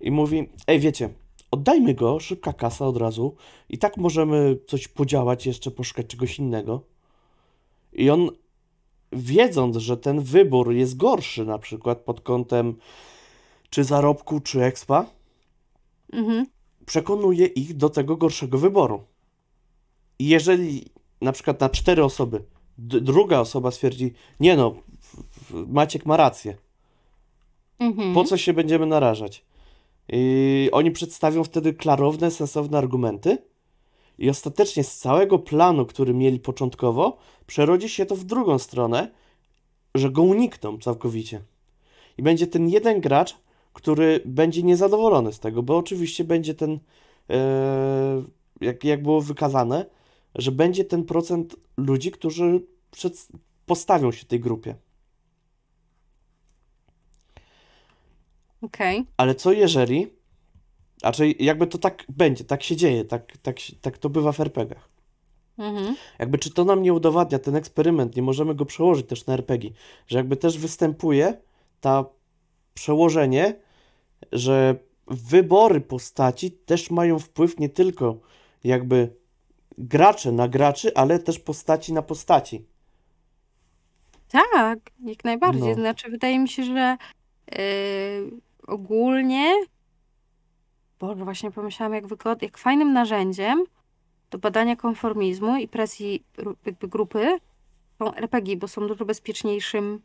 I 0.00 0.10
mówi, 0.10 0.48
ej 0.66 0.80
wiecie, 0.80 1.08
oddajmy 1.50 1.94
go, 1.94 2.20
szybka 2.20 2.52
kasa 2.52 2.86
od 2.86 2.96
razu 2.96 3.34
i 3.68 3.78
tak 3.78 3.96
możemy 3.96 4.58
coś 4.66 4.88
podziałać, 4.88 5.46
jeszcze 5.46 5.70
poszukać 5.70 6.06
czegoś 6.06 6.38
innego. 6.38 6.82
I 7.92 8.10
on, 8.10 8.30
wiedząc, 9.12 9.76
że 9.76 9.96
ten 9.96 10.20
wybór 10.20 10.72
jest 10.72 10.96
gorszy 10.96 11.44
na 11.44 11.58
przykład 11.58 11.98
pod 11.98 12.20
kątem 12.20 12.76
czy 13.70 13.84
zarobku, 13.84 14.40
czy 14.40 14.64
expa, 14.64 15.06
Mhm. 16.12 16.46
przekonuje 16.86 17.46
ich 17.46 17.76
do 17.76 17.90
tego 17.90 18.16
gorszego 18.16 18.58
wyboru. 18.58 19.02
I 20.18 20.28
jeżeli 20.28 20.84
na 21.20 21.32
przykład 21.32 21.60
na 21.60 21.68
cztery 21.68 22.04
osoby 22.04 22.44
druga 22.78 23.40
osoba 23.40 23.70
stwierdzi, 23.70 24.12
nie 24.40 24.56
no, 24.56 24.74
Maciek 25.50 26.06
ma 26.06 26.16
rację, 26.16 26.56
Mhm. 27.78 28.14
po 28.14 28.24
co 28.24 28.36
się 28.36 28.52
będziemy 28.52 28.86
narażać? 28.86 29.44
I 30.12 30.68
oni 30.72 30.90
przedstawią 30.90 31.44
wtedy 31.44 31.74
klarowne, 31.74 32.30
sensowne 32.30 32.78
argumenty 32.78 33.38
i 34.18 34.30
ostatecznie 34.30 34.84
z 34.84 34.98
całego 34.98 35.38
planu, 35.38 35.86
który 35.86 36.14
mieli 36.14 36.40
początkowo, 36.40 37.18
przerodzi 37.46 37.88
się 37.88 38.06
to 38.06 38.16
w 38.16 38.24
drugą 38.24 38.58
stronę, 38.58 39.10
że 39.94 40.10
go 40.10 40.22
unikną 40.22 40.78
całkowicie. 40.78 41.40
I 42.18 42.22
będzie 42.22 42.46
ten 42.46 42.68
jeden 42.68 43.00
gracz, 43.00 43.36
który 43.72 44.20
będzie 44.24 44.62
niezadowolony 44.62 45.32
z 45.32 45.40
tego, 45.40 45.62
bo 45.62 45.76
oczywiście 45.76 46.24
będzie 46.24 46.54
ten, 46.54 46.78
e, 47.30 48.22
jak, 48.60 48.84
jak 48.84 49.02
było 49.02 49.20
wykazane, 49.20 49.86
że 50.34 50.52
będzie 50.52 50.84
ten 50.84 51.04
procent 51.04 51.56
ludzi, 51.76 52.10
którzy 52.10 52.60
przed, 52.90 53.28
postawią 53.66 54.12
się 54.12 54.26
tej 54.26 54.40
grupie. 54.40 54.74
Okej. 58.62 59.06
Ale 59.16 59.34
co 59.34 59.52
jeżeli, 59.52 60.06
raczej 61.02 61.36
jakby 61.38 61.66
to 61.66 61.78
tak 61.78 62.04
będzie, 62.08 62.44
tak 62.44 62.62
się 62.62 62.76
dzieje, 62.76 63.04
tak, 63.04 63.36
tak, 63.42 63.56
tak 63.80 63.98
to 63.98 64.10
bywa 64.10 64.32
w 64.32 64.40
RPG-ach. 64.40 64.88
Mhm. 65.58 65.96
Jakby 66.18 66.38
czy 66.38 66.50
to 66.50 66.64
nam 66.64 66.82
nie 66.82 66.92
udowadnia, 66.92 67.38
ten 67.38 67.56
eksperyment, 67.56 68.16
nie 68.16 68.22
możemy 68.22 68.54
go 68.54 68.66
przełożyć 68.66 69.06
też 69.06 69.26
na 69.26 69.34
RPG, 69.34 69.70
że 70.06 70.18
jakby 70.18 70.36
też 70.36 70.58
występuje 70.58 71.34
ta 71.80 72.04
przełożenie, 72.74 73.54
że 74.32 74.74
wybory 75.06 75.80
postaci 75.80 76.50
też 76.50 76.90
mają 76.90 77.18
wpływ 77.18 77.58
nie 77.58 77.68
tylko 77.68 78.20
jakby 78.64 79.14
gracze 79.78 80.32
na 80.32 80.48
graczy, 80.48 80.94
ale 80.94 81.18
też 81.18 81.38
postaci 81.38 81.92
na 81.92 82.02
postaci. 82.02 82.64
Tak, 84.28 84.78
jak 85.04 85.24
najbardziej. 85.24 85.68
No. 85.68 85.74
Znaczy, 85.74 86.10
wydaje 86.10 86.38
mi 86.38 86.48
się, 86.48 86.64
że 86.64 86.96
yy, 87.52 88.40
ogólnie, 88.66 89.54
Boże, 91.00 91.24
właśnie 91.24 91.50
pomyślałam, 91.50 91.94
jak, 91.94 92.06
wygod- 92.06 92.42
jak 92.42 92.58
fajnym 92.58 92.92
narzędziem 92.92 93.64
do 94.30 94.38
badania 94.38 94.76
konformizmu 94.76 95.56
i 95.56 95.68
presji 95.68 96.22
jakby 96.66 96.88
grupy 96.88 97.38
są 97.98 98.14
RPG, 98.14 98.56
bo 98.56 98.68
są 98.68 98.86
dużo 98.86 99.04
bezpieczniejszym 99.04 100.00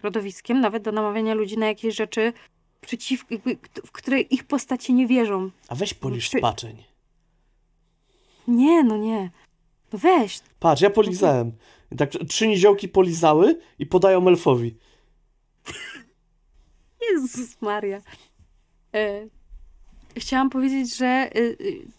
środowiskiem, 0.00 0.60
nawet 0.60 0.82
do 0.82 0.92
namawiania 0.92 1.34
ludzi 1.34 1.58
na 1.58 1.66
jakieś 1.66 1.96
rzeczy, 1.96 2.32
przeciw, 2.80 3.24
jakby, 3.30 3.56
w 3.86 3.92
które 3.92 4.20
ich 4.20 4.44
postacie 4.44 4.92
nie 4.92 5.06
wierzą. 5.06 5.50
A 5.68 5.74
weź 5.74 5.94
polisz 5.94 6.30
Czy- 6.30 6.38
spaczeń. 6.38 6.84
Nie, 8.48 8.84
no 8.84 8.96
nie. 8.96 9.30
No 9.92 9.98
weź. 9.98 10.40
Patrz, 10.60 10.82
ja 10.82 10.90
polizałem. 10.90 11.52
Tak 11.98 12.10
trzy 12.28 12.48
niziołki 12.48 12.88
polizały 12.88 13.58
i 13.78 13.86
podają 13.86 14.28
elfowi. 14.28 14.74
Jezus 17.12 17.62
Maria. 17.62 18.00
E, 18.94 19.26
chciałam 20.16 20.50
powiedzieć, 20.50 20.96
że 20.96 21.06
e, 21.06 21.30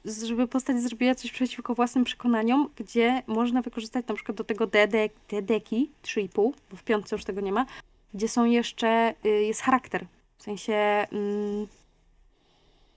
e, 0.06 0.26
żeby 0.28 0.48
postać 0.48 0.82
zrobiła 0.82 1.16
coś 1.16 1.32
przeciwko 1.32 1.76
własnym 1.76 2.04
przekonaniom, 2.04 2.70
gdzie 2.76 3.24
można 3.28 3.62
wykorzystać 3.62 4.08
na 4.08 4.16
przykład 4.16 4.38
do 4.38 4.44
tego 4.44 4.68
DD, 4.68 5.10
DDki 5.30 5.92
3,5, 6.04 6.52
bo 6.72 6.78
w 6.78 6.84
piątce 6.84 7.16
już 7.16 7.26
tego 7.26 7.42
nie 7.42 7.52
ma, 7.52 7.66
gdzie 8.14 8.28
są 8.28 8.46
jeszcze, 8.46 9.14
jest 9.24 9.62
charakter. 9.62 10.06
W 10.38 10.44
sensie 10.44 10.74
mm, 10.74 11.68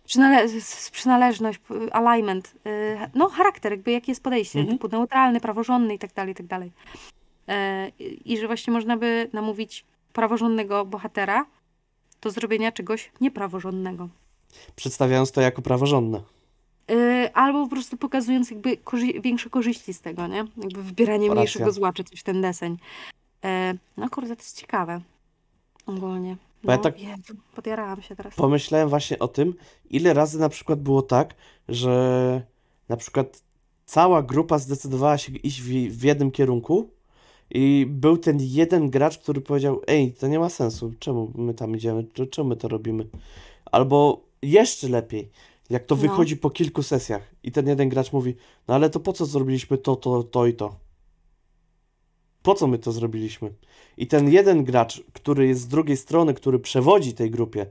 przynale 0.05 0.49
przynależność, 0.93 1.61
alignment, 1.93 2.55
no 3.14 3.29
charakter, 3.29 3.73
jakby 3.73 3.91
jakie 3.91 4.12
jest 4.12 4.23
podejście, 4.23 4.59
Mhm. 4.59 4.79
typu 4.79 4.97
neutralny, 4.97 5.41
praworządny 5.41 5.95
i 5.95 5.99
tak 5.99 6.14
dalej, 6.14 6.33
i 6.33 6.35
tak 6.35 6.47
dalej. 6.47 6.73
I 8.25 8.39
że 8.39 8.47
właśnie 8.47 8.73
można 8.73 8.97
by 8.97 9.31
namówić 9.33 9.85
praworządnego 10.12 10.85
bohatera 10.85 11.47
do 12.23 12.31
zrobienia 12.31 12.73
czegoś 12.73 13.12
niepraworządnego. 13.21 14.09
Przedstawiając 14.77 15.33
to 15.33 15.41
jako 15.41 15.62
praworządne. 15.62 16.21
Yy, 16.89 17.35
albo 17.35 17.64
po 17.64 17.71
prostu 17.71 17.97
pokazując 17.97 18.51
jakby 18.51 18.77
większe 19.21 19.51
korzyści 19.51 19.95
z 19.95 20.01
tego, 20.01 20.27
nie? 20.27 20.37
Jakby 20.37 20.83
wybieranie 20.83 21.29
Racja. 21.29 21.35
mniejszego 21.35 21.73
zła, 21.73 21.93
czy 21.93 22.05
coś 22.05 22.21
w 22.21 22.23
ten 22.23 22.43
deseń. 22.43 22.77
E, 23.45 23.75
no 23.97 24.11
kurde, 24.11 24.37
to 24.37 24.43
jest 24.43 24.61
ciekawe. 24.61 25.01
Ogólnie. 25.87 26.37
Bo 26.64 26.71
ja 26.73 26.77
No, 26.77 26.83
tak- 26.83 27.01
Jezu, 27.01 27.35
podjarałam 27.55 28.03
się 28.03 28.17
teraz. 28.17 28.35
Pomyślałem 28.35 28.89
właśnie 28.89 29.19
o 29.19 29.29
tym, 29.29 29.55
ile 29.91 30.14
razy 30.14 30.39
na 30.39 30.49
przykład 30.49 30.81
było 30.81 31.03
tak, 31.03 31.35
że 31.69 32.43
na 32.89 32.97
przykład 32.97 33.43
cała 33.87 34.23
grupa 34.23 34.59
zdecydowała 34.59 35.19
się 35.19 35.33
iść 35.33 35.62
w, 35.62 35.67
w 35.99 36.03
jednym 36.03 36.31
kierunku 36.31 36.91
i 37.51 37.86
był 37.88 38.18
ten 38.18 38.38
jeden 38.40 38.90
gracz, 38.90 39.18
który 39.18 39.40
powiedział, 39.40 39.80
ej, 39.86 40.12
to 40.12 40.28
nie 40.28 40.38
ma 40.38 40.49
sensu, 40.49 40.92
czemu 40.99 41.32
my 41.34 41.55
tam 41.55 41.76
idziemy, 41.76 42.05
Cze- 42.14 42.26
czemu 42.26 42.49
my 42.49 42.57
to 42.57 42.68
robimy? 42.68 43.07
Albo 43.64 44.24
jeszcze 44.42 44.88
lepiej, 44.88 45.30
jak 45.70 45.84
to 45.84 45.94
No. 45.94 46.01
wychodzi 46.01 46.36
po 46.36 46.51
kilku 46.51 46.82
sesjach 46.82 47.34
i 47.42 47.53
ten 47.53 47.68
jeden 47.68 47.88
gracz 47.88 48.12
mówi, 48.12 48.34
no 48.68 48.74
ale 48.74 48.90
to 48.90 49.01
po 49.01 49.12
co 49.12 49.26
zrobiliśmy 49.26 49.78
to, 49.78 49.97
to, 49.97 50.22
to 50.22 50.47
i 50.47 50.55
to? 50.55 50.76
Po 52.42 52.55
co 52.55 52.66
my 52.66 52.78
to 52.78 52.92
zrobiliśmy? 52.92 53.53
I 53.97 54.07
ten 54.07 54.32
jeden 54.32 54.64
gracz, 54.64 55.03
który 55.12 55.47
jest 55.47 55.61
z 55.61 55.66
drugiej 55.68 55.97
strony, 55.97 56.34
który 56.34 56.59
przewodzi 56.59 57.14
tej 57.14 57.30
grupie 57.30 57.66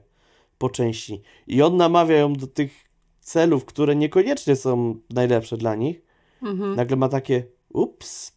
po 0.58 0.70
części 0.70 1.22
i 1.46 1.62
on 1.62 1.76
namawia 1.76 2.16
ją 2.16 2.32
do 2.32 2.46
tych 2.46 2.72
celów, 3.20 3.64
które 3.64 3.96
niekoniecznie 3.96 4.56
są 4.56 4.96
najlepsze 5.10 5.56
dla 5.56 5.74
nich, 5.74 6.02
Mhm. 6.42 6.76
nagle 6.76 6.96
ma 6.96 7.08
takie, 7.08 7.44
ups, 7.72 8.32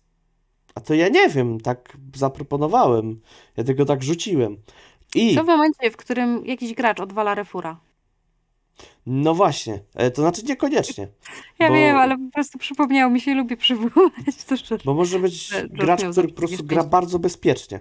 a 0.80 0.82
to 0.82 0.94
ja 0.94 1.10
nie 1.10 1.30
wiem, 1.30 1.60
tak 1.60 1.98
zaproponowałem, 2.16 3.22
ja 3.58 3.64
tego 3.64 3.86
tak 3.86 4.04
rzuciłem. 4.04 4.58
I, 5.16 5.36
Co 5.36 5.44
w 5.44 5.48
momencie, 5.48 5.92
w 5.92 5.98
którym 5.98 6.46
jakiś 6.46 6.74
gracz 6.74 7.00
odwala 7.00 7.36
refura? 7.36 7.80
no 9.06 9.34
właśnie, 9.34 9.80
e, 9.96 10.12
to 10.12 10.22
znaczy 10.22 10.44
niekoniecznie, 10.44 11.08
Ja 11.60 11.68
Bo- 11.68 11.74
wiem, 11.74 11.96
ale 11.98 12.18
po 12.18 12.32
prostu 12.34 12.58
przypomniało 12.58 13.12
mi 13.12 13.22
się, 13.22 13.34
lubię 13.36 13.58
przywołać 13.58 14.36
to 14.50 14.58
szczerze. 14.58 14.82
bo 14.86 14.94
może 14.94 15.20
być 15.20 15.48
Że 15.48 15.68
gracz, 15.70 16.04
który 16.12 16.28
po 16.28 16.34
prostu 16.36 16.64
gra 16.64 16.84
bardzo 16.84 17.20
bezpiecznie 17.20 17.80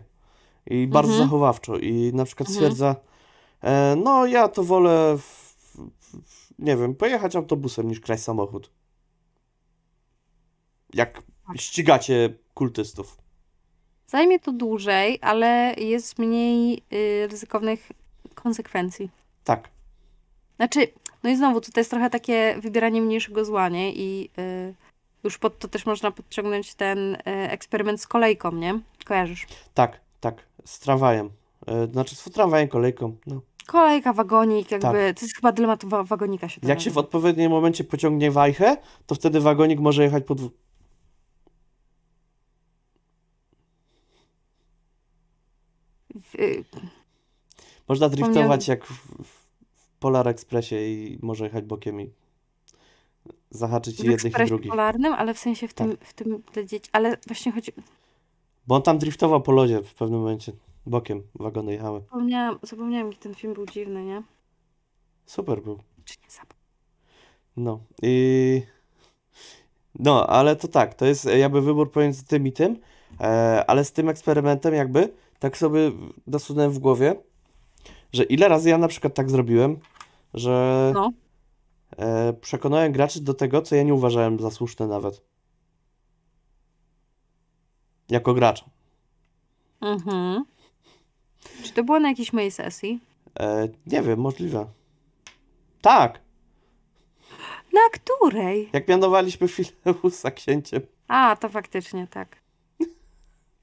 i 0.67 0.87
bardzo 0.87 1.11
Mhm. 1.13 1.29
zachowawczo 1.29 1.79
i 1.79 2.11
na 2.15 2.25
przykład 2.25 2.49
Mhm. 2.49 2.65
stwierdza, 2.65 2.97
e, 3.63 3.97
no 4.05 4.27
ja 4.27 4.49
to 4.49 4.65
wolę, 4.65 5.19
w, 5.19 5.23
w, 5.75 6.59
nie 6.59 6.77
wiem, 6.77 6.95
pojechać 6.95 7.37
autobusem 7.37 7.89
niż 7.89 8.01
kraść 8.01 8.23
samochód. 8.23 8.71
Jak. 10.95 11.23
Ścigacie 11.57 12.35
kultystów. 12.55 13.19
Zajmie 14.07 14.41
to 14.41 14.53
dłużej, 14.53 15.19
ale 15.21 15.75
jest 15.79 16.19
mniej 16.19 16.83
y, 16.93 17.29
ryzykownych 17.31 17.89
konsekwencji. 18.35 19.11
Tak, 19.45 19.69
Znaczy, 20.57 20.89
no 21.23 21.31
i 21.31 21.37
znowu, 21.37 21.61
to 21.61 21.81
jest 21.81 21.91
trochę 21.91 22.11
takie 22.11 22.57
wybieranie 22.61 23.03
mniejszego 23.03 23.45
zła, 23.45 23.69
nie? 23.69 23.93
I 23.93 24.31
y, 24.39 24.75
już 25.25 25.39
pod 25.39 25.59
to 25.59 25.69
też 25.69 25.87
można 25.87 26.11
podciągnąć 26.11 26.75
ten 26.75 27.15
y, 27.15 27.19
eksperyment 27.27 28.01
z 28.01 28.07
kolejką, 28.07 28.53
nie? 28.53 28.81
Kojarzysz? 29.05 29.47
tak, 29.75 30.01
tak, 30.21 30.47
z 30.65 30.79
tramwajem. 30.79 31.31
E, 31.67 31.87
znaczy 31.87 32.17
z 32.17 32.25
tramwajem, 32.25 32.69
kolejką, 32.69 33.17
no. 33.27 33.41
Kolejka, 33.67 34.13
wagonik, 34.13 34.71
jakby, 34.71 34.87
Tak. 34.87 35.19
to 35.19 35.25
jest 35.25 35.37
chyba 35.37 35.53
dylemat 35.53 35.85
wa 35.85 36.03
wagonika 36.03 36.49
się 36.49 36.61
Jak 36.65 36.81
się 36.81 36.91
w 36.91 36.99
odpowiednim 36.99 37.51
momencie 37.51 37.85
pociągnie 37.85 38.31
wajchę, 38.31 38.77
to 39.07 39.15
wtedy 39.15 39.41
wagonik 39.41 39.81
może 39.81 40.03
jechać 40.03 40.25
po 40.25 40.35
dwóch. 40.35 40.53
W- 45.71 46.08
y, 46.08 46.08
Można 47.89 48.09
driftować 48.09 48.69
jak 48.69 48.85
w, 48.87 49.23
w 49.25 49.49
Polar 50.01 50.29
Expressie 50.29 50.75
i 50.77 51.19
może 51.23 51.45
jechać 51.45 51.65
bokiem 51.65 52.01
i 52.01 52.11
zahaczyć 53.51 53.97
w 53.97 54.05
i 54.05 54.09
jednych 54.11 54.33
i 54.41 54.47
drugich. 54.47 54.71
polarnym, 54.71 55.13
ale 55.13 55.35
w 55.35 55.39
sensie 55.39 55.69
w 55.69 55.75
Tak. 55.75 55.87
tym, 55.89 55.97
w 56.01 56.13
tym 56.15 56.43
dla 56.53 56.65
dzieci, 56.65 56.91
ale 56.93 57.17
właśnie 57.27 57.53
chodzi, 57.53 57.73
Bo 58.67 58.75
on 58.75 58.83
tam 58.83 58.99
driftował 58.99 59.41
po 59.43 59.53
lodzie 59.53 59.83
w 59.83 59.95
pewnym 59.95 60.21
momencie. 60.21 60.53
Bokiem 60.87 61.23
wagony 61.35 61.73
jechały. 61.73 62.01
zapomniałam, 62.01 62.59
zapomniałam, 62.63 63.07
jaki 63.07 63.19
ten 63.19 63.35
film 63.35 63.55
był 63.55 63.67
dziwny, 63.67 64.05
nie? 64.05 64.23
Super 65.27 65.63
był. 65.63 65.79
Czy 66.05 66.17
nie 66.25 66.31
zapomniałam? 66.31 66.59
No 67.57 67.81
i... 68.03 68.63
No, 69.99 70.27
ale 70.27 70.57
to 70.57 70.69
tak, 70.69 70.95
to 70.95 71.07
jest 71.07 71.25
jakby 71.25 71.61
wybór 71.63 71.93
pomiędzy 71.93 72.25
tym 72.25 72.47
i 72.47 72.53
tym, 72.53 72.77
e, 73.21 73.65
ale 73.67 73.85
z 73.85 73.93
tym 73.93 74.09
eksperymentem 74.09 74.75
jakby 74.75 75.13
tak 75.39 75.57
sobie 75.57 75.93
nasunąłem 76.27 76.71
w 76.73 76.79
głowie, 76.79 77.15
że 78.13 78.25
ile 78.25 78.49
razy 78.49 78.69
ja 78.69 78.79
na 78.79 78.89
przykład 78.89 79.15
tak 79.15 79.31
zrobiłem, 79.31 79.77
że 80.35 80.91
No. 80.95 81.13
e, 81.97 82.33
przekonałem 82.33 82.93
graczy 82.93 83.21
do 83.21 83.35
tego, 83.35 83.63
co 83.63 83.75
ja 83.77 83.83
nie 83.83 83.95
uważałem 83.95 84.41
za 84.41 84.51
słuszne 84.51 84.87
nawet. 84.87 85.23
Jako 88.09 88.35
gracz. 88.35 88.65
Mhm. 89.81 90.45
Czy 91.65 91.73
to 91.73 91.85
było 91.85 92.01
na 92.01 92.09
jakiejś 92.09 92.33
mojej 92.33 92.51
sesji? 92.51 93.01
E, 93.41 93.69
nie 93.87 94.03
wiem, 94.03 94.21
możliwe. 94.21 94.67
Tak, 95.81 96.21
Na 97.73 97.81
której? 97.93 98.71
jak 98.73 98.89
mianowaliśmy 98.89 99.49
Fileusa 99.55 100.31
księciem. 100.31 100.83
A, 101.09 101.37
to 101.37 101.49
faktycznie, 101.49 102.07
tak. 102.07 102.37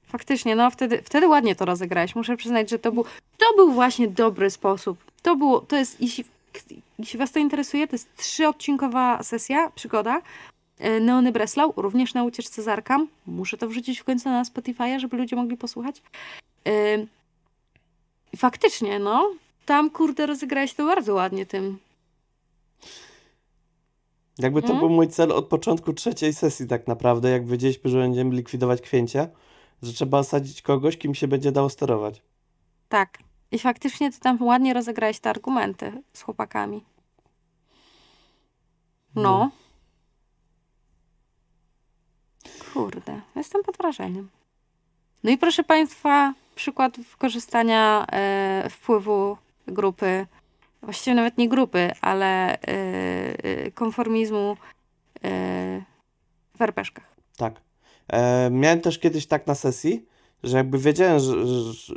Faktycznie, 0.06 0.56
no 0.56 0.70
wtedy, 0.70 1.02
wtedy 1.02 1.28
ładnie 1.28 1.54
to 1.56 1.64
rozegrałeś. 1.64 2.14
Muszę 2.14 2.36
przyznać, 2.36 2.70
że 2.70 2.78
to 2.78 2.92
był, 2.92 3.04
to 3.38 3.46
był 3.56 3.72
właśnie 3.72 4.08
dobry 4.08 4.50
sposób. 4.50 4.98
To 5.22 5.36
było, 5.36 5.60
to 5.60 5.76
jest, 5.76 6.00
jeśli, 6.00 6.24
jeśli 6.98 7.18
was 7.18 7.32
to 7.32 7.38
interesuje, 7.38 7.86
to 7.88 7.94
jest 7.94 8.16
trzyodcinkowa 8.16 9.22
sesja, 9.22 9.70
przygoda. 9.74 10.22
E, 10.78 11.00
Neony 11.00 11.32
Breslau, 11.32 11.72
również 11.76 12.14
na 12.14 12.24
ucieczce 12.24 12.62
z 12.62 12.68
Arkham. 12.68 13.08
Muszę 13.26 13.56
to 13.56 13.68
wrzucić 13.68 13.98
w 14.00 14.04
końcu 14.04 14.28
na 14.28 14.44
Spotify, 14.44 15.00
żeby 15.00 15.16
ludzie 15.16 15.36
mogli 15.36 15.56
posłuchać. 15.56 16.02
E, 16.68 16.72
faktycznie, 18.36 18.98
no, 18.98 19.30
tam 19.66 19.90
kurde 19.90 20.26
rozegrałeś 20.26 20.74
to 20.74 20.86
bardzo 20.86 21.14
ładnie 21.14 21.46
tym. 21.46 21.78
Jakby 24.38 24.62
to 24.62 24.68
Mm. 24.68 24.78
był 24.80 24.90
mój 24.90 25.08
cel 25.08 25.32
od 25.32 25.46
początku 25.46 25.92
trzeciej 25.92 26.34
sesji 26.34 26.66
tak 26.66 26.86
naprawdę, 26.86 27.30
jak 27.30 27.46
wiedzieliśmy, 27.46 27.90
że 27.90 27.98
będziemy 27.98 28.34
likwidować 28.34 28.80
Kwięcia, 28.80 29.28
że 29.82 29.92
trzeba 29.92 30.18
osadzić 30.18 30.62
kogoś, 30.62 30.96
kim 30.98 31.14
się 31.14 31.28
będzie 31.28 31.52
dało 31.52 31.68
sterować. 31.68 32.22
Tak. 32.88 33.18
I 33.50 33.58
faktycznie 33.58 34.12
ty 34.12 34.20
tam 34.20 34.42
ładnie 34.42 34.74
rozegrałeś 34.74 35.20
te 35.20 35.30
argumenty 35.30 36.02
z 36.12 36.22
chłopakami. 36.22 36.84
No. 39.14 39.50
Kurde, 42.72 43.20
jestem 43.36 43.62
pod 43.62 43.76
wrażeniem. 43.76 44.28
No 45.24 45.30
i 45.30 45.38
proszę 45.38 45.64
Państwa, 45.64 46.34
przykład 46.54 47.00
wykorzystania 47.00 48.06
e, 48.12 48.70
wpływu 48.70 49.36
grupy, 49.66 50.26
właściwie 50.82 51.14
nawet 51.14 51.38
nie 51.38 51.48
grupy, 51.48 51.92
ale 52.00 52.52
e, 52.52 52.58
e, 52.64 53.70
konformizmu 53.70 54.56
w 56.54 56.60
RPG-szkach. 56.60 57.04
Tak. 57.36 57.65
E, 58.08 58.50
miałem 58.50 58.80
też 58.80 58.98
kiedyś 58.98 59.26
tak 59.26 59.46
na 59.46 59.54
sesji, 59.54 60.06
że 60.42 60.56
jakby 60.56 60.78
wiedziałem, 60.78 61.20
że, 61.20 61.46
że, 61.46 61.72
że 61.72 61.94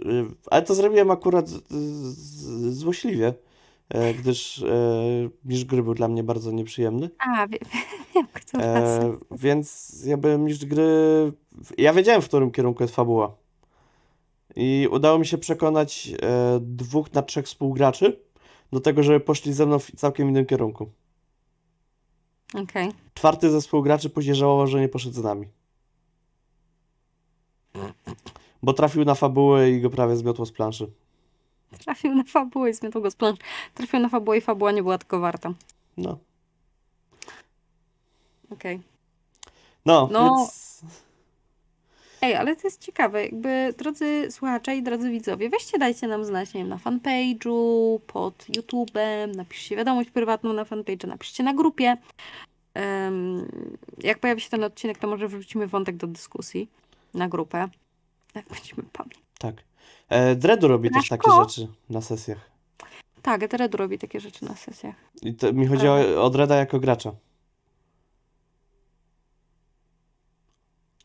ale 0.52 0.62
to 0.62 0.76
zrobiłem 0.76 1.12
akurat 1.12 1.50
z, 1.50 1.64
z, 1.70 2.78
złośliwie, 2.78 3.34
e, 3.90 4.14
gdyż 4.14 4.64
e, 4.64 4.70
mistrz 5.46 5.66
gry 5.66 5.84
był 5.84 5.94
dla 5.94 6.08
mnie 6.08 6.24
bardzo 6.24 6.52
nieprzyjemny. 6.52 7.10
A, 7.20 7.48
wie, 7.48 7.58
wiem, 8.16 8.28
kto 8.34 8.58
E, 8.62 9.18
więc 9.32 9.98
jakby 10.06 10.38
mistrz 10.38 10.66
gry. 10.66 10.84
Ja 11.78 11.94
wiedziałem, 11.94 12.22
w 12.22 12.28
którym 12.28 12.52
kierunku 12.52 12.84
jest 12.84 12.96
fabuła. 12.96 13.36
I 14.56 14.88
udało 14.92 15.20
mi 15.20 15.26
się 15.26 15.38
przekonać 15.38 16.12
e, 16.22 16.60
dwóch 16.62 17.14
na 17.14 17.22
trzech 17.22 17.46
współgraczy 17.46 18.20
do 18.72 18.80
tego, 18.80 19.04
żeby 19.04 19.20
poszli 19.20 19.54
ze 19.54 19.66
mną 19.66 19.80
w 19.80 19.92
całkiem 19.92 20.30
innym 20.30 20.46
kierunku. 20.46 20.90
Okej. 22.54 22.92
Czwarty 23.14 23.52
ze 23.52 23.62
współgraczy 23.62 24.10
później 24.10 24.36
żałował, 24.36 24.68
że 24.68 24.80
nie 24.80 24.90
poszedł 24.90 25.16
z 25.16 25.24
nami. 25.24 25.48
Bo 28.64 28.74
trafił 28.74 29.06
na 29.06 29.16
fabułę 29.16 29.72
i 29.72 29.82
go 29.82 29.90
prawie 29.90 30.16
zmiotło 30.16 30.46
z 30.46 30.52
planszy. 30.52 30.90
Trafił 31.80 32.16
na 32.16 32.24
fabułę 32.24 32.70
i 32.70 32.74
zmiotł 32.74 33.02
go 33.02 33.12
z 33.12 33.16
planszy. 33.16 33.42
Trafił 33.74 34.00
na 34.00 34.10
fabułę 34.10 34.38
i 34.38 34.42
fabuła 34.42 34.72
nie 34.72 34.84
była 34.84 34.98
tylko 34.98 35.20
warta. 35.20 35.54
No. 35.98 36.18
Okej. 38.52 38.80
No, 39.86 40.10
No. 40.12 40.36
więc. 40.38 40.82
Ej, 42.22 42.36
ale 42.36 42.56
to 42.56 42.68
jest 42.68 42.82
ciekawe, 42.82 43.24
jakby 43.26 43.74
drodzy 43.78 44.28
słuchacze 44.32 44.76
i 44.76 44.84
drodzy 44.84 45.10
widzowie, 45.12 45.50
weźcie 45.50 45.78
dajcie 45.78 46.08
nam 46.08 46.26
znać, 46.26 46.54
nie 46.54 46.60
wiem, 46.62 46.70
na 46.70 46.78
fanpage'u, 46.78 48.00
pod 48.00 48.34
YouTube'em, 48.58 49.36
napiszcie 49.36 49.76
wiadomość 49.76 50.10
prywatną 50.10 50.54
na 50.54 50.64
fanpage'u, 50.64 51.08
napiszcie 51.08 51.44
na 51.44 51.54
grupie. 51.54 51.98
Em, 52.74 53.48
jak 53.98 54.20
pojawi 54.20 54.42
się 54.42 54.50
ten 54.50 54.64
odcinek, 54.64 54.98
to 54.98 55.08
może 55.08 55.28
wrzucimy 55.28 55.68
wątek 55.68 55.98
do 55.98 56.08
dyskusji 56.08 56.70
na 57.14 57.28
grupę. 57.28 57.68
Jak 58.36 58.46
będziemy 58.48 58.84
pamiętać. 58.94 59.24
Tak. 59.40 59.56
E, 60.10 60.36
Dredu 60.36 60.68
robi 60.68 60.90
też 60.92 61.10
takie 61.10 61.28
Raszko? 61.30 61.44
rzeczy 61.50 61.68
na 61.90 62.02
sesjach. 62.02 62.50
Tak, 63.22 63.44
Eteredu 63.44 63.78
robi 63.78 63.98
takie 64.00 64.20
rzeczy 64.20 64.46
na 64.46 64.56
sesjach. 64.56 64.96
I 65.22 65.34
to 65.34 65.54
mi 65.54 65.68
chodzi 65.68 65.88
o, 65.88 66.24
o 66.24 66.30
Dreda 66.30 66.56
jako 66.56 66.80
gracza. 66.80 67.12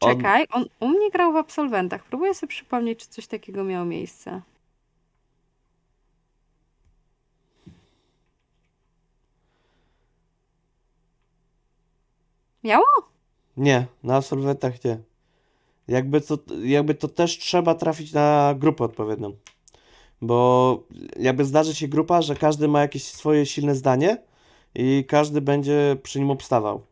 On- 0.01 0.17
Czekaj, 0.17 0.47
on 0.51 0.65
u 0.81 0.89
mnie 0.89 1.11
grał 1.11 1.33
w 1.33 1.37
absolwentach. 1.37 2.05
Próbuję 2.05 2.35
sobie 2.35 2.49
przypomnieć, 2.51 2.99
czy 3.01 3.09
coś 3.09 3.27
takiego 3.27 3.65
miało 3.65 3.85
miejsce. 3.85 4.43
Miało? 12.65 12.85
Nie, 13.57 13.87
na 14.03 14.17
absolwentach 14.17 14.85
nie. 14.85 14.99
Jakby 15.89 16.21
to, 16.21 16.39
jakby 16.63 16.95
to 16.95 17.09
też 17.09 17.39
trzeba 17.39 17.75
trafić 17.75 18.13
na 18.13 18.55
grupę 18.59 18.85
odpowiednią. 18.85 19.33
Bo 20.23 20.83
jakby 21.19 21.45
zdarzy 21.45 21.75
się 21.75 21.89
grupa, 21.89 22.23
że 22.23 22.35
każdy 22.35 22.69
ma 22.69 22.81
jakieś 22.81 23.05
swoje 23.05 23.47
silne 23.47 23.75
zdanie 23.75 24.23
i 24.75 25.05
każdy 25.09 25.41
będzie 25.41 25.97
przy 26.03 26.19
nim 26.19 26.31
obstawał. 26.31 26.83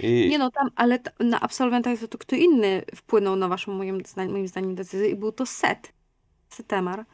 I 0.00 0.28
Nie 0.30 0.38
no, 0.38 0.50
tam, 0.50 0.70
ale 0.76 0.98
ta, 0.98 1.10
na 1.20 1.40
absolwentach 1.40 1.98
to 2.10 2.18
kto 2.18 2.36
inny 2.36 2.82
wpłynął 2.94 3.36
na 3.36 3.48
waszą, 3.48 3.72
moim, 3.72 4.02
zdaniem, 4.06 4.32
moim 4.32 4.48
zdaniem, 4.48 4.74
decyzję 4.74 5.08
i 5.08 5.16
był 5.16 5.32
to 5.32 5.46
Set. 5.46 5.92
Setemar. 6.48 7.04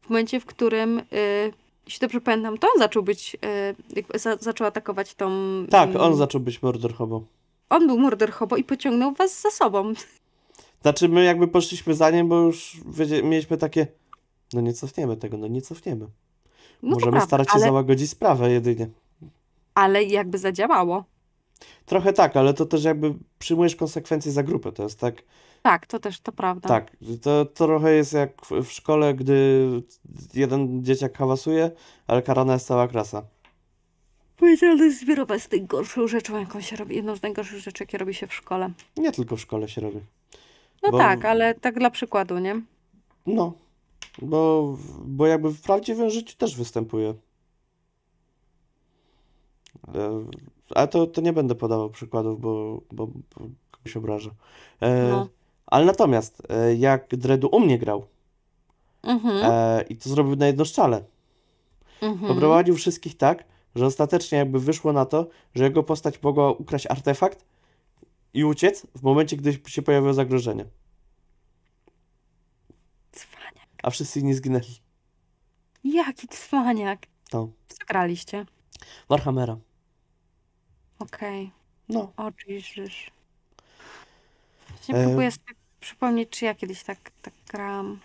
W 0.00 0.10
momencie, 0.10 0.40
w 0.40 0.46
którym, 0.46 0.98
y, 0.98 1.52
jeśli 1.86 2.00
dobrze 2.00 2.20
pamiętam, 2.20 2.58
to 2.58 2.68
on 2.74 2.78
zaczął 2.78 3.02
być, 3.02 3.36
y, 4.14 4.18
za, 4.18 4.36
zaczął 4.36 4.66
atakować 4.66 5.14
tą... 5.14 5.30
tak, 5.70 5.90
mm, 5.90 6.02
on 6.02 6.16
zaczął 6.16 6.40
być 6.40 6.62
murder 6.62 6.94
hobo. 6.94 7.24
On 7.70 7.86
był 7.86 7.98
murder 7.98 8.32
hobo 8.32 8.56
i 8.56 8.64
pociągnął 8.64 9.12
was 9.12 9.40
za 9.40 9.50
sobą. 9.50 9.92
Znaczy 10.82 11.08
my 11.08 11.24
jakby 11.24 11.48
poszliśmy 11.48 11.94
za 11.94 12.10
nim, 12.10 12.28
bo 12.28 12.36
już 12.40 12.76
mieliśmy 13.22 13.56
takie, 13.56 13.86
no 14.52 14.60
nie 14.60 14.72
cofniemy 14.72 15.16
tego, 15.16 15.36
no 15.36 15.46
nie 15.46 15.62
cofniemy. 15.62 16.06
No 16.82 16.90
to 16.90 16.94
Możemy 16.94 17.10
prawda, 17.12 17.26
starać 17.26 17.48
się 17.48 17.54
ale, 17.54 17.64
załagodzić 17.64 18.10
sprawę 18.10 18.50
jedynie. 18.50 18.88
ale 19.74 20.04
jakby 20.04 20.38
zadziałało. 20.38 21.04
Trochę 21.86 22.12
tak, 22.12 22.36
ale 22.36 22.54
to 22.54 22.66
też 22.66 22.84
jakby 22.84 23.14
przyjmujesz 23.38 23.76
konsekwencje 23.76 24.32
za 24.32 24.42
grupę. 24.42 24.72
To 24.72 24.82
jest 24.82 25.00
tak, 25.00 25.22
Tak, 25.62 25.86
to 25.86 25.98
też, 25.98 26.20
to 26.20 26.32
prawda. 26.32 26.68
tak, 26.68 26.96
to 27.22 27.44
trochę 27.44 27.92
jest 27.94 28.12
jak 28.12 28.46
w, 28.46 28.50
w 28.64 28.72
szkole, 28.72 29.14
gdy 29.14 29.66
jeden 30.34 30.84
dzieciak 30.84 31.18
hałasuje, 31.18 31.70
ale 32.06 32.22
karana 32.22 32.52
jest 32.52 32.66
cała 32.66 32.88
klasa. 32.88 33.22
Odpowiedzialność 34.34 34.96
zbiorowa 35.00 35.34
jest 35.34 35.52
najgorszą 35.52 36.08
rzeczą, 36.08 36.38
jaką 36.38 36.60
się 36.60 36.76
robi, 36.76 36.96
jedną 36.96 37.16
z 37.16 37.22
najgorszych 37.22 37.58
rzeczy, 37.58 37.82
jakie 37.84 37.98
robi 37.98 38.14
się 38.14 38.26
w 38.26 38.34
szkole. 38.34 38.70
Nie 38.96 39.12
tylko 39.12 39.36
w 39.36 39.40
szkole 39.40 39.68
się 39.68 39.80
robi. 39.80 40.00
No 40.86 40.92
Bo- 40.92 40.98
tak, 40.98 41.24
ale 41.24 41.54
tak 41.54 41.78
dla 41.78 41.90
przykładu, 41.90 42.38
nie? 42.38 42.60
No, 43.26 43.52
bo, 44.22 44.76
bo 45.04 45.26
jakby 45.26 45.50
w 45.50 45.62
prawdziwym 45.62 46.10
życiu 46.10 46.36
też 46.36 46.56
występuje. 46.56 47.14
E, 49.94 50.24
Ale 50.74 50.88
to, 50.88 51.06
to 51.06 51.20
nie 51.20 51.32
będę 51.32 51.54
podawał 51.54 51.90
przykładów, 51.90 52.40
bo, 52.40 52.80
bo, 52.92 53.06
bo 53.06 53.48
kogoś 53.70 53.96
obrażę. 53.96 54.30
E, 54.80 55.08
No. 55.10 55.28
Ale 55.66 55.84
natomiast, 55.84 56.42
e, 56.48 56.74
jak 56.74 57.16
Dredu 57.16 57.48
u 57.52 57.60
mnie 57.60 57.78
grał 57.78 58.06
Mhm, 59.02 59.40
e, 59.44 59.82
i 59.88 59.96
to 59.96 60.08
zrobił 60.08 60.36
na 60.36 60.46
jedno 60.46 60.64
szczale, 60.64 61.04
mhm. 62.02 62.34
poprowadził 62.34 62.74
wszystkich 62.74 63.16
tak, 63.16 63.44
że 63.74 63.86
ostatecznie 63.86 64.38
jakby 64.38 64.60
wyszło 64.60 64.92
na 64.92 65.04
to, 65.04 65.26
że 65.54 65.64
jego 65.64 65.82
postać 65.82 66.22
mogła 66.22 66.50
ukraść 66.52 66.86
artefakt 66.86 67.44
i 68.36 68.44
uciec 68.44 68.86
w 68.94 69.02
momencie, 69.02 69.36
gdy 69.36 69.60
się 69.66 69.82
pojawiło 69.82 70.14
zagrożenie, 70.14 70.64
Cwaniak. 73.12 73.68
a 73.82 73.90
wszyscy 73.90 74.20
inni 74.20 74.34
zginęli. 74.34 74.80
Jaki 75.84 76.28
cwaniak. 76.28 77.06
No. 77.32 77.48
Co 77.68 77.84
graliście? 77.88 78.46
Warhammera. 79.08 79.56
Okej. 80.98 81.50
No. 81.88 82.12
O, 82.16 82.30
Jesus. 82.48 82.90
Właśnie 84.68 84.94
E, 84.94 85.04
próbuję 85.06 85.30
sobie 85.30 85.54
przypomnieć, 85.80 86.28
czy 86.30 86.44
ja 86.44 86.54
kiedyś 86.54 86.82
tak, 86.84 87.10
tak 87.22 87.34
grałam. 87.48 88.00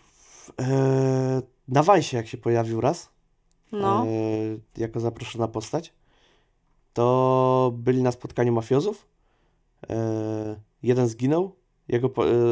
E, 0.61 1.41
na 1.67 1.83
Wajsie, 1.83 2.17
jak 2.17 2.27
się 2.27 2.37
pojawił 2.37 2.81
raz, 2.81 3.09
No. 3.71 4.05
e, 4.05 4.07
jako 4.77 4.99
zaproszona 4.99 5.47
postać, 5.47 5.93
to 6.93 7.71
byli 7.75 8.03
na 8.03 8.11
spotkaniu 8.11 8.53
mafiozów. 8.53 9.07
E, 9.89 10.59
jeden 10.83 11.07
zginął, 11.07 11.55
jego 11.87 12.07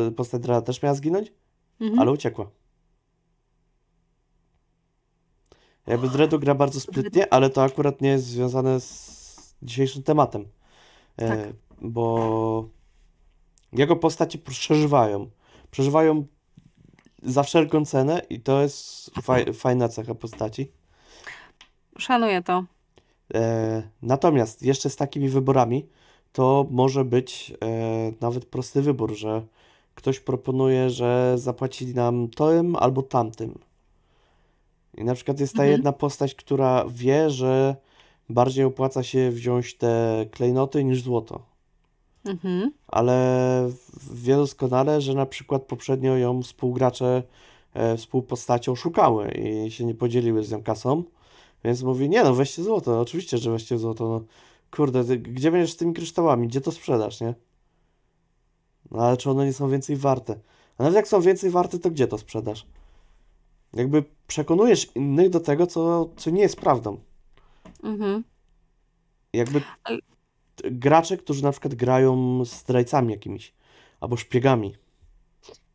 e, 0.07 0.11
postać 0.11 0.41
też 0.65 0.81
miała 0.81 0.95
zginąć, 0.95 1.33
Mhm. 1.81 1.99
ale 1.99 2.11
uciekła. 2.11 2.49
Jakby 5.87 6.09
Dredu 6.09 6.39
gra 6.39 6.55
bardzo 6.55 6.79
sprytnie, 6.79 7.33
ale 7.33 7.49
to 7.49 7.63
akurat 7.63 8.01
nie 8.01 8.09
jest 8.09 8.25
związane 8.25 8.79
z 8.79 9.55
dzisiejszym 9.61 10.03
tematem. 10.03 10.45
E, 11.17 11.27
Tak. 11.27 11.39
Bo 11.81 12.69
jego 13.73 13.95
postacie 13.95 14.37
przeżywają. 14.37 15.29
Przeżywają 15.71 16.25
za 17.23 17.43
wszelką 17.43 17.85
cenę 17.85 18.21
i 18.29 18.39
to 18.39 18.61
jest 18.61 19.11
faj, 19.21 19.53
fajna 19.53 19.89
cecha 19.89 20.15
postaci. 20.15 20.71
Szanuję 21.97 22.41
to. 22.43 22.63
Natomiast 24.01 24.63
jeszcze 24.63 24.89
z 24.89 24.95
takimi 24.95 25.29
wyborami 25.29 25.89
to 26.33 26.67
może 26.69 27.05
być 27.05 27.53
e, 27.63 28.11
nawet 28.21 28.45
prosty 28.45 28.81
wybór, 28.81 29.15
że 29.15 29.41
ktoś 29.95 30.19
proponuje, 30.19 30.89
że 30.89 31.33
zapłaci 31.37 31.87
nam 31.95 32.27
tym 32.27 32.75
albo 32.75 33.01
tamtym. 33.01 33.59
I 34.97 35.03
na 35.03 35.15
przykład 35.15 35.39
jest 35.39 35.53
ta 35.53 35.63
Mhm. 35.63 35.71
jedna 35.71 35.91
postać, 35.91 36.35
która 36.35 36.85
wie, 36.89 37.29
że 37.29 37.75
bardziej 38.29 38.65
opłaca 38.65 39.03
się 39.03 39.31
wziąć 39.31 39.75
te 39.75 40.25
klejnoty 40.31 40.83
niż 40.83 41.01
złoto. 41.01 41.41
Mhm. 42.25 42.71
Ale 42.87 43.69
wie 44.11 44.35
doskonale, 44.35 45.01
że 45.01 45.13
na 45.13 45.25
przykład 45.25 45.63
poprzednio 45.63 46.17
ją 46.17 46.43
współgracze, 46.43 47.23
e, 47.73 47.97
współpostacie 47.97 48.71
oszukały 48.71 49.31
i 49.31 49.71
się 49.71 49.85
nie 49.85 49.95
podzieliły 49.95 50.43
z 50.43 50.51
nią 50.51 50.63
kasą. 50.63 51.03
Więc 51.63 51.83
mówi, 51.83 52.09
nie 52.09 52.23
no, 52.23 52.33
weźcie 52.33 52.63
złoto, 52.63 53.01
oczywiście, 53.01 53.37
że 53.37 53.51
weźcie 53.51 53.77
złoto, 53.77 54.09
no. 54.09 54.21
Kurde, 54.71 55.05
ty, 55.05 55.17
gdzie 55.17 55.51
będziesz 55.51 55.73
z 55.73 55.77
tymi 55.77 55.93
kryształami? 55.93 56.47
Gdzie 56.47 56.61
to 56.61 56.71
sprzedasz, 56.71 57.21
nie? 57.21 57.33
No 58.91 58.99
ale 58.99 59.17
czy 59.17 59.29
one 59.29 59.45
nie 59.45 59.53
są 59.53 59.69
więcej 59.69 59.95
warte? 59.95 60.39
A 60.77 60.83
nawet 60.83 60.95
jak 60.95 61.07
są 61.07 61.21
więcej 61.21 61.49
warte, 61.49 61.79
to 61.79 61.91
gdzie 61.91 62.07
to 62.07 62.17
sprzedasz? 62.17 62.65
Jakby 63.73 64.03
przekonujesz 64.27 64.95
innych 64.95 65.29
do 65.29 65.39
tego, 65.39 65.67
co, 65.67 66.09
co 66.17 66.29
nie 66.29 66.41
jest 66.41 66.55
prawdą. 66.55 66.99
Mhm. 67.83 68.23
Jakby 69.33 69.61
gracze, 70.63 71.17
którzy 71.17 71.43
na 71.43 71.51
przykład 71.51 71.75
grają 71.75 72.45
z 72.45 72.53
zdrajcami 72.53 73.11
jakimiś, 73.11 73.53
albo 73.99 74.17
szpiegami. 74.17 74.75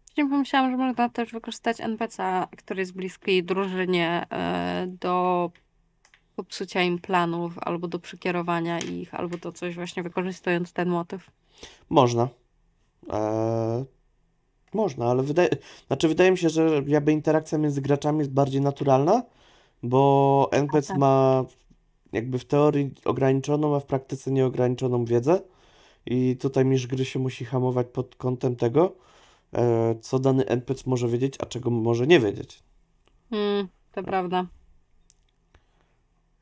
Właśnie 0.06 0.30
pomyślałam, 0.30 0.70
że 0.70 0.76
można 0.76 1.08
też 1.08 1.32
wykorzystać 1.32 1.80
NPC, 1.80 2.46
który 2.56 2.80
jest 2.80 2.92
bliski 2.92 3.44
drużynie 3.44 4.26
e, 4.30 4.86
do 5.00 5.50
popsucia 6.36 6.82
im 6.82 6.98
planów, 6.98 7.58
albo 7.58 7.88
do 7.88 7.98
przekierowania 7.98 8.78
ich, 8.78 9.14
albo 9.14 9.38
do 9.38 9.52
coś 9.52 9.74
właśnie 9.74 10.02
wykorzystując 10.02 10.72
ten 10.72 10.88
motyw. 10.88 11.30
Można. 11.90 12.28
Eee, 13.10 13.84
Można, 14.74 15.06
ale 15.06 15.22
wydaje, 15.22 15.48
znaczy 15.86 16.08
wydaje 16.08 16.30
mi 16.30 16.38
się, 16.38 16.48
że 16.48 16.82
jakby 16.86 17.12
interakcja 17.12 17.58
między 17.58 17.80
graczami 17.80 18.18
jest 18.18 18.30
bardziej 18.30 18.60
naturalna, 18.60 19.22
bo 19.82 20.48
NPC 20.52 20.88
tak. 20.88 20.98
ma 20.98 21.44
jakby 22.12 22.38
w 22.38 22.44
teorii 22.44 22.90
ograniczoną, 23.04 23.76
a 23.76 23.80
w 23.80 23.86
praktyce 23.86 24.30
nieograniczoną 24.30 25.04
wiedzę 25.04 25.40
i 26.06 26.36
tutaj 26.40 26.64
mistrz 26.64 26.86
gry 26.86 27.04
się 27.04 27.18
musi 27.18 27.44
hamować 27.44 27.86
pod 27.92 28.16
kątem 28.16 28.56
tego, 28.56 28.94
e, 29.52 29.94
co 30.00 30.18
dany 30.18 30.46
NPC 30.46 30.82
może 30.86 31.08
wiedzieć, 31.08 31.34
a 31.40 31.46
czego 31.46 31.70
może 31.70 32.06
nie 32.06 32.20
wiedzieć. 32.20 32.62
Mm, 33.30 33.68
to 33.92 34.02
prawda. 34.02 34.46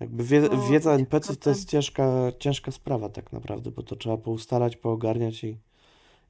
Jakby 0.03 0.25
wie, 0.25 0.51
O, 0.51 0.69
wiedza 0.69 0.93
NPC-ów 0.93 1.39
to 1.39 1.51
jest 1.51 1.69
ciężka, 1.69 2.33
ciężka 2.39 2.71
sprawa 2.71 3.09
tak 3.09 3.33
naprawdę, 3.33 3.71
bo 3.71 3.83
to 3.83 3.97
trzeba 3.97 4.17
poustalać, 4.17 4.77
poogarniać 4.77 5.45
i, 5.45 5.57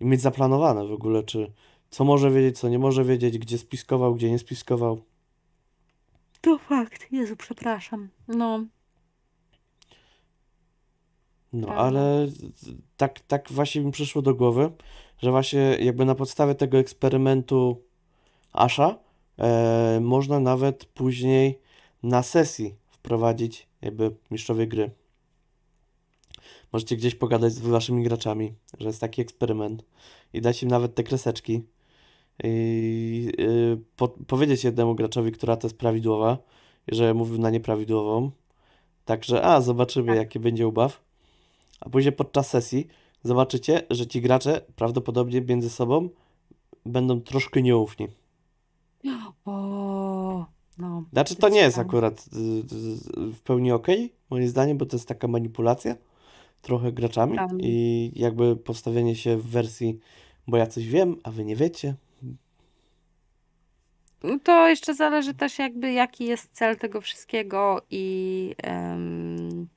i 0.01 0.05
mieć 0.05 0.21
zaplanowane 0.21 0.87
w 0.87 0.93
ogóle, 0.93 1.23
czy 1.23 1.53
co 1.91 2.05
może 2.05 2.31
wiedzieć, 2.31 2.59
co 2.59 2.69
nie 2.69 2.79
może 2.79 3.05
wiedzieć, 3.05 3.39
gdzie 3.39 3.59
spiskował, 3.59 4.15
gdzie 4.15 4.31
nie 4.31 4.39
spiskował. 4.39 5.03
To 6.41 6.59
fakt. 6.59 7.13
Jezu, 7.13 7.37
przepraszam. 7.37 8.09
No, 8.29 8.65
No, 11.53 11.67
Prawda. 11.67 11.83
ale 11.83 12.27
tak, 12.97 13.21
tak 13.21 13.53
właśnie 13.53 13.81
mi 13.83 13.93
przyszło 13.93 14.23
do 14.23 14.35
głowy, 14.35 14.71
że 15.19 15.31
właśnie 15.31 15.61
jakby 15.81 16.05
na 16.05 16.15
podstawie 16.15 16.55
tego 16.55 16.79
eksperymentu 16.79 17.83
Asha 18.53 18.99
e, 19.39 20.01
można 20.03 20.41
nawet 20.41 20.85
później 20.85 21.59
na 22.03 22.23
sesji 22.23 22.75
wprowadzić 23.03 23.67
jakby 23.83 24.15
mistrzowie 24.31 24.67
gry. 24.67 24.91
Możecie 26.73 26.97
gdzieś 26.97 27.15
pogadać 27.15 27.53
z 27.53 27.59
waszymi 27.59 28.05
graczami, 28.05 28.55
że 28.79 28.89
jest 28.89 29.01
taki 29.01 29.23
eksperyment 29.23 29.85
i 30.33 30.41
dać 30.41 30.63
im 30.63 30.69
nawet 30.69 30.95
te 30.95 31.03
kreseczki 31.03 31.63
i 32.45 33.33
y, 33.41 33.79
po, 33.97 34.09
powiedzieć 34.09 34.65
jednemu 34.65 34.95
graczowi, 34.95 35.33
która 35.33 35.57
to 35.57 35.67
jest 35.67 35.79
prawidłowa, 35.79 36.39
że 36.89 37.15
mówił 37.15 37.39
na 37.39 37.51
nieprawidłową. 37.51 38.31
Także, 39.05 39.43
a, 39.43 39.61
zobaczymy, 39.61 40.07
Tak. 40.07 40.17
jaki 40.17 40.41
będzie 40.41 40.69
ubaw. 40.69 41.03
A 41.81 41.89
później 41.89 42.13
podczas 42.13 42.51
sesji 42.51 42.87
zobaczycie, 43.23 43.83
że 43.91 44.07
ci 44.07 44.21
gracze 44.21 44.61
prawdopodobnie 44.77 45.41
między 45.41 45.71
sobą 45.71 46.09
będą 46.87 47.21
troszkę 47.21 47.63
nieufni. 47.63 48.09
o, 49.45 50.12
no. 51.03 51.09
Znaczy, 51.13 51.37
to 51.37 51.49
nie 51.49 51.61
jest 51.61 51.79
akurat 51.79 52.25
y, 52.33 52.39
y, 53.21 53.33
w 53.33 53.41
pełni 53.41 53.73
okej, 53.73 54.13
moim 54.31 54.49
zdaniem, 54.49 54.79
bo 54.79 54.87
to 54.87 54.97
jest 54.97 55.09
taka 55.09 55.29
manipulacja 55.29 55.97
trochę 56.63 56.93
graczami 56.93 57.35
Prawda. 57.35 57.57
i 57.61 58.13
jakby 58.17 58.57
postawienie 58.57 59.17
się 59.17 59.37
w 59.37 59.47
wersji, 59.47 59.99
bo 60.47 60.57
ja 60.57 60.67
coś 60.67 60.89
wiem, 60.89 61.17
a 61.23 61.31
wy 61.31 61.45
nie 61.45 61.57
wiecie. 61.57 61.95
No 64.23 64.39
To 64.45 64.69
jeszcze 64.69 64.95
zależy 64.95 65.35
też 65.35 65.59
jakby 65.59 65.93
jaki 65.93 66.25
jest 66.25 66.51
cel 66.53 66.77
tego 66.77 67.01
wszystkiego 67.01 67.83
i 67.91 68.55
em, 68.63 69.69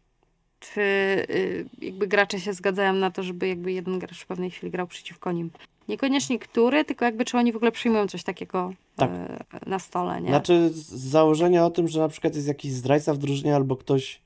czy 0.59 0.81
y, 1.29 1.65
jakby 1.81 2.07
gracze 2.07 2.39
się 2.39 2.53
zgadzają 2.53 2.93
na 2.93 3.11
to, 3.11 3.23
żeby 3.23 3.47
jakby 3.47 3.71
jeden 3.71 3.99
gracz 3.99 4.19
w 4.19 4.27
pewnej 4.27 4.51
chwili 4.51 4.71
grał 4.71 4.87
przeciwko 4.87 5.31
nim. 5.31 5.49
Niekoniecznie 5.87 6.39
który, 6.39 6.85
tylko 6.85 7.05
jakby 7.05 7.25
czy 7.25 7.37
oni 7.37 7.51
w 7.51 7.55
ogóle 7.55 7.71
przyjmują 7.71 8.07
coś 8.07 8.23
takiego 8.23 8.73
Tak. 8.95 9.11
e, 9.11 9.45
na 9.65 9.79
stole, 9.79 10.21
nie? 10.21 10.27
Znaczy, 10.27 10.69
z 10.69 10.75
z 10.75 11.09
założenia 11.09 11.65
o 11.65 11.69
tym, 11.69 11.87
że 11.87 11.99
na 11.99 12.07
przykład 12.07 12.35
jest 12.35 12.47
jakiś 12.47 12.71
zdrajca 12.71 13.13
w 13.13 13.17
drużynie 13.17 13.55
albo 13.55 13.75
ktoś 13.75 14.21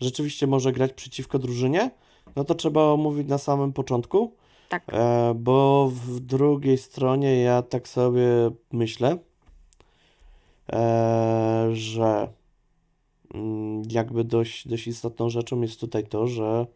rzeczywiście 0.00 0.46
może 0.46 0.72
grać 0.72 0.92
przeciwko 0.92 1.38
drużynie, 1.38 1.90
no 2.36 2.44
to 2.44 2.54
trzeba 2.54 2.82
omówić 2.82 3.28
na 3.28 3.38
samym 3.38 3.72
początku. 3.72 4.32
Tak. 4.68 4.82
E, 4.88 5.34
bo 5.36 5.90
w 5.94 6.20
drugiej 6.20 6.78
stronie 6.78 7.42
ja 7.42 7.62
tak 7.62 7.88
sobie 7.88 8.26
myślę, 8.72 9.18
e, 10.72 11.68
że 11.72 12.28
mm, 13.34 13.82
jakby 13.90 14.24
dość, 14.24 14.68
dość 14.68 14.86
istotną 14.86 15.30
rzeczą 15.30 15.60
jest 15.60 15.80
tutaj 15.80 16.06
to, 16.06 16.26
że 16.26 16.66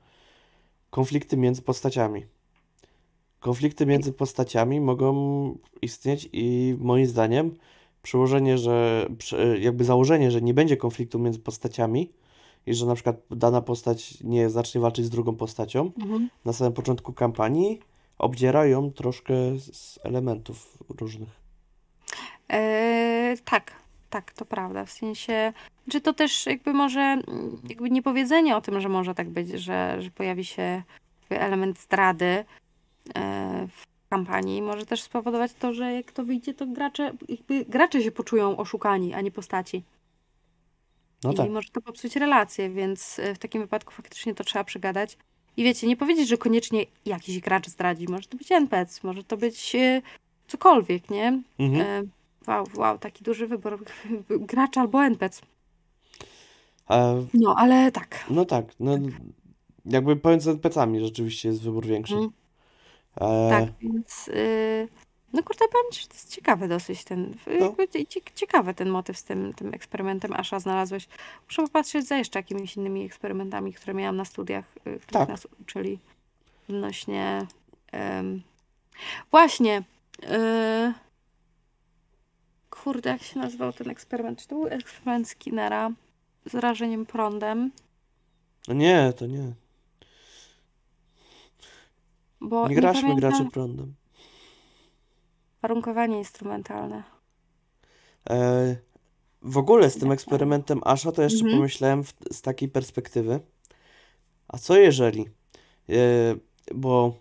konflikty 0.90 1.36
między 1.36 1.62
postaciami. 1.62 2.26
Konflikty 3.40 3.86
między 3.86 4.12
postaciami 4.12 4.80
mogą 4.80 5.14
istnieć 5.82 6.28
i 6.32 6.76
moim 6.80 7.06
zdaniem 7.06 7.56
przełożenie, 8.02 8.58
że 8.58 9.06
jakby 9.60 9.84
założenie, 9.84 10.30
że 10.30 10.42
nie 10.42 10.54
będzie 10.54 10.76
konfliktu 10.76 11.18
między 11.18 11.38
postaciami 11.38 12.10
i 12.66 12.74
że 12.74 12.86
na 12.86 12.94
przykład 12.94 13.16
dana 13.30 13.60
postać 13.60 14.20
nie 14.20 14.50
zacznie 14.50 14.80
walczyć 14.80 15.04
z 15.04 15.10
drugą 15.10 15.36
postacią, 15.36 15.90
Mhm. 16.00 16.28
na 16.44 16.52
samym 16.52 16.72
początku 16.72 17.12
kampanii 17.12 17.80
obdziera 18.18 18.66
ją 18.66 18.90
troszkę 18.92 19.34
z 19.72 19.98
elementów 20.02 20.78
różnych. 21.00 21.28
E, 22.50 23.34
tak, 23.44 23.72
tak, 24.10 24.32
to 24.32 24.44
prawda. 24.44 24.84
W 24.84 24.90
sensie, 24.90 25.52
że 25.92 26.00
to 26.00 26.12
też 26.12 26.46
jakby 26.46 26.72
może, 26.72 27.18
jakby 27.68 27.90
niepowiedzenie 27.90 28.56
o 28.56 28.60
tym, 28.60 28.80
że 28.80 28.88
może 28.88 29.14
tak 29.14 29.28
być, 29.30 29.48
że, 29.48 30.02
że 30.02 30.10
pojawi 30.10 30.44
się 30.44 30.82
element 31.30 31.78
zdrady 31.78 32.44
w 33.68 33.86
kampanii, 34.10 34.62
może 34.62 34.86
też 34.86 35.02
spowodować 35.02 35.52
to, 35.52 35.74
że 35.74 35.92
jak 35.92 36.12
to 36.12 36.24
wyjdzie, 36.24 36.54
to 36.54 36.66
gracze, 36.66 37.12
gracze 37.68 38.02
się 38.02 38.10
poczują 38.10 38.56
oszukani, 38.56 39.14
a 39.14 39.20
nie 39.20 39.30
postaci. 39.30 39.82
No 41.24 41.32
I 41.32 41.34
tak. 41.34 41.50
może 41.50 41.68
to 41.70 41.80
popsuć 41.80 42.16
relacje, 42.16 42.70
więc 42.70 43.18
e, 43.18 43.34
w 43.34 43.38
takim 43.38 43.62
wypadku 43.62 43.92
faktycznie 43.92 44.34
to 44.34 44.44
trzeba 44.44 44.64
przegadać. 44.64 45.18
I 45.56 45.64
wiecie, 45.64 45.86
nie 45.86 45.96
powiedzieć, 45.96 46.28
że 46.28 46.36
koniecznie 46.36 46.84
jakiś 47.06 47.40
gracz 47.40 47.68
zdradzi. 47.68 48.08
Może 48.08 48.28
to 48.28 48.36
być 48.36 48.52
NPC, 48.52 49.00
może 49.02 49.24
to 49.24 49.36
być 49.36 49.74
e, 49.74 50.02
cokolwiek, 50.48 51.10
nie? 51.10 51.42
Mhm. 51.58 51.86
E, 51.86 52.08
wow, 52.50 52.66
wow, 52.76 52.98
taki 52.98 53.24
duży 53.24 53.46
wybór. 53.46 53.84
Gracz 54.50 54.78
albo 54.78 55.04
NPC. 55.04 55.42
E, 56.90 57.26
No, 57.34 57.54
ale 57.58 57.92
tak. 57.92 58.24
no 58.30 58.44
tak, 58.44 58.64
no 58.80 58.98
jakby 59.84 60.16
pomiędzy 60.16 60.50
NPC-ami 60.50 61.00
rzeczywiście 61.00 61.48
jest 61.48 61.62
wybór 61.62 61.86
większy. 61.86 62.14
Mm, 62.14 62.30
E, 63.16 63.48
tak, 63.50 63.64
więc 63.80 64.28
y, 64.28 64.88
no 65.32 65.42
kurde, 65.42 65.64
powiem 65.68 65.92
ci, 65.92 66.00
że 66.02 66.08
to 66.08 66.14
jest 66.14 66.34
ciekawy 66.34 66.68
dosyć 66.68 67.04
ten, 67.04 67.34
No. 67.60 67.74
ciekawy 68.34 68.74
ten 68.74 68.88
motyw 68.90 69.18
z 69.18 69.24
tym, 69.24 69.54
tym 69.54 69.74
eksperymentem 69.74 70.32
Asha 70.32 70.60
znalazłeś. 70.60 71.08
Muszę 71.46 71.62
popatrzeć 71.62 72.06
za 72.06 72.16
jeszcze 72.16 72.38
jakimiś 72.38 72.76
innymi 72.76 73.04
eksperymentami, 73.04 73.72
które 73.72 73.94
miałam 73.94 74.16
na 74.16 74.24
studiach, 74.24 74.64
y, 74.76 74.80
których 74.80 75.08
Tak. 75.10 75.28
nas 75.28 75.46
uczyli 75.60 75.98
odnośnie 76.68 77.46
właśnie 79.30 79.82
y, 80.24 80.92
kurde, 82.70 83.10
jak 83.10 83.22
się 83.22 83.38
nazywał 83.38 83.72
ten 83.72 83.90
eksperyment? 83.90 84.38
Czy 84.42 84.48
to 84.48 84.54
był 84.54 84.66
eksperyment 84.66 85.28
Skinnera 85.28 85.90
z 86.46 86.54
rażeniem 86.54 87.06
prądem? 87.06 87.70
no 88.68 88.74
nie, 88.74 89.12
to 89.16 89.26
nie. 89.26 89.52
Bo 92.40 92.68
Nie 92.68 92.74
nie 92.74 92.80
graśmy 92.80 93.02
pamiętam 93.02 93.30
graczy 93.30 93.50
prądem. 93.50 93.94
warunkowanie 95.62 96.18
instrumentalne. 96.18 97.02
E, 98.30 98.76
w 99.42 99.58
ogóle 99.58 99.90
z 99.90 99.98
tym 99.98 100.12
eksperymentem 100.12 100.80
Asha 100.84 101.12
to 101.12 101.22
jeszcze 101.22 101.38
Mhm. 101.38 101.56
pomyślałem 101.56 102.04
w, 102.04 102.14
z 102.32 102.42
takiej 102.42 102.68
perspektywy. 102.68 103.40
A 104.48 104.58
co 104.58 104.76
jeżeli? 104.76 105.26
E, 105.88 105.94
bo 106.74 107.14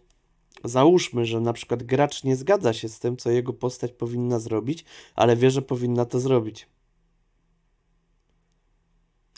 załóżmy, 0.64 1.26
że 1.26 1.40
na 1.42 1.54
przykład 1.54 1.84
gracz 1.84 2.24
nie 2.24 2.36
zgadza 2.36 2.74
się 2.74 2.90
z 2.90 3.00
tym, 3.00 3.18
co 3.18 3.30
jego 3.32 3.54
postać 3.54 3.92
powinna 3.92 4.40
zrobić, 4.40 4.86
ale 5.16 5.36
wie, 5.36 5.52
że 5.52 5.62
powinna 5.62 6.06
to 6.06 6.20
zrobić. 6.20 6.68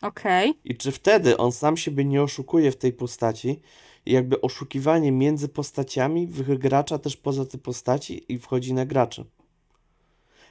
Okej. 0.02 0.54
I 0.66 0.78
czy 0.78 0.92
wtedy 0.92 1.38
on 1.38 1.52
sam 1.52 1.78
siebie 1.78 2.06
nie 2.06 2.24
oszukuje 2.24 2.72
w 2.72 2.78
tej 2.78 2.94
postaci 2.94 3.60
jakby 4.06 4.42
oszukiwanie 4.42 5.12
między 5.12 5.50
postaciami 5.50 6.28
wygracza 6.28 6.98
też 7.00 7.18
poza 7.18 7.46
te 7.46 7.58
postaci 7.58 8.34
i 8.34 8.40
wchodzi 8.40 8.74
na 8.74 8.86
graczy? 8.86 9.26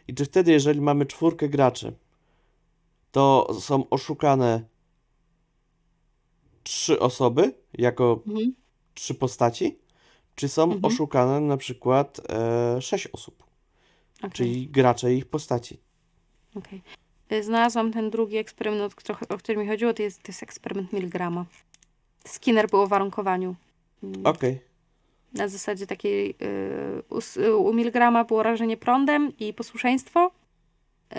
I 0.09 0.15
czy 0.15 0.25
wtedy, 0.25 0.53
jeżeli 0.53 0.81
mamy 0.81 1.07
czwórkę 1.07 1.49
graczy, 1.49 1.93
to 3.13 3.55
są 3.61 3.89
oszukane 3.91 4.65
trzy 6.63 7.01
osoby 7.01 7.55
jako 7.75 8.23
Mhm. 8.27 8.55
trzy 8.95 9.15
postaci, 9.15 9.79
czy 10.35 10.49
są 10.49 10.63
Mhm. 10.63 10.85
oszukane 10.85 11.41
na 11.41 11.57
przykład 11.57 12.21
e, 12.29 12.83
sześć 12.83 13.07
osób, 13.07 13.45
Okej. 14.19 14.31
czyli 14.31 14.69
gracze 14.69 15.15
i 15.15 15.19
ich 15.19 15.27
postaci? 15.27 15.81
Okej. 16.55 16.83
Y, 17.33 17.43
Znalazłam 17.43 17.93
ten 17.93 18.11
drugi 18.11 18.37
eksperyment, 18.37 18.93
o 18.93 18.97
który, 18.97 19.19
o 19.29 19.39
który 19.39 19.59
mi 19.59 19.69
chodziło, 19.69 19.95
to 19.95 20.03
jest, 20.03 20.23
to 20.23 20.29
jest 20.33 20.43
eksperyment 20.43 20.93
Milgrama. 20.93 21.47
Skinner 22.29 22.71
był 22.71 22.81
o 22.81 22.87
warunkowaniu. 22.87 23.55
Mm, 24.03 24.27
Okej. 24.27 24.61
Na 25.35 25.49
zasadzie 25.49 25.87
takiej, 25.87 26.31
y, 26.31 27.03
u, 27.11 27.19
y, 27.41 27.57
u 27.57 27.73
Milgrama 27.75 28.25
było 28.25 28.43
rażenie 28.43 28.77
prądem 28.77 29.33
i 29.39 29.55
posłuszeństwo, 29.55 30.31
y, 31.13 31.17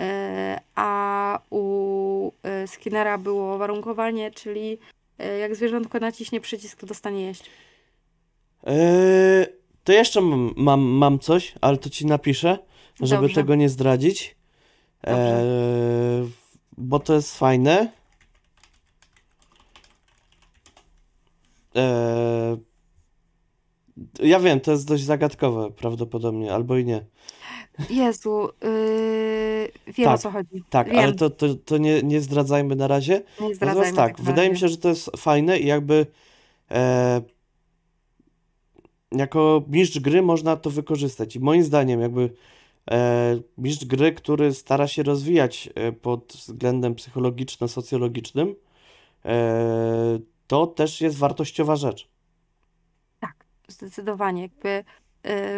a 0.74 1.38
u 1.50 2.32
y, 2.64 2.66
Skinnera 2.66 3.18
było 3.18 3.58
warunkowanie, 3.58 4.30
czyli 4.30 4.78
y, 5.22 5.38
jak 5.38 5.56
zwierzątko 5.56 5.98
naciśnie 5.98 6.40
przycisk, 6.40 6.80
to 6.80 6.86
dostanie 6.86 7.22
jeść. 7.26 7.44
Eee, 8.66 9.46
To 9.84 9.92
jeszcze 9.92 10.20
mam, 10.20 10.52
mam, 10.56 10.80
mam 10.80 11.18
coś, 11.18 11.54
ale 11.60 11.76
to 11.76 11.90
ci 11.90 12.06
napiszę, 12.06 12.58
żeby 13.00 13.22
Dobrze. 13.22 13.34
tego 13.34 13.54
nie 13.54 13.68
zdradzić. 13.68 14.36
Eee, 15.02 15.16
bo 16.78 16.98
to 16.98 17.14
jest 17.14 17.38
fajne. 17.38 17.92
Eee, 21.74 22.56
ja 24.22 24.40
wiem, 24.40 24.60
to 24.60 24.72
jest 24.72 24.86
dość 24.86 25.04
zagadkowe 25.04 25.70
prawdopodobnie, 25.70 26.54
albo 26.54 26.76
i 26.76 26.84
nie. 26.84 27.04
Jezu, 27.90 28.48
yy, 28.62 29.92
wiem 29.92 30.08
o 30.08 30.12
Tak, 30.12 30.20
co 30.20 30.30
chodzi. 30.30 30.64
Tak, 30.70 30.88
Wiem, 30.90 30.98
ale 30.98 31.12
to, 31.12 31.30
to, 31.30 31.54
to 31.54 31.78
nie, 31.78 32.02
nie 32.02 32.20
zdradzajmy 32.20 32.76
na 32.76 32.88
razie. 32.88 33.12
nie 33.12 33.20
Natomiast 33.30 33.56
zdradzajmy 33.56 33.96
tak, 33.96 34.16
tak 34.16 34.18
na 34.18 34.24
wydaje 34.24 34.50
mi 34.50 34.58
się, 34.58 34.68
że 34.68 34.76
to 34.76 34.88
jest 34.88 35.10
fajne 35.16 35.58
i 35.58 35.66
jakby 35.66 36.06
e, 36.70 37.22
jako 39.12 39.62
mistrz 39.68 39.98
gry 39.98 40.22
można 40.22 40.56
to 40.56 40.70
wykorzystać. 40.70 41.36
I 41.36 41.40
moim 41.40 41.62
zdaniem, 41.62 42.00
jakby 42.00 42.30
e, 42.90 43.40
mistrz 43.58 43.84
gry, 43.84 44.12
który 44.12 44.54
stara 44.54 44.88
się 44.88 45.02
rozwijać 45.02 45.68
e, 45.74 45.92
pod 45.92 46.32
względem 46.32 46.94
psychologiczno-socjologicznym, 46.94 48.54
e, 49.24 50.18
to 50.50 50.66
też 50.66 51.00
jest 51.00 51.18
wartościowa 51.18 51.76
rzecz. 51.76 52.08
Tak, 53.20 53.34
zdecydowanie. 53.68 54.42
Jakby 54.42 54.84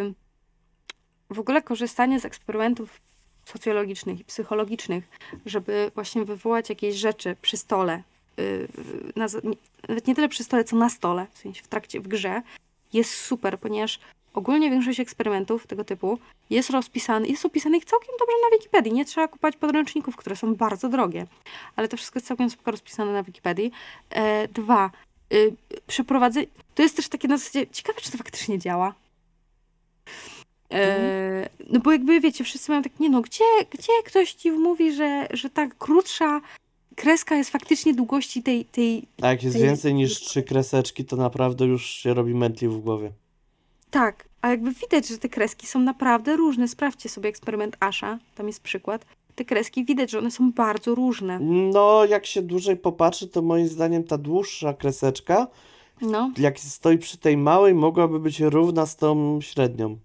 ym, 0.00 0.14
w 1.30 1.38
ogóle 1.38 1.62
korzystanie 1.62 2.20
z 2.20 2.24
eksperymentów 2.24 3.00
socjologicznych 3.44 4.20
i 4.20 4.24
psychologicznych, 4.24 5.04
żeby 5.46 5.90
właśnie 5.94 6.24
wywołać 6.24 6.68
jakieś 6.68 6.96
rzeczy 6.96 7.36
przy 7.42 7.56
stole, 7.56 8.02
yy, 8.36 8.68
na, 9.16 9.26
nie- 9.44 9.56
nawet 9.88 10.06
nie 10.06 10.14
tyle 10.14 10.28
przy 10.28 10.44
stole, 10.44 10.64
co 10.64 10.76
na 10.76 10.90
stole, 10.90 11.26
w 11.32 11.38
sensie 11.38 11.62
w 11.62 11.68
trakcie, 11.68 12.00
w 12.00 12.08
grze, 12.08 12.42
jest 12.92 13.14
super, 13.14 13.60
ponieważ 13.60 13.98
ogólnie 14.34 14.70
większość 14.70 15.00
eksperymentów 15.00 15.66
tego 15.66 15.84
typu 15.84 16.18
jest 16.50 16.70
rozpisany, 16.70 17.28
jest 17.28 17.46
opisanych 17.46 17.84
całkiem 17.84 18.14
dobrze 18.20 18.34
na 18.50 18.56
Wikipedii. 18.56 18.92
Nie 18.92 19.04
trzeba 19.04 19.28
kupować 19.28 19.56
podręczników, 19.56 20.16
które 20.16 20.36
są 20.36 20.54
bardzo 20.54 20.88
drogie, 20.88 21.26
ale 21.76 21.88
to 21.88 21.96
wszystko 21.96 22.18
jest 22.18 22.26
całkiem 22.26 22.50
spoko 22.50 22.70
rozpisane 22.70 23.12
na 23.12 23.22
Wikipedii. 23.22 23.72
E, 24.10 24.48
dwa, 24.48 24.90
y, 25.32 25.54
przeprowadzenie. 25.86 26.46
To 26.74 26.82
jest 26.82 26.96
też 26.96 27.08
takie 27.08 27.28
na 27.28 27.36
zasadzie, 27.36 27.66
ciekawe, 27.66 28.00
czy 28.00 28.12
to 28.12 28.18
faktycznie 28.18 28.58
działa. 28.58 28.94
E, 30.72 31.48
no 31.70 31.80
bo 31.80 31.92
jakby 31.92 32.20
wiecie, 32.20 32.44
wszyscy 32.44 32.70
mają 32.70 32.82
tak, 32.82 33.00
nie 33.00 33.10
no, 33.10 33.20
gdzie, 33.20 33.44
gdzie 33.70 33.92
ktoś 34.04 34.32
ci 34.32 34.50
mówi, 34.50 34.92
że, 34.92 35.26
że 35.30 35.50
ta 35.50 35.66
krótsza 35.66 36.40
kreska 36.96 37.36
jest 37.36 37.50
faktycznie 37.50 37.94
długości 37.94 38.42
tej, 38.42 38.64
tej, 38.64 39.02
A 39.22 39.28
jak 39.28 39.42
jest 39.42 39.56
tej 39.56 39.66
więcej 39.66 39.94
niż 39.94 40.20
trzy 40.20 40.42
kreseczki, 40.42 41.04
to 41.04 41.16
naprawdę 41.16 41.64
już 41.64 41.86
się 41.86 42.14
robi 42.14 42.34
mętli 42.34 42.68
w 42.68 42.78
głowie. 42.78 43.12
Tak, 43.92 44.28
a 44.42 44.48
jakby 44.48 44.72
widać, 44.72 45.08
że 45.08 45.18
te 45.18 45.28
kreski 45.28 45.66
są 45.66 45.78
naprawdę 45.80 46.36
różne. 46.36 46.68
Sprawdźcie 46.68 47.08
sobie 47.08 47.28
eksperyment 47.28 47.76
Asha, 47.80 48.18
tam 48.34 48.46
jest 48.46 48.60
przykład. 48.62 49.04
Te 49.34 49.44
kreski 49.44 49.84
widać, 49.84 50.10
że 50.10 50.18
one 50.18 50.30
są 50.30 50.52
bardzo 50.52 50.94
różne. 50.94 51.38
No, 51.40 52.04
jak 52.04 52.26
się 52.26 52.42
dłużej 52.42 52.76
popatrzy, 52.76 53.28
to 53.28 53.42
moim 53.42 53.68
zdaniem 53.68 54.04
ta 54.04 54.18
dłuższa 54.18 54.74
kreseczka 54.74 55.46
No, 56.00 56.30
jak 56.38 56.60
stoi 56.60 56.98
przy 56.98 57.18
tej 57.18 57.36
małej, 57.36 57.74
mogłaby 57.74 58.20
być 58.20 58.40
równa 58.40 58.86
z 58.86 58.96
tą 58.96 59.40
średnią. 59.40 59.98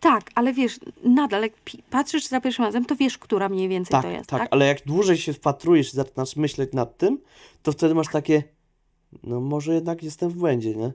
tak, 0.00 0.30
ale 0.34 0.52
wiesz, 0.52 0.80
nadal 1.04 1.42
jak 1.42 1.52
patrzysz 1.90 2.26
za 2.26 2.40
pierwszym 2.40 2.64
razem, 2.64 2.84
to 2.84 2.96
wiesz, 2.96 3.18
która 3.18 3.48
mniej 3.48 3.68
więcej 3.68 3.90
Tak, 3.92 4.02
to 4.02 4.10
jest, 4.10 4.30
tak, 4.30 4.40
tak? 4.40 4.48
ale 4.50 4.66
jak 4.66 4.84
dłużej 4.86 5.16
się 5.18 5.32
wpatrujesz 5.32 5.92
i 5.92 5.96
zaczynasz 5.96 6.36
myśleć 6.36 6.72
nad 6.72 6.96
tym, 6.98 7.18
to 7.62 7.72
wtedy 7.72 7.94
masz 7.94 8.08
takie, 8.08 8.42
no 9.22 9.40
może 9.40 9.74
jednak 9.74 10.02
jestem 10.02 10.30
w 10.30 10.34
błędzie, 10.34 10.76
nie? 10.76 10.92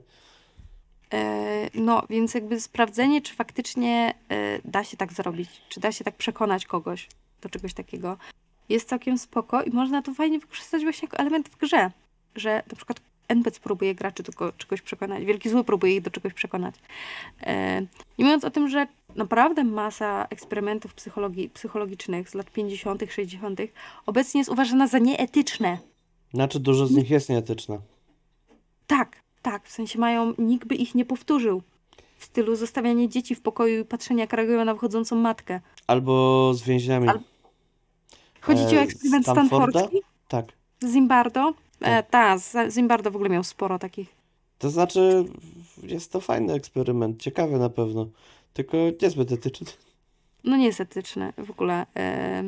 E, 1.12 1.70
No, 1.74 2.02
więc 2.10 2.34
jakby 2.34 2.60
sprawdzenie, 2.60 3.22
czy 3.22 3.34
faktycznie 3.34 4.14
e, 4.28 4.58
da 4.64 4.84
się 4.84 4.96
tak 4.96 5.12
zrobić, 5.12 5.50
czy 5.68 5.80
da 5.80 5.92
się 5.92 6.04
tak 6.04 6.16
przekonać 6.16 6.66
kogoś 6.66 7.08
do 7.42 7.48
czegoś 7.48 7.74
takiego, 7.74 8.16
jest 8.68 8.88
całkiem 8.88 9.18
spoko 9.18 9.62
i 9.62 9.70
można 9.70 10.02
to 10.02 10.14
fajnie 10.14 10.38
wykorzystać 10.38 10.82
właśnie 10.82 11.06
jako 11.06 11.16
element 11.18 11.48
w 11.48 11.56
grze, 11.56 11.90
że 12.36 12.62
na 12.70 12.76
przykład 12.76 13.00
NPC 13.28 13.60
próbuje 13.60 13.94
graczy 13.94 14.22
do 14.22 14.52
czegoś 14.52 14.82
przekonać, 14.82 15.24
Wielki 15.24 15.48
Zły 15.50 15.64
próbuje 15.64 15.96
ich 15.96 16.02
do 16.02 16.10
czegoś 16.10 16.34
przekonać. 16.34 16.74
E, 17.40 17.80
Nie 18.18 18.24
mówiąc 18.24 18.44
o 18.44 18.50
tym, 18.50 18.68
że 18.68 18.86
naprawdę 19.16 19.64
masa 19.64 20.26
eksperymentów 20.30 20.94
psychologii, 20.94 21.50
psychologicznych 21.50 22.28
z 22.30 22.34
lat 22.34 22.50
50., 22.50 23.02
60. 23.10 23.60
obecnie 24.06 24.40
jest 24.40 24.50
uważana 24.50 24.86
za 24.86 24.98
nieetyczne. 24.98 25.78
Znaczy 26.34 26.60
dużo 26.60 26.86
z 26.86 26.90
nich 26.90 27.10
jest 27.10 27.28
nieetyczne. 27.28 27.78
Tak, 28.86 29.20
tak, 29.50 29.64
w 29.66 29.70
sensie 29.72 29.98
mają, 29.98 30.34
nikt 30.38 30.68
by 30.68 30.74
ich 30.74 30.94
nie 30.94 31.04
powtórzył. 31.04 31.62
W 32.18 32.24
stylu 32.24 32.56
zostawianie 32.56 33.08
dzieci 33.08 33.34
w 33.34 33.40
pokoju 33.40 33.80
i 33.80 33.84
patrzenia, 33.84 34.26
reagują 34.32 34.64
na 34.64 34.74
wchodzącą 34.74 35.16
matkę. 35.16 35.60
Albo 35.86 36.54
z 36.54 36.62
więźniami. 36.62 37.08
Al- 37.08 37.20
Chodzi 38.40 38.66
ci 38.66 38.76
o 38.76 38.80
E, 38.80 38.82
eksperyment 38.82 39.24
Stanforda? 39.24 39.66
stanfordski? 39.80 40.02
Tak. 40.28 40.46
Zimbardo? 40.92 41.48
E, 41.80 41.84
Tak. 42.02 42.10
ta, 42.10 42.38
z- 42.38 42.74
Zimbardo 42.74 43.10
w 43.10 43.16
ogóle 43.16 43.30
miał 43.30 43.44
sporo 43.44 43.78
takich. 43.78 44.08
To 44.58 44.70
znaczy, 44.70 45.24
jest 45.82 46.12
to 46.12 46.20
fajny 46.20 46.52
eksperyment, 46.52 47.20
ciekawy 47.22 47.58
na 47.58 47.70
pewno, 47.70 48.06
tylko 48.52 48.76
niezbyt 49.02 49.32
etyczny. 49.32 49.66
No 50.44 50.56
nie 50.56 50.66
jest 50.66 50.80
etyczny 50.80 51.32
w 51.38 51.50
ogóle. 51.50 51.86
E, 51.96 52.44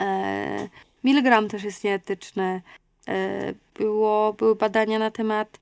e, 0.00 0.68
miligram 1.04 1.48
też 1.48 1.64
jest 1.64 1.84
nieetyczny. 1.84 2.62
E, 3.08 3.54
było, 3.74 4.32
były 4.32 4.54
badania 4.54 4.98
na 4.98 5.10
temat 5.10 5.58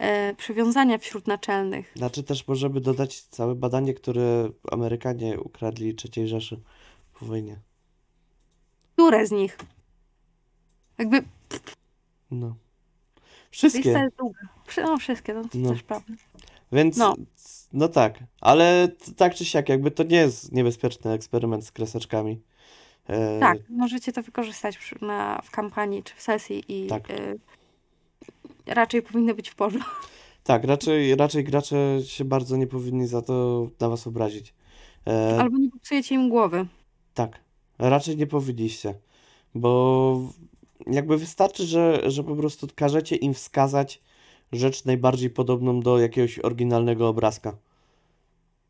e, 0.00 0.34
przywiązania 0.34 0.98
wśród 0.98 1.26
naczelnych. 1.26 1.92
Znaczy 1.96 2.22
też 2.22 2.48
możemy 2.48 2.80
dodać 2.80 3.20
całe 3.22 3.54
badanie, 3.54 3.94
które 3.94 4.50
Amerykanie 4.72 5.40
ukradli 5.40 5.96
III 6.16 6.28
Rzeszy 6.28 6.60
po 7.18 7.26
wojnie. 7.26 7.60
Które 8.92 9.26
z 9.26 9.30
nich? 9.30 9.58
Jakby 10.98 11.22
No. 12.30 12.56
Wszystkie. 13.50 13.90
jest 13.90 14.16
długa. 14.18 14.40
Wszy- 14.66 14.82
No 14.82 14.96
wszystkie, 14.96 15.34
no 15.34 15.42
to 15.42 15.48
No. 15.54 15.70
też 15.70 15.82
prawda. 15.82 16.12
Więc, 16.72 16.96
No. 16.96 17.14
no 17.72 17.88
tak, 17.88 18.18
ale 18.40 18.88
tak 19.16 19.34
czy 19.34 19.44
siak, 19.44 19.68
jakby 19.68 19.90
to 19.90 20.02
nie 20.02 20.16
jest 20.16 20.52
niebezpieczny 20.52 21.10
eksperyment 21.12 21.66
z 21.66 21.72
kreseczkami. 21.72 22.40
E, 23.08 23.40
Tak, 23.40 23.58
możecie 23.68 24.12
to 24.12 24.22
wykorzystać 24.22 24.78
przy, 24.78 25.04
na, 25.04 25.40
w 25.44 25.50
kampanii 25.50 26.02
czy 26.02 26.14
w 26.16 26.22
sesji 26.22 26.64
i 26.68 26.86
Tak. 26.86 27.10
y, 27.10 27.38
raczej 28.66 29.02
powinno 29.02 29.34
być 29.34 29.48
w 29.50 29.54
porządku. 29.54 29.90
tak, 30.44 30.64
raczej, 30.64 31.14
raczej 31.16 31.44
gracze 31.44 31.98
się 32.04 32.24
bardzo 32.24 32.56
nie 32.56 32.66
powinni 32.66 33.06
za 33.06 33.22
to 33.22 33.66
na 33.80 33.88
was 33.88 34.06
obrazić. 34.06 34.54
E, 35.06 35.38
Albo 35.40 35.58
nie 35.58 35.70
popsujecie 35.70 36.14
im 36.14 36.28
głowy. 36.28 36.66
tak, 37.14 37.40
raczej 37.78 38.16
nie 38.16 38.26
powinniście, 38.26 38.94
bo 39.54 40.20
jakby 40.86 41.18
wystarczy, 41.18 41.66
że, 41.66 42.10
że 42.10 42.24
po 42.24 42.36
prostu 42.36 42.66
każecie 42.74 43.16
im 43.16 43.34
wskazać 43.34 44.00
rzecz 44.52 44.84
najbardziej 44.84 45.30
podobną 45.30 45.80
do 45.80 45.98
jakiegoś 45.98 46.38
oryginalnego 46.38 47.08
obrazka. 47.08 47.56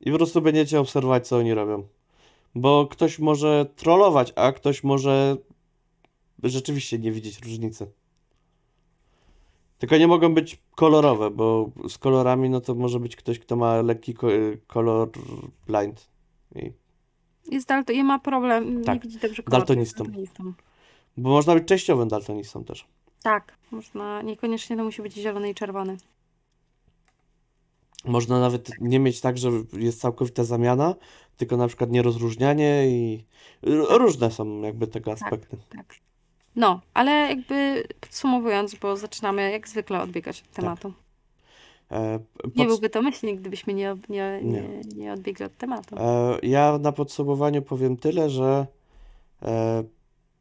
I 0.00 0.10
po 0.10 0.16
prostu 0.16 0.42
będziecie 0.42 0.80
obserwować, 0.80 1.28
co 1.28 1.36
oni 1.36 1.54
robią. 1.54 1.86
Bo 2.54 2.86
ktoś 2.86 3.18
może 3.18 3.66
trollować, 3.76 4.32
a 4.36 4.52
ktoś 4.52 4.84
może 4.84 5.36
rzeczywiście 6.42 6.98
nie 6.98 7.12
widzieć 7.12 7.40
różnicy. 7.40 7.86
Tylko 9.80 9.96
nie 9.96 10.06
mogą 10.08 10.34
być 10.34 10.58
kolorowe, 10.74 11.30
bo 11.30 11.70
z 11.88 11.98
kolorami 11.98 12.50
no 12.50 12.60
to 12.60 12.74
może 12.74 13.00
być 13.00 13.16
ktoś, 13.16 13.38
kto 13.38 13.56
ma 13.56 13.82
lekki 13.82 14.14
ko- 14.14 14.26
kolor 14.66 15.10
blind. 15.66 16.08
I, 16.56 16.72
Jest 17.50 17.68
dalto, 17.68 17.92
i 17.92 18.02
ma 18.04 18.18
problem, 18.18 18.84
Tak, 18.84 18.94
nie 18.94 19.00
widzi 19.10 19.18
dobrze 19.18 19.42
kolorów, 19.42 19.66
daltonistą. 19.68 20.04
daltonistą. 20.04 20.52
bo 21.16 21.30
można 21.30 21.54
być 21.54 21.64
częściowym 21.68 22.08
daltonistą 22.08 22.64
też. 22.64 22.86
Tak, 23.22 23.56
można, 23.70 24.22
niekoniecznie 24.22 24.76
to 24.76 24.84
musi 24.84 25.02
być 25.02 25.14
zielony 25.14 25.50
i 25.50 25.54
czerwony. 25.54 25.96
Można 28.04 28.40
nawet 28.40 28.70
nie 28.80 28.98
mieć 29.00 29.20
tak, 29.20 29.38
że 29.38 29.50
jest 29.72 30.00
całkowita 30.00 30.44
zamiana, 30.44 30.94
tylko 31.36 31.56
na 31.56 31.66
przykład 31.68 31.90
nierozróżnianie 31.90 32.86
i 32.90 33.24
różne 33.90 34.30
są 34.30 34.60
jakby 34.60 34.86
tego 34.86 35.12
aspekty. 35.12 35.56
Tak. 35.70 35.94
No, 36.60 36.80
ale 36.94 37.10
jakby 37.12 37.84
podsumowując, 38.00 38.74
bo 38.74 38.96
zaczynamy 38.96 39.50
jak 39.50 39.68
zwykle 39.68 40.02
odbiegać 40.02 40.40
od 40.42 40.50
tematu. 40.50 40.92
E, 41.90 42.18
Nie 42.44 42.64
pods- 42.64 42.68
byłby 42.68 42.90
to 42.90 43.02
myślnik, 43.02 43.40
gdybyśmy 43.40 43.74
nie, 43.74 43.96
nie, 44.08 44.40
Nie. 44.42 44.60
nie, 44.62 44.80
nie 44.96 45.12
odbiegli 45.12 45.44
od 45.44 45.56
tematu. 45.56 45.96
E, 45.98 46.38
Ja 46.42 46.78
na 46.78 46.92
podsumowaniu 46.92 47.62
powiem 47.62 47.96
tyle, 47.96 48.30
że 48.30 48.66
e, 49.42 49.84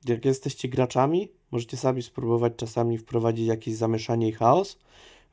jak 0.08 0.26
jesteście 0.26 0.68
graczami, 0.68 1.30
możecie 1.52 1.78
sami 1.78 2.02
spróbować 2.04 2.54
czasami 2.58 2.98
wprowadzić 2.98 3.48
jakieś 3.48 3.76
zamieszanie 3.76 4.28
i 4.28 4.32
chaos, 4.32 4.78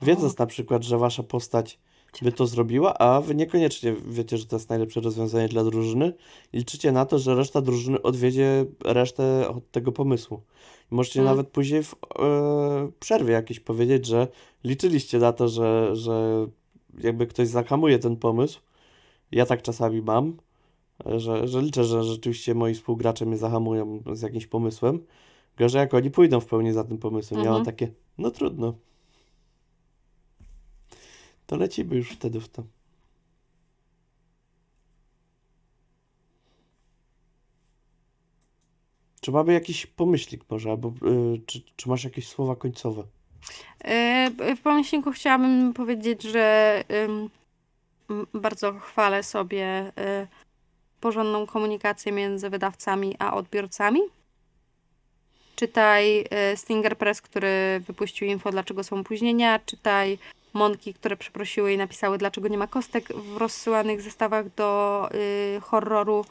wiedząc 0.03 0.39
na 0.39 0.47
przykład, 0.47 0.83
że 0.85 0.99
wasza 0.99 1.23
postać 1.23 1.79
by 2.23 2.33
to 2.33 2.47
zrobiła, 2.47 2.99
a 2.99 3.21
wy 3.21 3.35
niekoniecznie 3.35 3.95
wiecie, 4.09 4.39
że 4.39 4.47
to 4.47 4.57
jest 4.57 4.69
najlepsze 4.69 5.01
rozwiązanie 5.01 5.49
dla 5.49 5.65
drużyny 5.65 6.13
liczycie 6.53 6.93
na 6.93 7.07
to, 7.07 7.19
że 7.19 7.35
reszta 7.35 7.61
drużyny 7.61 8.03
odwiedzie 8.03 8.65
resztę 8.85 9.49
od 9.49 9.71
tego 9.71 9.93
pomysłu. 9.93 10.41
Możecie 10.91 11.21
Mm. 11.21 11.33
nawet 11.33 11.49
później 11.49 11.83
w 11.83 11.95
e, 11.95 12.91
przerwie 13.01 13.33
jakieś 13.33 13.61
powiedzieć, 13.61 14.07
że 14.07 14.29
liczyliście 14.65 15.19
na 15.19 15.33
to, 15.33 15.49
że, 15.49 15.97
że 15.97 16.47
jakby 16.99 17.27
ktoś 17.27 17.49
zahamuje 17.49 17.99
ten 17.99 18.17
pomysł, 18.17 18.61
Ja 19.33 19.47
tak 19.47 19.63
czasami 19.63 20.03
mam, 20.03 20.37
że, 21.17 21.49
że 21.49 21.63
liczę, 21.63 21.85
że 21.85 22.05
rzeczywiście 22.05 22.55
moi 22.55 22.75
współgracze 22.75 23.27
mnie 23.27 23.37
zahamują 23.37 24.03
z 24.13 24.23
jakimś 24.23 24.47
pomysłem. 24.47 25.07
Że 25.61 25.79
jak 25.79 25.95
oni 25.95 26.11
pójdą 26.11 26.41
w 26.41 26.47
pełni 26.47 26.73
za 26.73 26.85
tym 26.85 26.99
pomysłem, 26.99 27.41
ja 27.41 27.51
mam 27.51 27.59
Mhm. 27.61 27.65
takie, 27.77 27.93
no 28.19 28.31
trudno. 28.31 28.75
To 31.47 31.57
lecimy 31.57 31.97
już 31.97 32.11
wtedy 32.11 32.41
w 32.41 32.49
to. 32.49 32.63
Czy 39.27 39.33
mamy 39.33 39.53
jakiś 39.53 39.87
pomyślnik 39.87 40.45
może, 40.51 40.71
albo 40.71 40.89
y, 40.89 41.41
czy, 41.47 41.61
czy 41.77 41.89
masz 41.89 42.05
jakieś 42.05 42.29
słowa 42.29 42.57
końcowe? 42.57 43.03
E, 43.85 44.31
W 44.57 44.61
pomyślniku 44.61 45.13
chciałabym 45.13 45.73
powiedzieć, 45.75 46.23
że 46.23 46.85
m, 46.89 47.29
bardzo 48.35 48.73
chwalę 48.73 49.23
sobie 49.23 49.87
y, 49.89 50.27
porządną 51.01 51.47
komunikację 51.47 52.13
między 52.13 52.51
wydawcami 52.51 53.17
a 53.19 53.35
odbiorcami. 53.35 54.01
Czytaj 55.57 56.21
y, 56.21 56.57
Stinger 56.57 56.99
Press, 56.99 57.23
który 57.23 57.81
wypuścił 57.87 58.29
info, 58.29 58.51
dlaczego 58.51 58.85
są 58.85 59.01
opóźnienia. 59.01 59.59
Czytaj 59.59 60.19
Monki, 60.53 60.95
które 60.95 61.17
przeprosiły 61.17 61.73
i 61.73 61.79
napisały, 61.79 62.19
dlaczego 62.19 62.49
nie 62.49 62.59
ma 62.59 62.67
kostek 62.67 63.13
w 63.13 63.37
rozsyłanych 63.37 64.03
zestawach 64.03 64.55
do 64.55 65.09
horroru. 65.63 66.25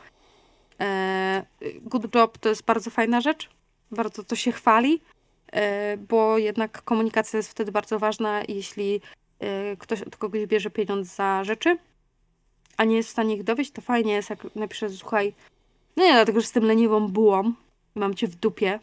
E, 0.80 1.46
Good 1.82 2.16
Job 2.16 2.38
to 2.38 2.50
jest 2.50 2.66
bardzo 2.66 2.90
fajna 2.90 3.22
rzecz. 3.22 3.50
Bardzo 3.92 4.24
to 4.24 4.36
się 4.36 4.52
chwali. 4.52 5.02
E, 5.52 5.98
bo 5.98 6.38
jednak 6.38 6.82
komunikacja 6.82 7.38
jest 7.38 7.50
wtedy 7.50 7.72
bardzo 7.72 8.00
ważna, 8.00 8.42
jeśli 8.48 9.02
e, 9.40 9.78
ktoś 9.78 10.02
od 10.02 10.18
kogoś 10.18 10.46
bierze 10.46 10.70
pieniądz 10.70 11.16
za 11.16 11.44
rzeczy, 11.44 11.78
a 12.78 12.84
nie 12.84 12.96
jest 12.96 13.10
w 13.10 13.12
stanie 13.12 13.36
ich 13.36 13.44
dowieść, 13.44 13.72
to 13.72 13.82
fajnie 13.82 14.14
jest, 14.14 14.30
jak 14.30 14.56
napisze, 14.56 14.90
słuchaj, 14.90 15.34
no 15.98 16.04
nie 16.04 16.14
dlatego, 16.14 16.40
że 16.40 16.44
jestem 16.44 16.66
leniwą 16.66 17.08
bułą 17.08 17.54
i 17.96 18.00
mam 18.00 18.14
cię 18.14 18.28
w 18.28 18.36
dupie, 18.36 18.80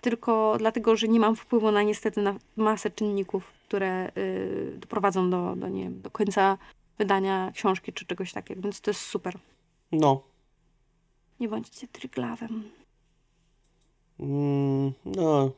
tylko 0.00 0.54
dlatego, 0.58 0.96
że 0.96 1.08
nie 1.08 1.20
mam 1.20 1.36
wpływu 1.36 1.70
na 1.70 1.82
niestety 1.82 2.22
na 2.22 2.34
masę 2.56 2.90
czynników, 2.90 3.52
które 3.68 4.10
y, 4.16 4.76
doprowadzą 4.78 5.30
do, 5.30 5.56
do, 5.56 5.68
nie 5.68 5.84
wiem, 5.84 6.02
do 6.02 6.10
końca 6.10 6.58
wydania 6.98 7.52
książki 7.54 7.92
czy 7.92 8.06
czegoś 8.06 8.32
takiego, 8.32 8.62
więc 8.62 8.80
to 8.80 8.90
jest 8.90 9.00
super. 9.00 9.38
No, 9.92 10.22
Nie 11.40 11.48
bądźcie 11.48 11.88
tryglawem. 11.88 12.70
Mm, 14.20 14.92
no, 15.04 15.52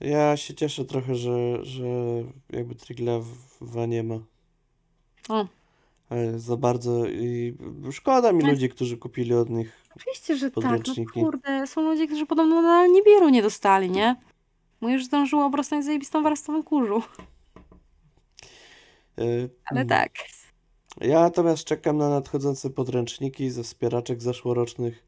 ja 0.00 0.36
się 0.36 0.54
cieszę 0.54 0.84
trochę, 0.84 1.14
że, 1.14 1.64
że 1.64 1.84
jakby 2.50 2.74
Triglawa 2.74 3.86
nie 3.88 4.02
ma. 4.02 4.18
O. 5.28 5.46
Ale 6.08 6.38
za 6.38 6.56
bardzo 6.56 7.06
i 7.06 7.56
szkoda 7.92 8.32
mi 8.32 8.44
ludzi, 8.44 8.68
którzy 8.68 8.96
kupili 8.96 9.34
od 9.34 9.50
nich. 9.50 9.82
Oczywiście, 9.96 10.36
że 10.36 10.50
tak. 10.50 10.56
No 10.56 10.62
Podręczniki. 10.62 11.20
kurde, 11.20 11.66
są 11.66 11.82
ludzie, 11.82 12.06
którzy 12.06 12.26
podobno 12.26 12.62
nadal 12.62 12.92
Nibiru 12.92 13.28
nie 13.28 13.42
dostali, 13.42 13.90
nie? 13.90 14.16
Bo 14.80 14.88
już 14.88 15.04
zdążyło 15.04 15.46
obrosnąć 15.46 15.84
zajebistą 15.84 16.22
warstwą 16.22 16.62
kurzu. 16.62 17.02
y, 19.18 19.50
Ale 19.64 19.80
mm. 19.80 19.88
tak. 19.88 20.12
Ja 21.00 21.20
natomiast 21.20 21.64
czekam 21.64 21.96
na 21.96 22.08
nadchodzące 22.08 22.70
podręczniki 22.70 23.50
ze 23.50 23.62
wspieraczek 23.62 24.22
zeszłorocznych, 24.22 25.06